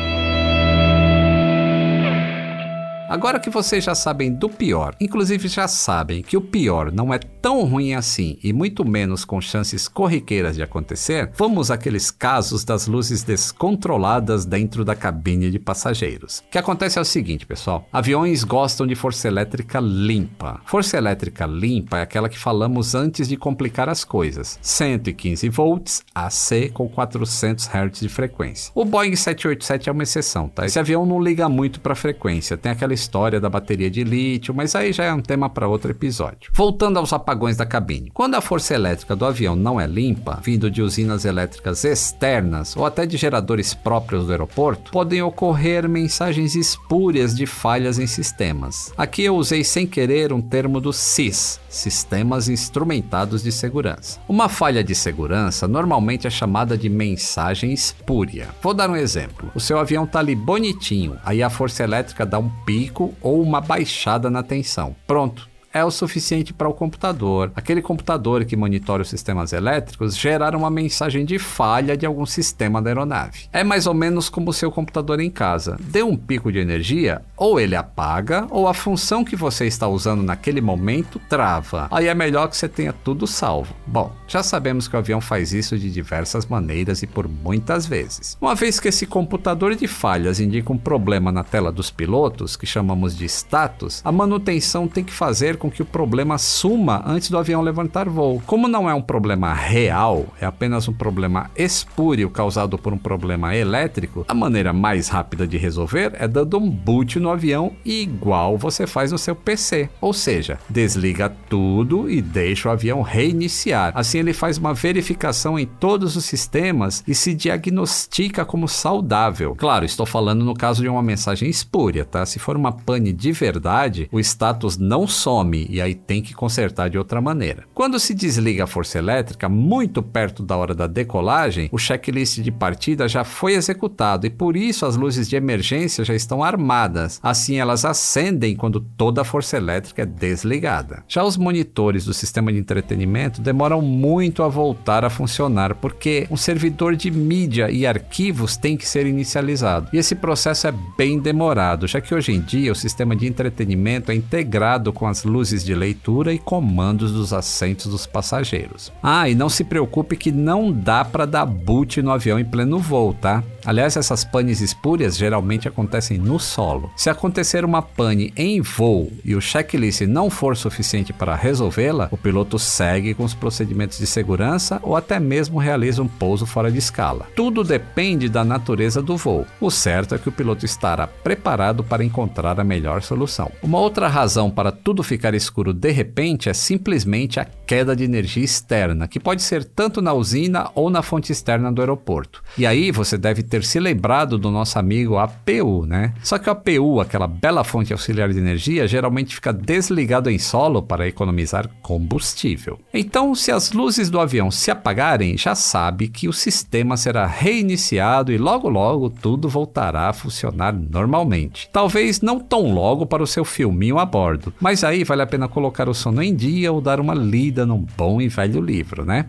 Agora 3.09 3.39
que 3.39 3.49
vocês 3.49 3.85
já 3.85 3.95
sabem 3.95 4.33
do 4.33 4.49
pior, 4.49 4.97
inclusive 5.01 5.47
já 5.47 5.69
sabem 5.69 6.23
que 6.23 6.37
o 6.37 6.41
pior 6.41 6.91
não 6.91 7.15
é 7.15 7.19
tão 7.19 7.65
ruim 7.65 7.95
assim 7.95 8.37
e 8.43 8.53
muito 8.53 8.85
menos 8.85 9.25
com 9.25 9.41
chances 9.41 9.87
corriqueiras 9.87 10.57
de 10.57 10.63
acontecer, 10.63 11.31
vamos 11.37 11.71
àqueles 11.71 12.11
casos 12.11 12.65
das 12.65 12.89
luzes 12.89 13.23
descontroladas 13.23 14.45
dentro 14.45 14.85
da 14.85 14.97
cabine 14.97 15.53
de 15.53 15.59
passageiros. 15.61 16.41
O 16.41 16.51
que 16.51 16.59
acontece 16.59 16.99
é 16.99 17.01
o 17.01 17.05
seguinte, 17.05 17.47
pessoal: 17.47 17.87
aviões 17.93 18.43
gostam 18.43 18.85
de 18.85 18.97
força 18.97 19.29
elétrica 19.29 19.79
limpa. 19.79 20.61
Força 20.65 20.97
elétrica 20.97 21.47
limpa 21.47 21.99
é 21.99 22.03
aquela 22.03 22.29
que 22.29 22.39
falamos 22.39 22.97
antes 22.97 23.29
de 23.29 23.37
complicar 23.37 23.89
as 23.89 24.03
coisas. 24.03 24.59
115 24.61 25.49
volts 25.49 26.03
AC 26.13 26.73
com 26.75 26.89
400 26.89 27.69
Hz 27.69 28.01
de 28.01 28.09
frequência. 28.09 28.73
O 28.75 28.85
Boeing 28.85 29.15
787 29.15 29.89
é 29.89 29.93
uma 29.93 30.03
exceção, 30.03 30.49
tá? 30.49 30.67
Esse 30.67 30.81
avião 30.81 31.07
não 31.07 31.23
liga 31.23 31.49
muito 31.49 31.81
para 31.81 31.95
frequência, 31.95 32.57
tem 32.57 32.73
aquela 32.73 32.96
história 32.97 33.41
da 33.41 33.49
bateria 33.49 33.91
de 33.91 34.03
lítio, 34.03 34.53
mas 34.53 34.75
aí 34.75 34.93
já 34.93 35.05
é 35.05 35.13
um 35.13 35.21
tema 35.21 35.49
para 35.49 35.69
outro 35.69 35.91
episódio. 35.91 36.51
Voltando 36.53 36.99
aos 36.99 37.13
apagões 37.13 37.57
da 37.57 37.65
cabine. 37.65 38.11
Quando 38.13 38.35
a 38.35 38.41
força 38.41 38.75
elétrica 38.75 39.15
do 39.15 39.25
avião 39.25 39.55
não 39.55 39.81
é 39.81 39.87
limpa, 39.87 40.41
vindo 40.43 40.71
de 40.71 40.83
usinas 40.83 41.25
elétricas 41.25 41.85
externas 41.85 42.77
ou 42.77 42.85
até 42.85 43.07
de 43.07 43.17
geradores 43.17 43.75
próprios 43.75 44.27
do 44.27 44.33
aeroporto, 44.33 44.91
podem 44.91 45.23
ocorrer 45.23 45.89
mensagens 45.89 46.55
espúrias 46.55 47.35
de 47.35 47.47
falhas 47.47 47.99
em 47.99 48.07
sistemas. 48.07 48.93
Aqui 48.97 49.23
eu 49.23 49.37
usei 49.37 49.63
sem 49.63 49.87
querer 49.87 50.33
um 50.33 50.41
termo 50.41 50.81
do 50.81 50.93
SIS, 50.93 51.61
Sistemas 51.77 52.49
Instrumentados 52.49 53.43
de 53.43 53.53
Segurança. 53.53 54.21
Uma 54.29 54.49
falha 54.49 54.83
de 54.83 54.95
segurança 54.95 55.69
normalmente 55.69 56.27
é 56.27 56.31
chamada 56.31 56.77
de 56.77 56.89
mensagem 56.89 57.73
espúria. 57.73 58.49
Vou 58.63 58.75
dar 58.75 58.91
um 58.91 58.97
exemplo. 58.97 59.51
O 59.55 59.61
seu 59.61 59.79
avião 59.79 60.05
está 60.05 60.19
ali 60.19 60.35
bonitinho, 60.35 61.19
aí 61.25 61.43
a 61.43 61.51
força 61.51 61.85
elétrica 61.85 62.27
dá 62.27 62.39
um 62.39 62.49
pico 62.65 63.15
ou 63.21 63.43
uma 63.43 63.61
baixada 63.61 64.31
na 64.31 64.43
tensão. 64.43 64.97
Pronto, 65.07 65.49
é 65.77 65.85
o 65.85 65.91
suficiente 65.91 66.55
para 66.55 66.69
o 66.69 66.73
computador, 66.73 67.53
aquele 67.55 67.83
computador 67.83 68.45
que 68.47 68.57
monitora 68.57 69.03
os 69.03 69.11
sistemas 69.11 69.53
elétricos, 69.53 70.17
gerar 70.17 70.57
uma 70.57 70.71
mensagem 70.71 71.25
de 71.25 71.39
falha 71.39 71.97
de 71.97 72.07
algum 72.07 72.25
sistema 72.25 72.81
da 72.81 72.89
aeronave. 72.89 73.49
É 73.53 73.63
mais 73.63 73.87
ou 73.87 73.93
menos 73.93 74.31
como 74.31 74.51
o 74.51 74.55
seu 74.55 74.71
computador 74.71 75.21
em 75.21 75.31
casa. 75.31 75.77
Deu 75.79 76.09
um 76.09 76.17
pico 76.17 76.51
de 76.51 76.59
energia, 76.59 77.21
ou 77.37 77.61
ele 77.61 77.77
apaga, 77.77 78.47
ou 78.51 78.67
a 78.67 78.73
função 78.73 79.23
que 79.23 79.37
você 79.37 79.67
está 79.67 79.87
usando 79.87 80.23
naquele 80.23 80.63
momento 80.63 81.21
trava. 81.29 81.89
Aí 81.91 82.07
é 82.07 82.15
melhor 82.15 82.49
que 82.49 82.57
você 82.57 82.69
tenha 82.69 82.93
tudo 82.93 83.27
salvo. 83.27 83.75
Bom, 83.87 84.11
já 84.27 84.43
sabemos 84.43 84.89
que 84.89 84.97
o 84.97 84.99
avião 84.99 85.21
faz 85.21 85.53
isso 85.53 85.79
de 85.79 85.91
diversas 85.91 86.47
maneiras 86.47 87.03
e 87.03 87.07
por 87.07 87.29
muitas 87.29 87.87
vezes. 87.87 88.39
Uma 88.41 88.55
vez 88.55 88.81
que 88.81 88.89
esse 88.89 89.07
computador 89.07 89.75
de 89.75 89.87
falhas 89.87 90.41
indica 90.41 90.73
um 90.73 90.79
problema 90.79 91.31
na 91.31 91.45
tela 91.45 91.71
dos 91.71 91.91
pilotos, 91.91 92.57
que 92.57 92.67
chamamos 92.67 93.15
de 93.15 93.27
status, 93.27 94.01
a 94.03 94.11
manutenção 94.11 94.89
tem 94.89 95.05
que 95.05 95.13
fazer 95.13 95.57
com 95.57 95.66
que 95.71 95.83
o 95.83 95.87
problema 95.87 96.39
suma 96.39 97.03
antes 97.07 97.31
do 97.31 97.39
avião 97.39 97.63
levantar 97.63 98.09
voo. 98.09 98.43
Como 98.47 98.69
não 98.69 98.89
é 98.89 98.95
um 98.95 99.03
problema 99.03 99.53
real, 99.55 100.27
é 100.41 100.47
apenas 100.47 100.89
um 100.89 100.93
problema 100.93 101.51
espúrio 101.57 102.31
causado 102.31 102.79
por 102.79 102.93
um 102.93 102.99
problema 102.99 103.55
elétrico, 103.55 104.25
a 104.29 104.35
maneira 104.35 104.73
mais 104.73 105.09
rápida 105.09 105.47
de 105.47 105.57
resolver 105.57 106.13
é 106.19 106.27
dando 106.27 106.59
um 106.59 106.69
boot 106.69 107.19
no 107.19 107.31
avião 107.31 107.73
igual 107.85 108.57
você 108.57 108.87
faz 108.87 109.13
no 109.13 109.19
seu 109.19 109.35
PC. 109.35 109.89
Ou 110.01 110.13
seja, 110.13 110.59
desliga 110.69 111.29
tudo 111.49 112.11
e 112.11 112.21
deixa 112.21 112.69
o 112.69 112.73
avião 112.73 113.03
reiniciar. 113.03 113.93
Assim 113.95 114.19
ele 114.19 114.33
faz 114.33 114.59
uma 114.59 114.75
verificação 114.75 115.59
em 115.59 115.67
todos 115.67 116.17
os 116.17 116.25
sistemas 116.25 117.05
e 117.07 117.15
se 117.15 117.35
diagnostica 117.35 118.45
como 118.45 118.69
saudável. 118.69 119.55
Claro, 119.57 119.85
estou 119.85 120.07
falando 120.07 120.45
no 120.45 120.55
caso 120.55 120.83
de 120.83 120.89
uma 120.89 121.03
mensagem 121.03 121.49
espúria, 121.49 122.05
tá? 122.05 122.25
Se 122.27 122.39
for 122.39 122.57
uma 122.57 122.73
pane 122.73 123.13
de 123.13 123.33
verdade, 123.33 124.09
o 124.11 124.19
status 124.19 124.77
não 124.77 125.07
some 125.07 125.46
e 125.55 125.81
aí 125.81 125.95
tem 125.95 126.23
que 126.23 126.35
consertar 126.35 126.91
de 126.91 126.99
outra 126.99 127.21
maneira. 127.21 127.65
Quando 127.75 127.99
se 127.99 128.15
desliga 128.15 128.65
a 128.65 128.67
força 128.67 128.99
elétrica, 128.99 129.49
muito 129.49 130.03
perto 130.03 130.43
da 130.43 130.57
hora 130.57 130.75
da 130.75 130.87
decolagem, 130.87 131.69
o 131.73 131.79
checklist 131.79 132.41
de 132.41 132.51
partida 132.51 133.09
já 133.09 133.25
foi 133.25 133.55
executado 133.55 134.27
e 134.27 134.31
por 134.31 134.57
isso 134.57 134.87
as 134.87 134.97
luzes 134.97 135.29
de 135.29 135.37
emergência 135.37 136.05
já 136.05 136.15
estão 136.15 136.43
armadas. 136.43 137.21
Assim 137.23 137.59
elas 137.59 137.85
acendem 137.85 138.57
quando 138.57 138.81
toda 138.81 139.21
a 139.21 139.25
força 139.25 139.57
elétrica 139.57 140.03
é 140.03 140.07
desligada. 140.07 141.05
Já 141.09 141.23
os 141.23 141.37
monitores 141.37 142.05
do 142.05 142.15
sistema 142.15 142.53
de 142.53 142.59
entretenimento 142.59 143.41
demoram 143.41 143.81
muito 143.81 144.43
a 144.43 144.49
voltar 144.49 145.05
a 145.05 145.11
funcionar 145.11 145.75
porque 145.75 146.27
um 146.31 146.37
servidor 146.37 146.97
de 146.97 147.11
mídia 147.11 147.71
e 147.71 147.87
arquivos 147.87 148.57
tem 148.57 148.77
que 148.77 148.89
ser 148.89 149.07
inicializado. 149.07 149.89
E 149.93 149.99
esse 149.99 150.15
processo 150.15 150.67
é 150.67 150.75
bem 150.97 151.19
demorado, 151.19 151.87
já 151.87 152.01
que 152.01 152.15
hoje 152.15 152.33
em 152.33 152.41
dia 152.41 152.73
o 152.73 152.75
sistema 152.77 153.15
de 153.15 153.27
entretenimento 153.27 154.11
é 154.11 154.15
integrado 154.15 154.93
com 154.93 155.07
as 155.07 155.25
luzes 155.25 155.36
de 155.45 155.75
leitura 155.75 156.33
e 156.33 156.39
comandos 156.39 157.13
dos 157.13 157.33
assentos 157.33 157.87
dos 157.87 158.07
passageiros. 158.07 158.93
Ah, 159.03 159.29
e 159.29 159.35
não 159.35 159.49
se 159.49 159.65
preocupe 159.65 160.17
que 160.17 160.33
não 160.33 160.73
dá 160.73 161.05
para 161.05 161.27
dar 161.27 161.45
boot 161.45 162.01
no 162.01 162.11
avião 162.11 162.39
em 162.39 162.45
pleno 162.45 162.79
voo, 162.79 163.15
tá? 163.15 163.43
Aliás, 163.65 163.97
essas 163.97 164.25
panes 164.25 164.61
espúrias 164.61 165.17
geralmente 165.17 165.67
acontecem 165.67 166.19
no 166.19 166.39
solo. 166.39 166.91
Se 166.97 167.11
acontecer 167.11 167.65
uma 167.65 167.83
pane 167.83 168.33
em 168.37 168.61
voo 168.61 169.11
e 169.25 169.35
o 169.35 169.41
checklist 169.41 170.03
não 170.03 170.31
for 170.31 170.57
suficiente 170.57 171.13
para 171.13 171.35
resolvê-la, 171.35 172.09
o 172.13 172.17
piloto 172.17 172.59
segue 172.59 173.13
com 173.13 173.25
os 173.25 173.35
procedimentos 173.35 173.99
de 173.99 174.07
segurança 174.07 174.79
ou 174.83 174.97
até 174.97 175.19
mesmo 175.19 175.59
realiza 175.59 176.03
um 176.03 176.09
pouso 176.09 176.47
fora 176.47 176.71
de 176.71 176.79
escala. 176.79 177.27
Tudo 177.35 177.65
depende 177.65 178.29
da 178.29 178.45
natureza 178.45 179.03
do 179.03 179.17
voo. 179.17 179.45
O 179.61 179.71
certo 179.71 180.15
é 180.15 180.19
que 180.19 180.29
o 180.29 180.33
piloto 180.33 180.65
estará 180.65 181.07
preparado 181.07 181.83
para 181.83 182.05
encontrar 182.05 182.61
a 182.61 182.65
melhor 182.65 183.03
solução. 183.03 183.51
Uma 183.63 183.81
outra 183.81 184.07
razão 184.07 184.49
para 184.49 184.71
tudo 184.71 185.03
ficar 185.03 185.26
escuro 185.35 185.73
de 185.73 185.91
repente 185.91 186.49
é 186.49 186.55
simplesmente 186.55 187.41
a 187.41 187.45
queda 187.45 187.97
de 187.97 188.05
energia 188.05 188.45
externa, 188.45 189.09
que 189.09 189.19
pode 189.19 189.43
ser 189.43 189.65
tanto 189.65 190.01
na 190.01 190.13
usina 190.13 190.71
ou 190.75 190.89
na 190.89 191.03
fonte 191.03 191.33
externa 191.33 191.73
do 191.73 191.81
aeroporto. 191.81 192.43
E 192.57 192.67
aí 192.67 192.91
você 192.91 193.19
deve 193.19 193.43
ter 193.43 193.65
se 193.65 193.81
lembrado 193.81 194.39
do 194.39 194.51
nosso 194.51 194.79
amigo 194.79 195.17
APU, 195.19 195.87
né? 195.87 196.15
Só 196.23 196.39
que 196.39 196.49
o 196.49 196.53
APU, 196.53 197.01
aquela 197.01 197.27
bela 197.27 197.65
fonte 197.65 197.93
auxiliar 197.93 198.33
de 198.33 198.39
energia, 198.39 198.87
geralmente 198.87 199.35
fica 199.35 199.53
desligado 199.53 200.31
em 200.31 200.39
solo 200.39 200.83
para 200.83 201.09
economizar 201.09 201.69
combustível. 201.83 202.79
Então, 202.93 203.35
se 203.35 203.51
as 203.51 203.73
luzes 203.73 204.11
do 204.11 204.21
avião 204.21 204.51
se 204.51 204.71
apagarem, 204.71 205.37
já 205.37 205.55
sabe 205.55 206.09
que 206.09 206.29
o 206.29 206.33
sistema 206.33 206.97
será 206.97 207.27
reiniciado 207.27 208.33
e 208.33 208.39
logo 208.39 208.69
logo 208.69 209.11
tudo 209.11 209.49
voltará 209.49 210.09
a 210.09 210.13
funcionar 210.13 210.73
normalmente. 210.73 211.69
Talvez 211.73 212.21
não 212.21 212.39
tão 212.39 212.73
logo 212.73 213.07
para 213.07 213.23
o 213.23 213.27
seu 213.27 213.45
filminho 213.45 213.99
a 213.99 214.05
bordo, 214.05 214.53
mas 214.61 214.85
aí 214.85 215.05
vale 215.17 215.23
a 215.23 215.27
pena 215.27 215.49
colocar 215.49 215.89
o 215.89 215.95
sono 215.95 216.23
em 216.23 216.35
dia 216.35 216.71
ou 216.71 216.79
dar 216.79 217.01
uma 217.01 217.15
lida 217.15 217.65
num 217.65 217.87
bom 217.97 218.21
e 218.21 218.29
velho 218.29 218.61
livro, 218.61 219.03
né? 219.05 219.25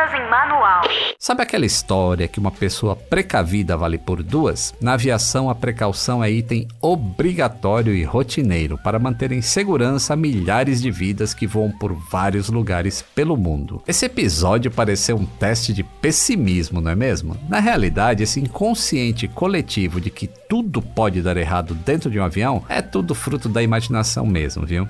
Em 0.00 0.30
manual. 0.30 0.80
Sabe 1.18 1.42
aquela 1.42 1.66
história 1.66 2.26
que 2.26 2.40
uma 2.40 2.50
pessoa 2.50 2.96
precavida 2.96 3.76
vale 3.76 3.98
por 3.98 4.22
duas? 4.22 4.74
Na 4.80 4.94
aviação, 4.94 5.50
a 5.50 5.54
precaução 5.54 6.24
é 6.24 6.30
item 6.30 6.66
obrigatório 6.80 7.94
e 7.94 8.02
rotineiro 8.02 8.78
para 8.78 8.98
manter 8.98 9.30
em 9.30 9.42
segurança 9.42 10.16
milhares 10.16 10.80
de 10.80 10.90
vidas 10.90 11.34
que 11.34 11.46
voam 11.46 11.70
por 11.70 11.92
vários 11.92 12.48
lugares 12.48 13.02
pelo 13.14 13.36
mundo. 13.36 13.82
Esse 13.86 14.06
episódio 14.06 14.70
pareceu 14.70 15.16
um 15.16 15.26
teste 15.26 15.74
de 15.74 15.82
pessimismo, 15.82 16.80
não 16.80 16.90
é 16.90 16.96
mesmo? 16.96 17.36
Na 17.46 17.60
realidade, 17.60 18.22
esse 18.22 18.40
inconsciente 18.40 19.28
coletivo 19.28 20.00
de 20.00 20.08
que 20.08 20.26
tudo 20.26 20.80
pode 20.80 21.20
dar 21.20 21.36
errado 21.36 21.74
dentro 21.74 22.10
de 22.10 22.18
um 22.18 22.24
avião 22.24 22.64
é 22.70 22.80
tudo 22.80 23.14
fruto 23.14 23.50
da 23.50 23.62
imaginação 23.62 24.24
mesmo, 24.24 24.64
viu? 24.64 24.88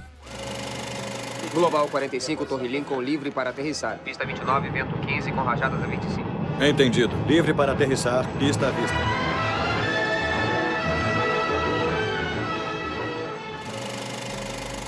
Global 1.52 1.88
45, 1.88 2.46
Torre 2.46 2.68
Lincoln, 2.68 3.00
livre 3.00 3.30
para 3.30 3.50
aterrissar. 3.50 3.98
Pista 4.04 4.24
29, 4.24 4.70
vento 4.70 4.96
15, 4.98 5.32
com 5.32 5.42
rajadas 5.42 5.82
a 5.82 5.86
25. 5.86 6.28
Entendido. 6.60 7.12
Livre 7.26 7.52
para 7.52 7.72
aterrissar, 7.72 8.24
pista 8.38 8.68
à 8.68 8.70
vista. 8.70 8.96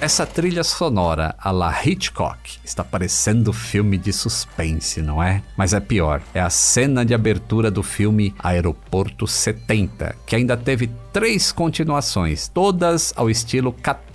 Essa 0.00 0.26
trilha 0.26 0.64
sonora 0.64 1.34
a 1.38 1.52
la 1.52 1.72
Hitchcock 1.84 2.58
está 2.64 2.82
parecendo 2.82 3.52
filme 3.52 3.96
de 3.96 4.12
suspense, 4.12 5.00
não 5.00 5.22
é? 5.22 5.42
Mas 5.56 5.72
é 5.72 5.78
pior, 5.78 6.20
é 6.34 6.40
a 6.40 6.50
cena 6.50 7.04
de 7.04 7.14
abertura 7.14 7.70
do 7.70 7.84
filme 7.84 8.34
Aeroporto 8.38 9.28
70, 9.28 10.16
que 10.26 10.34
ainda 10.34 10.56
teve 10.56 10.90
três 11.12 11.52
continuações, 11.52 12.48
todas 12.48 13.12
ao 13.16 13.30
estilo 13.30 13.72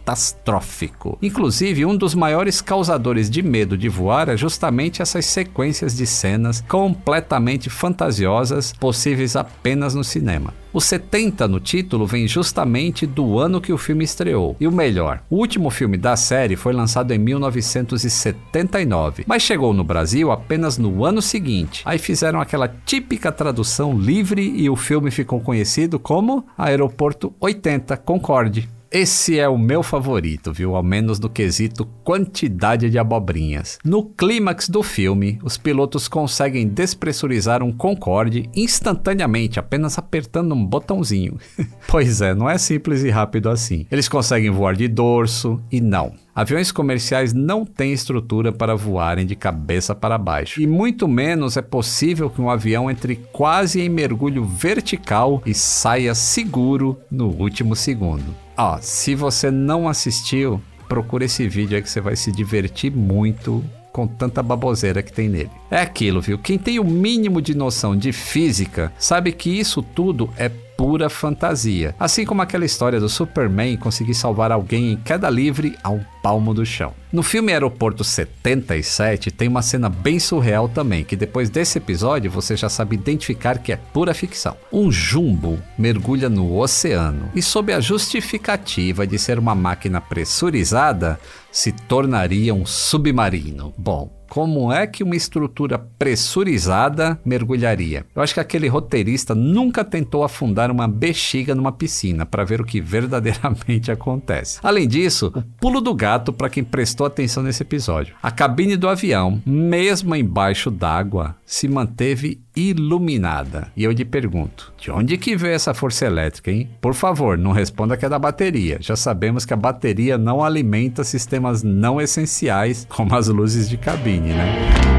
catastrófico. 0.08 1.18
Inclusive, 1.22 1.86
um 1.86 1.98
dos 1.98 2.16
maiores 2.16 2.62
causadores 2.62 3.30
de 3.30 3.44
medo 3.44 3.78
de 3.78 3.90
voar 3.90 4.30
é 4.30 4.38
justamente 4.38 5.02
essas 5.02 5.26
sequências 5.26 5.98
de 5.98 6.08
cenas 6.08 6.64
completamente 6.66 7.70
fantasiosas 7.70 8.72
possíveis 8.72 9.36
apenas 9.36 9.94
no 9.94 10.06
cinema. 10.06 10.54
O 10.72 10.80
70 10.80 11.46
no 11.48 11.60
título 11.60 12.06
vem 12.06 12.28
justamente 12.28 13.06
do 13.06 13.38
ano 13.40 13.60
que 13.60 13.74
o 13.74 13.78
filme 13.78 14.06
estreou. 14.06 14.56
E 14.60 14.68
o 14.68 14.72
melhor, 14.72 15.22
o 15.30 15.38
último 15.38 15.70
filme 15.70 15.98
da 15.98 16.16
série 16.16 16.56
foi 16.56 16.72
lançado 16.72 17.12
em 17.12 17.18
1979, 17.18 19.26
mas 19.28 19.42
chegou 19.42 19.74
no 19.74 19.84
Brasil 19.84 20.32
apenas 20.32 20.78
no 20.78 21.04
ano 21.04 21.22
seguinte. 21.22 21.82
Aí 21.84 21.98
fizeram 21.98 22.40
aquela 22.40 22.74
típica 22.86 23.30
tradução 23.32 24.00
livre 24.00 24.54
e 24.56 24.70
o 24.70 24.76
filme 24.76 25.10
ficou 25.12 25.42
conhecido 25.42 26.00
como 26.00 26.46
Aeroporto 26.58 27.34
80 27.40 27.98
Concorde. 27.98 28.77
Esse 29.00 29.38
é 29.38 29.48
o 29.48 29.60
meu 29.60 29.84
favorito, 29.84 30.52
viu? 30.52 30.76
Ao 30.76 30.82
menos 30.82 31.20
no 31.20 31.30
quesito 31.30 31.86
quantidade 32.04 32.90
de 32.90 32.98
abobrinhas. 32.98 33.78
No 33.86 34.04
clímax 34.04 34.68
do 34.68 34.82
filme, 34.82 35.38
os 35.44 35.56
pilotos 35.56 36.08
conseguem 36.08 36.68
despressurizar 36.68 37.62
um 37.62 37.72
Concorde 37.72 38.50
instantaneamente, 38.56 39.60
apenas 39.60 40.00
apertando 40.00 40.56
um 40.56 40.66
botãozinho. 40.66 41.38
pois 41.88 42.22
é, 42.22 42.34
não 42.34 42.50
é 42.50 42.58
simples 42.58 43.04
e 43.04 43.12
rápido 43.12 43.52
assim. 43.52 43.86
Eles 43.92 44.10
conseguem 44.10 44.50
voar 44.50 44.76
de 44.76 44.88
dorso 44.88 45.62
e 45.72 45.80
não. 45.80 46.16
Aviões 46.38 46.72
comerciais 46.72 47.34
não 47.34 47.66
têm 47.66 47.92
estrutura 47.92 48.52
para 48.52 48.76
voarem 48.76 49.26
de 49.26 49.36
cabeça 49.36 49.96
para 49.96 50.20
baixo, 50.20 50.62
e 50.62 50.68
muito 50.68 51.08
menos 51.08 51.58
é 51.58 51.64
possível 51.64 52.30
que 52.30 52.40
um 52.40 52.48
avião 52.48 52.92
entre 52.92 53.16
quase 53.34 53.82
em 53.82 53.90
mergulho 53.90 54.46
vertical 54.46 55.42
e 55.48 55.54
saia 55.56 56.14
seguro 56.14 56.96
no 57.10 57.26
último 57.30 57.76
segundo. 57.76 58.36
Ó, 58.56 58.78
se 58.80 59.16
você 59.16 59.50
não 59.50 59.90
assistiu, 59.90 60.62
procura 60.88 61.26
esse 61.26 61.48
vídeo 61.48 61.76
aí 61.76 61.82
que 61.82 61.90
você 61.90 62.00
vai 62.00 62.16
se 62.16 62.32
divertir 62.32 62.92
muito 62.96 63.66
com 63.92 64.06
tanta 64.06 64.44
baboseira 64.44 65.02
que 65.02 65.12
tem 65.12 65.28
nele. 65.28 65.50
É 65.72 65.82
aquilo, 65.82 66.22
viu? 66.22 66.38
Quem 66.38 66.60
tem 66.60 66.78
o 66.78 66.84
mínimo 66.84 67.42
de 67.42 67.58
noção 67.58 67.98
de 67.98 68.12
física 68.12 68.94
sabe 69.00 69.32
que 69.32 69.50
isso 69.50 69.82
tudo 69.82 70.30
é 70.38 70.52
pura 70.78 71.10
fantasia. 71.10 71.96
Assim 72.00 72.24
como 72.24 72.42
aquela 72.42 72.64
história 72.64 73.00
do 73.00 73.10
Superman 73.10 73.76
conseguir 73.76 74.14
salvar 74.14 74.52
alguém 74.52 74.94
em 74.94 74.96
queda 74.98 75.30
livre 75.30 75.76
ao 75.84 76.00
palmo 76.22 76.54
do 76.54 76.66
chão. 76.66 76.94
No 77.12 77.24
filme 77.24 77.52
Aeroporto 77.52 78.04
77 78.04 79.32
tem 79.32 79.48
uma 79.48 79.62
cena 79.62 79.90
bem 79.90 80.20
surreal 80.20 80.70
também, 80.70 81.04
que 81.04 81.16
depois 81.16 81.50
desse 81.50 81.80
episódio 81.80 82.30
você 82.30 82.56
já 82.56 82.70
sabe 82.70 82.96
identificar 82.96 83.58
que 83.58 83.72
é 83.72 83.78
pura 83.78 84.14
ficção. 84.14 84.56
Um 84.72 84.92
jumbo 84.92 85.58
mergulha 85.78 86.30
no 86.30 86.58
oceano 86.58 87.32
e 87.34 87.42
sob 87.42 87.74
a 87.74 87.80
justificativa 87.80 89.08
de 89.08 89.18
ser 89.18 89.40
uma 89.40 89.56
máquina 89.56 90.00
pressurizada, 90.00 91.20
se 91.52 91.72
tornaria 91.72 92.54
um 92.54 92.66
submarino. 92.66 93.74
Bom, 93.78 94.17
como 94.30 94.72
é 94.72 94.86
que 94.86 95.04
uma 95.04 95.16
estrutura 95.16 95.78
pressurizada 95.78 97.20
mergulharia? 97.26 98.06
Eu 98.16 98.22
acho 98.22 98.34
que 98.34 98.40
aquele 98.40 98.68
roteirista 98.68 99.34
nunca 99.34 99.84
tentou 99.84 100.24
afundar 100.24 100.72
uma 100.72 100.88
bexiga 100.88 101.56
numa 101.56 101.72
piscina 101.72 102.26
para 102.26 102.44
ver 102.44 102.62
o 102.62 102.66
que 102.66 102.82
verdadeiramente 102.82 103.90
acontece. 103.92 104.60
Além 104.64 104.88
disso, 104.88 105.32
o 105.36 105.42
pulo 105.60 105.82
do 105.82 105.94
gato 105.94 106.32
para 106.34 106.50
quem 106.50 106.64
prestou 106.64 107.06
atenção 107.08 107.44
nesse 107.44 107.64
episódio. 107.64 108.16
A 108.22 108.32
cabine 108.32 108.78
do 108.78 108.88
avião, 108.88 109.42
mesmo 109.46 110.16
embaixo 110.16 110.70
d'água, 110.70 111.36
se 111.46 111.68
manteve 111.68 112.42
iluminada. 112.58 113.72
E 113.78 113.84
eu 113.84 113.92
lhe 113.92 114.04
pergunto: 114.04 114.74
de 114.78 114.90
onde 114.92 115.18
que 115.18 115.36
veio 115.36 115.54
essa 115.54 115.74
força 115.74 116.06
elétrica, 116.06 116.52
hein? 116.52 116.70
Por 116.82 116.94
favor, 116.94 117.38
não 117.38 117.52
responda 117.52 117.96
que 117.96 118.06
é 118.06 118.10
da 118.10 118.18
bateria. 118.18 118.78
Já 118.82 118.96
sabemos 118.96 119.46
que 119.46 119.54
a 119.54 119.58
bateria 119.58 120.18
não 120.18 120.44
alimenta 120.44 121.04
sistemas 121.04 121.62
não 121.62 122.02
essenciais, 122.02 122.86
como 122.90 123.16
as 123.16 123.28
luzes 123.28 123.70
de 123.70 123.78
cabine, 123.78 124.30
né? 124.30 124.97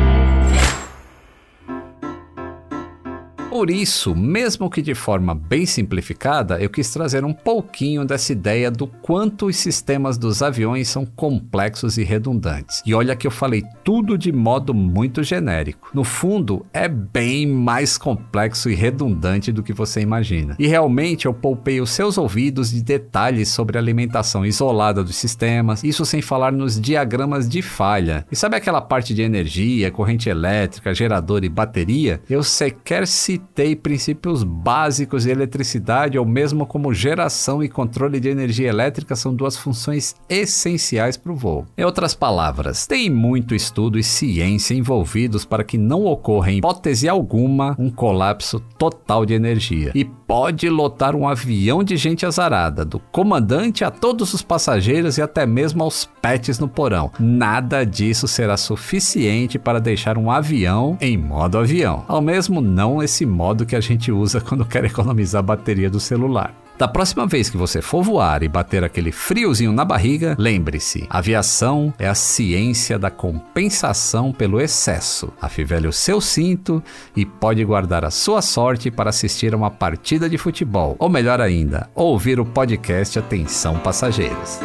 Por 3.58 3.70
isso, 3.70 4.14
mesmo 4.14 4.70
que 4.70 4.80
de 4.80 4.94
forma 4.94 5.34
bem 5.34 5.66
simplificada, 5.66 6.60
eu 6.60 6.70
quis 6.70 6.92
trazer 6.92 7.24
um 7.24 7.32
pouquinho 7.32 8.04
dessa 8.04 8.30
ideia 8.30 8.70
do 8.70 8.86
quanto 8.86 9.46
os 9.46 9.56
sistemas 9.56 10.16
dos 10.16 10.42
aviões 10.42 10.86
são 10.86 11.04
complexos 11.04 11.98
e 11.98 12.04
redundantes. 12.04 12.84
E 12.86 12.94
olha 12.94 13.16
que 13.16 13.26
eu 13.26 13.32
falei 13.32 13.64
tudo 13.82 14.16
de 14.16 14.30
modo 14.30 14.72
muito 14.72 15.24
genérico. 15.24 15.90
No 15.92 16.04
fundo, 16.04 16.64
é 16.72 16.86
bem 16.86 17.48
mais 17.48 17.98
complexo 17.98 18.70
e 18.70 18.76
redundante 18.76 19.50
do 19.50 19.60
que 19.60 19.72
você 19.72 20.02
imagina. 20.02 20.54
E 20.56 20.68
realmente 20.68 21.26
eu 21.26 21.34
poupei 21.34 21.80
os 21.80 21.90
seus 21.90 22.16
ouvidos 22.16 22.70
de 22.70 22.80
detalhes 22.80 23.48
sobre 23.48 23.76
a 23.76 23.80
alimentação 23.80 24.46
isolada 24.46 25.02
dos 25.02 25.16
sistemas, 25.16 25.82
isso 25.82 26.06
sem 26.06 26.22
falar 26.22 26.52
nos 26.52 26.80
diagramas 26.80 27.48
de 27.48 27.60
falha. 27.60 28.24
E 28.30 28.36
sabe 28.36 28.54
aquela 28.54 28.80
parte 28.80 29.12
de 29.12 29.22
energia, 29.22 29.90
corrente 29.90 30.28
elétrica, 30.28 30.94
gerador 30.94 31.42
e 31.42 31.48
bateria? 31.48 32.20
Eu 32.30 32.44
sequer 32.44 33.04
citei 33.04 33.47
citei 33.58 33.74
princípios 33.74 34.44
básicos 34.44 35.24
de 35.24 35.30
eletricidade, 35.30 36.16
ou 36.16 36.24
mesmo 36.24 36.64
como 36.64 36.94
geração 36.94 37.60
e 37.60 37.68
controle 37.68 38.20
de 38.20 38.28
energia 38.28 38.68
elétrica, 38.68 39.16
são 39.16 39.34
duas 39.34 39.56
funções 39.56 40.14
essenciais 40.28 41.16
para 41.16 41.32
o 41.32 41.34
voo. 41.34 41.66
Em 41.76 41.84
outras 41.84 42.14
palavras, 42.14 42.86
tem 42.86 43.10
muito 43.10 43.56
estudo 43.56 43.98
e 43.98 44.04
ciência 44.04 44.74
envolvidos 44.74 45.44
para 45.44 45.64
que 45.64 45.76
não 45.76 46.04
ocorra, 46.04 46.52
em 46.52 46.58
hipótese 46.58 47.08
alguma, 47.08 47.74
um 47.76 47.90
colapso 47.90 48.60
total 48.78 49.26
de 49.26 49.34
energia. 49.34 49.90
E 49.92 50.04
pode 50.04 50.68
lotar 50.68 51.16
um 51.16 51.26
avião 51.26 51.82
de 51.82 51.96
gente 51.96 52.26
azarada, 52.26 52.84
do 52.84 53.00
comandante 53.00 53.82
a 53.82 53.90
todos 53.90 54.34
os 54.34 54.42
passageiros 54.42 55.16
e 55.16 55.22
até 55.22 55.46
mesmo 55.46 55.82
aos 55.82 56.04
pets 56.20 56.58
no 56.58 56.68
porão. 56.68 57.10
Nada 57.18 57.84
disso 57.84 58.28
será 58.28 58.56
suficiente 58.56 59.58
para 59.58 59.80
deixar 59.80 60.18
um 60.18 60.30
avião 60.30 60.98
em 61.00 61.16
modo 61.16 61.56
avião. 61.56 62.04
Ao 62.06 62.20
mesmo 62.20 62.60
não 62.60 63.02
esse 63.02 63.24
modo 63.24 63.47
que 63.66 63.76
a 63.76 63.80
gente 63.80 64.10
usa 64.10 64.40
quando 64.40 64.64
quer 64.64 64.84
economizar 64.84 65.40
a 65.40 65.42
bateria 65.42 65.90
do 65.90 66.00
celular. 66.00 66.54
Da 66.78 66.86
próxima 66.86 67.26
vez 67.26 67.50
que 67.50 67.56
você 67.56 67.82
for 67.82 68.04
voar 68.04 68.44
e 68.44 68.48
bater 68.48 68.84
aquele 68.84 69.10
friozinho 69.10 69.72
na 69.72 69.84
barriga, 69.84 70.36
lembre-se: 70.38 71.06
aviação 71.10 71.92
é 71.98 72.06
a 72.06 72.14
ciência 72.14 72.96
da 72.96 73.10
compensação 73.10 74.32
pelo 74.32 74.60
excesso. 74.60 75.32
Afivele 75.42 75.88
o 75.88 75.92
seu 75.92 76.20
cinto 76.20 76.80
e 77.16 77.26
pode 77.26 77.64
guardar 77.64 78.04
a 78.04 78.12
sua 78.12 78.40
sorte 78.40 78.92
para 78.92 79.10
assistir 79.10 79.54
a 79.54 79.56
uma 79.56 79.72
partida 79.72 80.30
de 80.30 80.38
futebol, 80.38 80.94
ou 81.00 81.08
melhor 81.08 81.40
ainda, 81.40 81.90
ouvir 81.96 82.38
o 82.38 82.46
podcast 82.46 83.18
Atenção 83.18 83.76
Passageiros. 83.80 84.60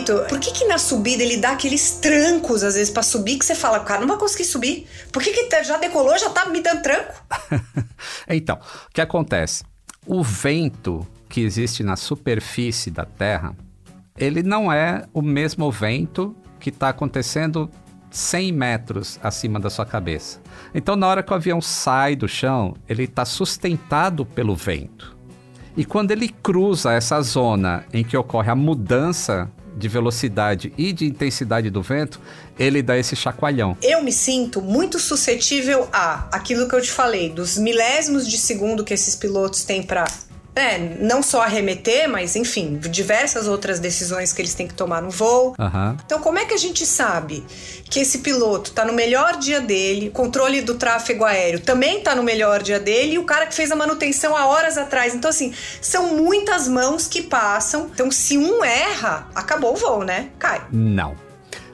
Por 0.00 0.38
que 0.40 0.50
que 0.52 0.64
na 0.66 0.78
subida 0.78 1.22
ele 1.22 1.36
dá 1.36 1.52
aqueles 1.52 1.92
trancos 1.92 2.62
às 2.62 2.74
vezes 2.74 2.90
para 2.90 3.02
subir 3.02 3.38
que 3.38 3.44
você 3.44 3.54
fala, 3.54 3.80
cara, 3.80 4.00
não 4.00 4.08
vai 4.08 4.18
conseguir 4.18 4.44
subir? 4.44 4.86
Por 5.12 5.22
que 5.22 5.32
que 5.32 5.44
tá, 5.44 5.62
já 5.62 5.76
decolou, 5.76 6.18
já 6.18 6.30
tá 6.30 6.46
me 6.46 6.60
dando 6.60 6.82
tranco? 6.82 7.14
então, 8.28 8.56
o 8.56 8.92
que 8.92 9.00
acontece? 9.00 9.64
O 10.06 10.22
vento 10.22 11.06
que 11.28 11.40
existe 11.40 11.82
na 11.82 11.96
superfície 11.96 12.90
da 12.90 13.04
Terra, 13.04 13.54
ele 14.16 14.42
não 14.42 14.72
é 14.72 15.04
o 15.12 15.22
mesmo 15.22 15.70
vento 15.70 16.34
que 16.58 16.70
está 16.70 16.88
acontecendo 16.88 17.70
100 18.10 18.52
metros 18.52 19.18
acima 19.22 19.58
da 19.58 19.70
sua 19.70 19.86
cabeça. 19.86 20.40
Então, 20.74 20.94
na 20.96 21.06
hora 21.06 21.22
que 21.22 21.32
o 21.32 21.34
avião 21.34 21.60
sai 21.60 22.14
do 22.14 22.28
chão, 22.28 22.74
ele 22.88 23.04
está 23.04 23.24
sustentado 23.24 24.24
pelo 24.24 24.54
vento. 24.54 25.16
E 25.76 25.84
quando 25.84 26.10
ele 26.10 26.28
cruza 26.28 26.92
essa 26.92 27.20
zona 27.22 27.84
em 27.92 28.04
que 28.04 28.16
ocorre 28.16 28.50
a 28.50 28.54
mudança 28.54 29.50
de 29.76 29.88
velocidade 29.88 30.72
e 30.76 30.92
de 30.92 31.06
intensidade 31.06 31.70
do 31.70 31.82
vento, 31.82 32.20
ele 32.58 32.82
dá 32.82 32.96
esse 32.98 33.16
chacoalhão. 33.16 33.76
Eu 33.82 34.02
me 34.02 34.12
sinto 34.12 34.60
muito 34.60 34.98
suscetível 34.98 35.88
a 35.92 36.28
aquilo 36.32 36.68
que 36.68 36.74
eu 36.74 36.82
te 36.82 36.90
falei, 36.90 37.30
dos 37.30 37.58
milésimos 37.58 38.28
de 38.28 38.38
segundo 38.38 38.84
que 38.84 38.94
esses 38.94 39.16
pilotos 39.16 39.64
têm 39.64 39.82
para 39.82 40.06
é, 40.54 40.78
não 40.78 41.22
só 41.22 41.42
arremeter, 41.42 42.08
mas 42.08 42.36
enfim, 42.36 42.78
diversas 42.90 43.48
outras 43.48 43.78
decisões 43.78 44.32
que 44.32 44.42
eles 44.42 44.54
têm 44.54 44.66
que 44.66 44.74
tomar 44.74 45.00
no 45.00 45.10
voo. 45.10 45.54
Uhum. 45.58 45.96
Então, 46.04 46.20
como 46.20 46.38
é 46.38 46.44
que 46.44 46.52
a 46.52 46.58
gente 46.58 46.84
sabe 46.84 47.44
que 47.88 48.00
esse 48.00 48.18
piloto 48.18 48.70
está 48.70 48.84
no 48.84 48.92
melhor 48.92 49.38
dia 49.38 49.60
dele, 49.60 50.10
controle 50.10 50.60
do 50.60 50.74
tráfego 50.74 51.24
aéreo 51.24 51.60
também 51.60 51.98
está 51.98 52.14
no 52.14 52.22
melhor 52.22 52.62
dia 52.62 52.78
dele, 52.78 53.14
e 53.14 53.18
o 53.18 53.24
cara 53.24 53.46
que 53.46 53.54
fez 53.54 53.70
a 53.72 53.76
manutenção 53.76 54.36
há 54.36 54.46
horas 54.46 54.76
atrás? 54.76 55.14
Então, 55.14 55.30
assim, 55.30 55.54
são 55.80 56.14
muitas 56.16 56.68
mãos 56.68 57.06
que 57.06 57.22
passam. 57.22 57.90
Então, 57.92 58.10
se 58.10 58.36
um 58.36 58.62
erra, 58.64 59.28
acabou 59.34 59.72
o 59.72 59.76
voo, 59.76 60.04
né? 60.04 60.28
Cai. 60.38 60.62
Não. 60.70 61.31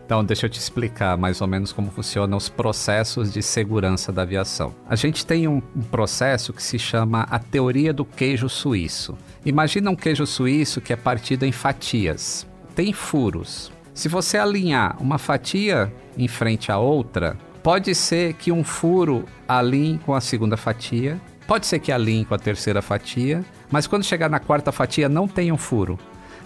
Então, 0.09 0.25
deixa 0.25 0.47
eu 0.47 0.51
te 0.51 0.59
explicar 0.59 1.19
mais 1.19 1.43
ou 1.43 1.47
menos 1.47 1.71
como 1.71 1.91
funcionam 1.91 2.39
os 2.39 2.49
processos 2.49 3.31
de 3.31 3.43
segurança 3.43 4.11
da 4.11 4.23
aviação. 4.23 4.75
A 4.89 4.97
gente 4.97 5.27
tem 5.27 5.47
um, 5.47 5.61
um 5.77 5.83
processo 5.83 6.51
que 6.51 6.63
se 6.63 6.79
chama 6.79 7.27
a 7.31 7.39
teoria 7.39 7.93
do 7.93 8.07
queijo 8.07 8.49
suíço. 8.49 9.19
Imagina 9.45 9.91
um 9.91 9.95
queijo 9.95 10.27
suíço 10.27 10.81
que 10.81 10.95
é 10.95 10.97
partido 10.97 11.45
em 11.45 11.53
fatias. 11.53 12.47
Tem 12.75 12.91
furos. 12.91 13.71
Se 13.93 14.09
você 14.09 14.39
alinhar 14.39 14.97
uma 14.99 15.19
fatia 15.19 15.93
em 16.17 16.27
frente 16.27 16.73
à 16.73 16.79
outra, 16.79 17.37
pode 17.63 17.95
ser 17.95 18.33
que 18.33 18.51
um 18.51 18.65
furo 18.65 19.27
alinhe 19.47 19.99
com 19.99 20.15
a 20.15 20.23
segunda 20.23 20.57
fatia, 20.57 21.21
pode 21.47 21.67
ser 21.67 21.81
que 21.81 21.93
alinhe 21.93 22.25
com 22.25 22.35
a 22.35 22.39
terceira 22.39 22.81
fatia, 22.81 23.45
mas 23.71 23.87
quando 23.87 24.05
chegar 24.05 24.31
na 24.31 24.41
quarta 24.41 24.73
fatia 24.73 25.07
não 25.07 25.29
tem 25.29 25.53
um 25.53 25.59
furo. 25.59 25.99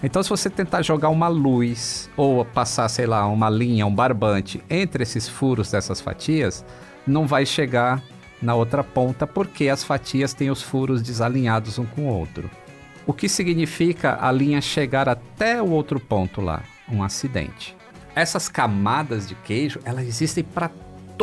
Então, 0.03 0.21
se 0.23 0.29
você 0.29 0.51
tentar 0.51 0.83
jogar 0.83 1.11
uma 1.11 1.29
luz 1.29 2.11
ou 2.17 2.45
passar, 2.45 2.89
sei 2.89 3.07
lá, 3.07 3.27
uma 3.29 3.49
linha, 3.49 3.87
um 3.87 3.95
barbante 3.95 4.63
entre 4.69 5.05
esses 5.05 5.29
furos 5.29 5.71
dessas 5.71 6.01
fatias, 6.01 6.65
não 7.07 7.27
vai 7.27 7.47
chegar 7.47 8.03
na 8.43 8.55
outra 8.55 8.83
ponta 8.83 9.27
porque 9.27 9.69
as 9.69 9.85
fatias 9.85 10.35
têm 10.35 10.51
os 10.51 10.61
furos 10.61 11.03
desalinhados 11.03 11.79
um 11.79 11.87
com 11.87 12.09
o 12.09 12.13
outro. 12.13 12.51
O 13.07 13.13
que 13.13 13.29
significa 13.29 14.19
a 14.21 14.33
linha 14.33 14.61
chegar 14.61 15.09
até 15.09 15.63
o 15.63 15.71
outro 15.71 16.01
ponto 16.01 16.41
lá, 16.41 16.63
um 16.91 17.03
acidente. 17.03 17.77
Essas 18.15 18.49
camadas 18.49 19.29
de 19.29 19.37
queijo, 19.37 19.81
elas 19.85 20.07
existem 20.07 20.43
para 20.43 20.71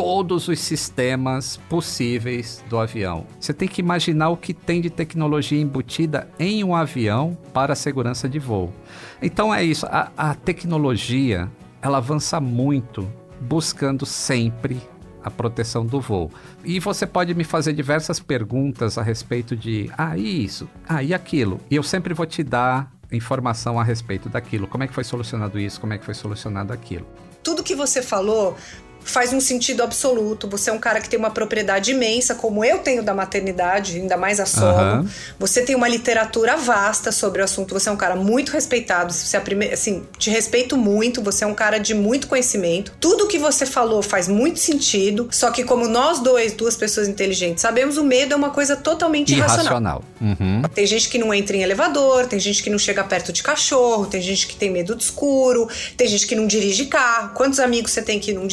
todos 0.00 0.48
os 0.48 0.58
sistemas 0.58 1.58
possíveis 1.68 2.64
do 2.70 2.78
avião. 2.78 3.26
Você 3.38 3.52
tem 3.52 3.68
que 3.68 3.82
imaginar 3.82 4.30
o 4.30 4.36
que 4.36 4.54
tem 4.54 4.80
de 4.80 4.88
tecnologia 4.88 5.60
embutida 5.60 6.26
em 6.38 6.64
um 6.64 6.74
avião 6.74 7.36
para 7.52 7.74
a 7.74 7.76
segurança 7.76 8.26
de 8.26 8.38
voo. 8.38 8.72
Então 9.20 9.54
é 9.54 9.62
isso, 9.62 9.84
a, 9.84 10.10
a 10.16 10.34
tecnologia 10.34 11.50
ela 11.82 11.98
avança 11.98 12.40
muito, 12.40 13.06
buscando 13.42 14.06
sempre 14.06 14.80
a 15.22 15.30
proteção 15.30 15.84
do 15.84 16.00
voo. 16.00 16.30
E 16.64 16.80
você 16.80 17.06
pode 17.06 17.34
me 17.34 17.44
fazer 17.44 17.74
diversas 17.74 18.18
perguntas 18.18 18.96
a 18.96 19.02
respeito 19.02 19.54
de, 19.54 19.90
ah, 19.98 20.16
isso, 20.16 20.66
ah, 20.88 21.02
e 21.02 21.12
aquilo. 21.12 21.60
E 21.70 21.76
eu 21.76 21.82
sempre 21.82 22.14
vou 22.14 22.24
te 22.24 22.42
dar 22.42 22.90
informação 23.12 23.78
a 23.78 23.84
respeito 23.84 24.30
daquilo. 24.30 24.66
Como 24.66 24.82
é 24.82 24.86
que 24.86 24.94
foi 24.94 25.04
solucionado 25.04 25.60
isso? 25.60 25.78
Como 25.78 25.92
é 25.92 25.98
que 25.98 26.06
foi 26.06 26.14
solucionado 26.14 26.72
aquilo? 26.72 27.06
Tudo 27.42 27.62
que 27.62 27.74
você 27.74 28.00
falou 28.00 28.56
faz 29.02 29.32
um 29.32 29.40
sentido 29.40 29.82
absoluto. 29.82 30.48
Você 30.48 30.70
é 30.70 30.72
um 30.72 30.78
cara 30.78 31.00
que 31.00 31.08
tem 31.08 31.18
uma 31.18 31.30
propriedade 31.30 31.90
imensa, 31.92 32.34
como 32.34 32.64
eu 32.64 32.78
tenho 32.78 33.02
da 33.02 33.14
maternidade, 33.14 33.96
ainda 33.96 34.16
mais 34.16 34.40
a 34.40 34.46
solo. 34.46 35.00
Uhum. 35.00 35.08
Você 35.38 35.62
tem 35.62 35.74
uma 35.74 35.88
literatura 35.88 36.56
vasta 36.56 37.12
sobre 37.12 37.40
o 37.40 37.44
assunto. 37.44 37.74
Você 37.74 37.88
é 37.88 37.92
um 37.92 37.96
cara 37.96 38.16
muito 38.16 38.52
respeitado. 38.52 39.12
Você 39.12 39.36
é 39.36 39.40
prime... 39.40 39.66
assim, 39.66 40.02
te 40.18 40.30
respeito 40.30 40.76
muito. 40.76 41.22
Você 41.22 41.44
é 41.44 41.46
um 41.46 41.54
cara 41.54 41.78
de 41.78 41.94
muito 41.94 42.28
conhecimento. 42.28 42.92
Tudo 43.00 43.26
que 43.26 43.38
você 43.38 43.66
falou 43.66 44.02
faz 44.02 44.28
muito 44.28 44.60
sentido. 44.60 45.28
Só 45.30 45.50
que 45.50 45.64
como 45.64 45.88
nós 45.88 46.20
dois, 46.20 46.52
duas 46.52 46.76
pessoas 46.76 47.08
inteligentes, 47.08 47.62
sabemos 47.62 47.96
o 47.96 48.04
medo 48.04 48.34
é 48.34 48.36
uma 48.36 48.50
coisa 48.50 48.76
totalmente 48.76 49.34
irracional. 49.34 49.64
irracional. 49.64 50.04
Uhum. 50.20 50.62
Tem 50.74 50.86
gente 50.86 51.08
que 51.08 51.18
não 51.18 51.32
entra 51.32 51.56
em 51.56 51.62
elevador, 51.62 52.26
tem 52.26 52.38
gente 52.38 52.62
que 52.62 52.70
não 52.70 52.78
chega 52.78 53.02
perto 53.04 53.32
de 53.32 53.42
cachorro, 53.42 54.06
tem 54.06 54.20
gente 54.20 54.46
que 54.46 54.56
tem 54.56 54.70
medo 54.70 54.94
de 54.94 55.02
escuro, 55.02 55.68
tem 55.96 56.06
gente 56.06 56.26
que 56.26 56.34
não 56.34 56.46
dirige 56.46 56.86
carro. 56.86 57.30
Quantos 57.34 57.58
amigos 57.60 57.92
você 57.92 58.02
tem 58.02 58.18
que 58.18 58.32
não 58.32 58.46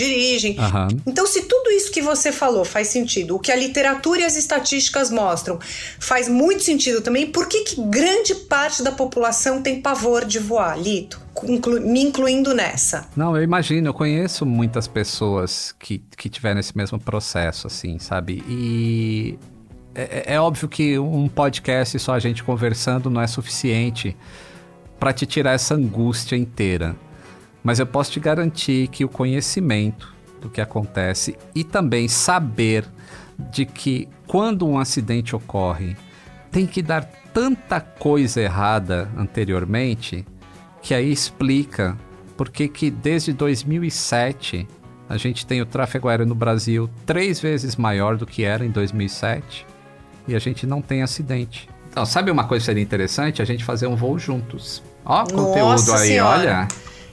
dirigem? 0.47 0.57
Uhum. 0.59 1.01
Então, 1.05 1.25
se 1.25 1.43
tudo 1.43 1.69
isso 1.71 1.91
que 1.91 2.01
você 2.01 2.31
falou 2.31 2.63
faz 2.63 2.87
sentido, 2.87 3.35
o 3.35 3.39
que 3.39 3.51
a 3.51 3.55
literatura 3.55 4.21
e 4.21 4.23
as 4.23 4.35
estatísticas 4.35 5.11
mostram 5.11 5.59
faz 5.99 6.27
muito 6.27 6.63
sentido 6.63 7.01
também, 7.01 7.27
por 7.27 7.47
que, 7.47 7.63
que 7.63 7.81
grande 7.81 8.35
parte 8.35 8.83
da 8.83 8.91
população 8.91 9.61
tem 9.61 9.81
pavor 9.81 10.25
de 10.25 10.39
voar, 10.39 10.79
Lito? 10.79 11.25
Inclu 11.43 11.79
me 11.81 12.01
incluindo 12.01 12.53
nessa. 12.53 13.07
Não, 13.15 13.37
eu 13.37 13.43
imagino, 13.43 13.89
eu 13.89 13.93
conheço 13.93 14.45
muitas 14.45 14.87
pessoas 14.87 15.73
que, 15.79 16.01
que 16.17 16.29
tiveram 16.29 16.59
esse 16.59 16.75
mesmo 16.75 16.99
processo, 16.99 17.67
assim, 17.67 17.99
sabe? 17.99 18.43
E 18.47 19.37
é, 19.93 20.01
é, 20.01 20.35
é 20.35 20.41
óbvio 20.41 20.67
que 20.67 20.97
um 20.97 21.27
podcast 21.27 21.99
só 21.99 22.13
a 22.13 22.19
gente 22.19 22.43
conversando 22.43 23.09
não 23.09 23.21
é 23.21 23.27
suficiente 23.27 24.17
para 24.99 25.13
te 25.13 25.27
tirar 25.27 25.51
essa 25.51 25.75
angústia 25.75 26.35
inteira. 26.35 26.95
Mas 27.63 27.77
eu 27.77 27.85
posso 27.85 28.11
te 28.11 28.19
garantir 28.19 28.87
que 28.87 29.05
o 29.05 29.09
conhecimento 29.09 30.16
do 30.47 30.49
que 30.49 30.61
acontece 30.61 31.37
e 31.53 31.63
também 31.63 32.07
saber 32.07 32.85
de 33.51 33.65
que 33.65 34.07
quando 34.25 34.67
um 34.67 34.79
acidente 34.79 35.35
ocorre, 35.35 35.95
tem 36.49 36.65
que 36.65 36.81
dar 36.81 37.03
tanta 37.33 37.79
coisa 37.79 38.41
errada 38.41 39.09
anteriormente 39.15 40.25
que 40.81 40.93
aí 40.93 41.11
explica 41.11 41.97
porque 42.35 42.67
que 42.67 42.89
desde 42.89 43.33
2007 43.33 44.67
a 45.09 45.17
gente 45.17 45.45
tem 45.45 45.61
o 45.61 45.65
tráfego 45.65 46.07
aéreo 46.07 46.25
no 46.25 46.35
Brasil 46.35 46.89
três 47.05 47.39
vezes 47.39 47.75
maior 47.75 48.17
do 48.17 48.25
que 48.25 48.43
era 48.43 48.65
em 48.65 48.71
2007 48.71 49.65
e 50.27 50.35
a 50.35 50.39
gente 50.39 50.65
não 50.65 50.81
tem 50.81 51.01
acidente. 51.01 51.69
Então, 51.89 52.05
sabe 52.05 52.29
uma 52.29 52.43
coisa 52.43 52.63
que 52.63 52.65
seria 52.65 52.83
interessante? 52.83 53.41
A 53.41 53.45
gente 53.45 53.63
fazer 53.63 53.87
um 53.87 53.95
voo 53.95 54.19
juntos. 54.19 54.83
Ó, 55.05 55.23
conteúdo 55.23 55.69
Nossa 55.69 55.97
aí, 55.97 56.07
senhora. 56.09 56.39
olha. 56.39 56.67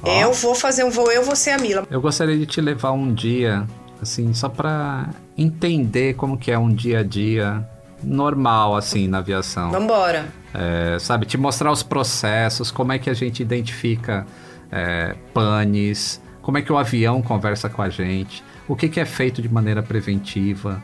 Eu 0.07 0.33
vou 0.33 0.55
fazer 0.55 0.85
um 0.85 0.91
voo, 0.91 1.11
eu 1.11 1.23
vou 1.23 1.35
ser 1.35 1.51
a 1.51 1.59
Mila. 1.59 1.87
Eu 1.91 2.01
gostaria 2.01 2.37
de 2.37 2.47
te 2.47 2.61
levar 2.61 2.93
um 2.93 3.13
dia, 3.13 3.67
assim, 4.03 4.35
só 4.35 4.49
para 4.49 5.09
entender 5.37 6.15
como 6.15 6.37
que 6.37 6.51
é 6.51 6.59
um 6.59 6.69
dia 6.69 7.01
a 7.01 7.03
dia 7.03 7.67
normal, 8.03 8.77
assim, 8.77 9.09
na 9.09 9.19
aviação. 9.19 9.71
Vambora. 9.71 10.27
É, 10.53 10.99
sabe, 10.99 11.27
te 11.27 11.39
mostrar 11.39 11.73
os 11.73 11.83
processos, 11.83 12.71
como 12.71 12.93
é 12.93 12.99
que 12.99 13.09
a 13.09 13.15
gente 13.15 13.43
identifica 13.43 14.27
é, 14.71 15.15
panes, 15.33 16.21
como 16.43 16.59
é 16.59 16.63
que 16.63 16.73
o 16.73 16.77
avião 16.77 17.23
conversa 17.23 17.71
com 17.71 17.81
a 17.81 17.89
gente, 17.89 18.45
o 18.69 18.77
que, 18.77 18.89
que 18.89 19.01
é 19.01 19.05
feito 19.05 19.41
de 19.41 19.49
maneira 19.49 19.83
preventiva. 19.83 20.83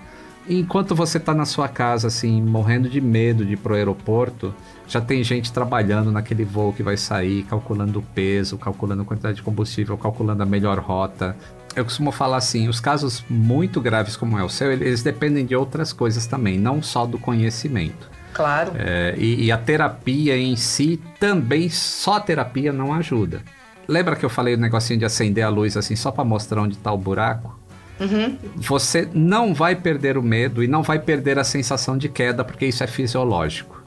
Enquanto 0.58 0.94
você 0.94 1.18
está 1.18 1.32
na 1.32 1.44
sua 1.44 1.68
casa, 1.68 2.08
assim, 2.08 2.42
morrendo 2.42 2.88
de 2.88 3.00
medo 3.00 3.44
de 3.44 3.52
ir 3.52 3.56
pro 3.56 3.74
aeroporto, 3.74 4.54
já 4.88 5.00
tem 5.00 5.22
gente 5.22 5.52
trabalhando 5.52 6.10
naquele 6.10 6.44
voo 6.44 6.72
que 6.72 6.82
vai 6.82 6.96
sair, 6.96 7.44
calculando 7.44 8.00
o 8.00 8.02
peso, 8.02 8.58
calculando 8.58 9.02
a 9.02 9.04
quantidade 9.04 9.36
de 9.36 9.42
combustível, 9.42 9.96
calculando 9.96 10.42
a 10.42 10.46
melhor 10.46 10.78
rota. 10.78 11.36
Eu 11.76 11.84
costumo 11.84 12.10
falar 12.10 12.38
assim, 12.38 12.68
os 12.68 12.80
casos 12.80 13.24
muito 13.30 13.80
graves 13.80 14.16
como 14.16 14.36
é 14.38 14.42
o 14.42 14.48
seu, 14.48 14.72
eles 14.72 15.02
dependem 15.02 15.46
de 15.46 15.54
outras 15.54 15.92
coisas 15.92 16.26
também, 16.26 16.58
não 16.58 16.82
só 16.82 17.06
do 17.06 17.18
conhecimento. 17.18 18.10
Claro. 18.32 18.72
É, 18.74 19.14
e, 19.16 19.44
e 19.44 19.52
a 19.52 19.58
terapia 19.58 20.36
em 20.36 20.56
si 20.56 21.00
também, 21.20 21.68
só 21.68 22.14
a 22.14 22.20
terapia 22.20 22.72
não 22.72 22.92
ajuda. 22.92 23.42
Lembra 23.86 24.16
que 24.16 24.24
eu 24.24 24.30
falei 24.30 24.54
o 24.54 24.58
negocinho 24.58 24.98
de 24.98 25.04
acender 25.04 25.44
a 25.44 25.48
luz 25.48 25.76
assim 25.76 25.94
só 25.94 26.10
para 26.10 26.24
mostrar 26.24 26.62
onde 26.62 26.74
está 26.74 26.92
o 26.92 26.98
buraco? 26.98 27.59
Uhum. 28.00 28.36
Você 28.56 29.08
não 29.12 29.52
vai 29.52 29.76
perder 29.76 30.16
o 30.16 30.22
medo 30.22 30.64
e 30.64 30.66
não 30.66 30.82
vai 30.82 30.98
perder 30.98 31.38
a 31.38 31.44
sensação 31.44 31.98
de 31.98 32.08
queda, 32.08 32.42
porque 32.42 32.66
isso 32.66 32.82
é 32.82 32.86
fisiológico. 32.86 33.82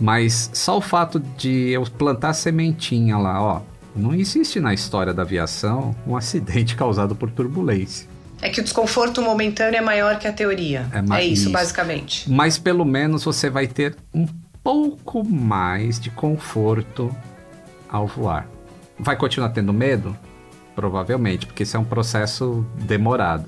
Mas 0.00 0.50
só 0.52 0.76
o 0.78 0.80
fato 0.80 1.20
de 1.20 1.70
eu 1.70 1.84
plantar 1.84 2.32
sementinha 2.32 3.16
lá, 3.16 3.42
ó, 3.42 3.62
não 3.94 4.14
existe 4.14 4.60
na 4.60 4.72
história 4.72 5.12
da 5.12 5.22
aviação 5.22 5.94
um 6.06 6.16
acidente 6.16 6.74
causado 6.76 7.14
por 7.14 7.30
turbulência. 7.30 8.08
É 8.40 8.48
que 8.48 8.60
o 8.60 8.62
desconforto 8.62 9.20
momentâneo 9.20 9.78
é 9.78 9.80
maior 9.80 10.18
que 10.18 10.28
a 10.28 10.32
teoria. 10.32 10.86
É, 10.92 11.18
é 11.18 11.24
isso, 11.24 11.42
isso, 11.42 11.50
basicamente. 11.50 12.30
Mas 12.30 12.56
pelo 12.56 12.84
menos 12.84 13.24
você 13.24 13.50
vai 13.50 13.66
ter 13.66 13.96
um 14.14 14.26
pouco 14.62 15.24
mais 15.24 15.98
de 15.98 16.10
conforto 16.10 17.14
ao 17.88 18.06
voar. 18.06 18.46
Vai 18.98 19.16
continuar 19.16 19.48
tendo 19.48 19.72
medo? 19.72 20.16
Provavelmente, 20.78 21.44
porque 21.44 21.64
isso 21.64 21.76
é 21.76 21.80
um 21.80 21.84
processo 21.84 22.64
demorado. 22.76 23.46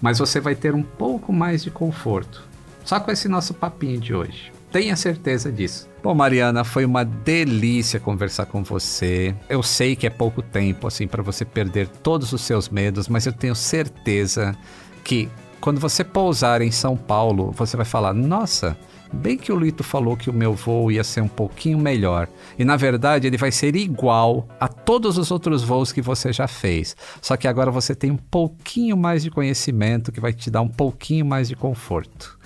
Mas 0.00 0.20
você 0.20 0.38
vai 0.38 0.54
ter 0.54 0.76
um 0.76 0.82
pouco 0.84 1.32
mais 1.32 1.64
de 1.64 1.72
conforto. 1.72 2.44
Só 2.84 3.00
com 3.00 3.10
esse 3.10 3.28
nosso 3.28 3.52
papinho 3.52 3.98
de 3.98 4.14
hoje. 4.14 4.52
Tenha 4.70 4.94
certeza 4.94 5.50
disso. 5.50 5.88
Bom, 6.04 6.14
Mariana, 6.14 6.62
foi 6.62 6.84
uma 6.84 7.04
delícia 7.04 7.98
conversar 7.98 8.46
com 8.46 8.62
você. 8.62 9.34
Eu 9.48 9.60
sei 9.60 9.96
que 9.96 10.06
é 10.06 10.10
pouco 10.10 10.40
tempo 10.40 10.86
assim 10.86 11.08
para 11.08 11.20
você 11.20 11.44
perder 11.44 11.88
todos 11.88 12.32
os 12.32 12.42
seus 12.42 12.68
medos, 12.68 13.08
mas 13.08 13.26
eu 13.26 13.32
tenho 13.32 13.56
certeza 13.56 14.56
que 15.02 15.28
quando 15.60 15.80
você 15.80 16.04
pousar 16.04 16.62
em 16.62 16.70
São 16.70 16.96
Paulo, 16.96 17.50
você 17.50 17.76
vai 17.76 17.86
falar: 17.86 18.14
"Nossa, 18.14 18.78
bem 19.12 19.36
que 19.36 19.52
o 19.52 19.58
Lito 19.58 19.82
falou 19.82 20.16
que 20.16 20.30
o 20.30 20.32
meu 20.32 20.54
voo 20.54 20.90
ia 20.90 21.04
ser 21.04 21.20
um 21.20 21.28
pouquinho 21.28 21.78
melhor. 21.78 22.28
E 22.58 22.64
na 22.64 22.76
verdade 22.76 23.26
ele 23.26 23.36
vai 23.36 23.50
ser 23.50 23.74
igual 23.76 24.48
a 24.60 24.68
todos 24.68 25.18
os 25.18 25.30
outros 25.30 25.62
voos 25.62 25.92
que 25.92 26.02
você 26.02 26.32
já 26.32 26.46
fez. 26.46 26.96
Só 27.20 27.36
que 27.36 27.48
agora 27.48 27.70
você 27.70 27.94
tem 27.94 28.10
um 28.10 28.16
pouquinho 28.16 28.96
mais 28.96 29.22
de 29.22 29.30
conhecimento 29.30 30.12
que 30.12 30.20
vai 30.20 30.32
te 30.32 30.50
dar 30.50 30.60
um 30.60 30.68
pouquinho 30.68 31.24
mais 31.24 31.48
de 31.48 31.56
conforto. 31.56 32.38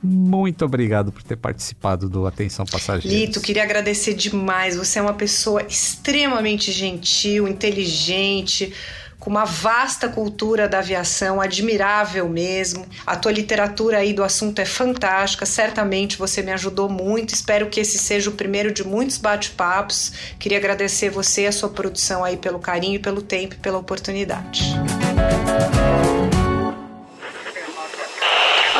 Muito 0.00 0.64
obrigado 0.64 1.10
por 1.10 1.24
ter 1.24 1.36
participado 1.36 2.08
do 2.08 2.24
Atenção 2.24 2.64
Passageiros. 2.64 3.12
Lito, 3.12 3.40
queria 3.40 3.64
agradecer 3.64 4.14
demais. 4.14 4.76
Você 4.76 5.00
é 5.00 5.02
uma 5.02 5.14
pessoa 5.14 5.62
extremamente 5.62 6.70
gentil, 6.70 7.48
inteligente, 7.48 8.72
com 9.18 9.30
uma 9.30 9.44
vasta 9.44 10.08
cultura 10.08 10.68
da 10.68 10.78
aviação, 10.78 11.40
admirável 11.40 12.28
mesmo. 12.28 12.86
A 13.06 13.16
tua 13.16 13.32
literatura 13.32 13.98
aí 13.98 14.12
do 14.12 14.22
assunto 14.22 14.60
é 14.60 14.64
fantástica. 14.64 15.44
Certamente 15.44 16.16
você 16.16 16.42
me 16.42 16.52
ajudou 16.52 16.88
muito. 16.88 17.34
Espero 17.34 17.68
que 17.68 17.80
esse 17.80 17.98
seja 17.98 18.30
o 18.30 18.34
primeiro 18.34 18.72
de 18.72 18.84
muitos 18.84 19.18
bate-papos. 19.18 20.12
Queria 20.38 20.58
agradecer 20.58 21.10
você 21.10 21.46
a 21.46 21.52
sua 21.52 21.68
produção 21.68 22.24
aí 22.24 22.36
pelo 22.36 22.58
carinho, 22.58 23.00
pelo 23.00 23.20
tempo 23.20 23.54
e 23.54 23.58
pela 23.58 23.78
oportunidade. 23.78 24.62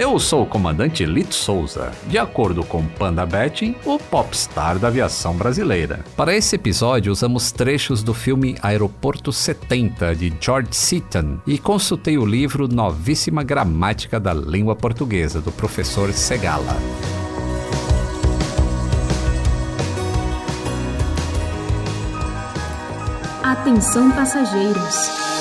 Eu 0.00 0.18
sou 0.18 0.44
o 0.44 0.46
comandante 0.46 1.04
Lito 1.04 1.34
Souza, 1.34 1.92
de 2.06 2.16
acordo 2.16 2.64
com 2.64 2.82
Panda 2.86 3.26
Betting, 3.26 3.76
o 3.84 3.98
popstar 3.98 4.78
da 4.78 4.88
aviação 4.88 5.36
brasileira. 5.36 6.02
Para 6.16 6.34
esse 6.34 6.56
episódio, 6.56 7.12
usamos 7.12 7.52
trechos 7.52 8.02
do 8.02 8.14
filme 8.14 8.56
Aeroporto 8.62 9.30
70, 9.30 10.16
de 10.16 10.32
George 10.40 10.70
Seaton, 10.74 11.40
e 11.46 11.58
consultei 11.58 12.16
o 12.16 12.24
livro 12.24 12.66
Novíssima 12.66 13.42
Gramática 13.42 14.18
da 14.18 14.32
Língua 14.32 14.74
Portuguesa, 14.74 15.38
do 15.38 15.52
professor 15.52 16.10
Segala. 16.14 16.78
Atenção 23.42 24.10
passageiros. 24.12 25.39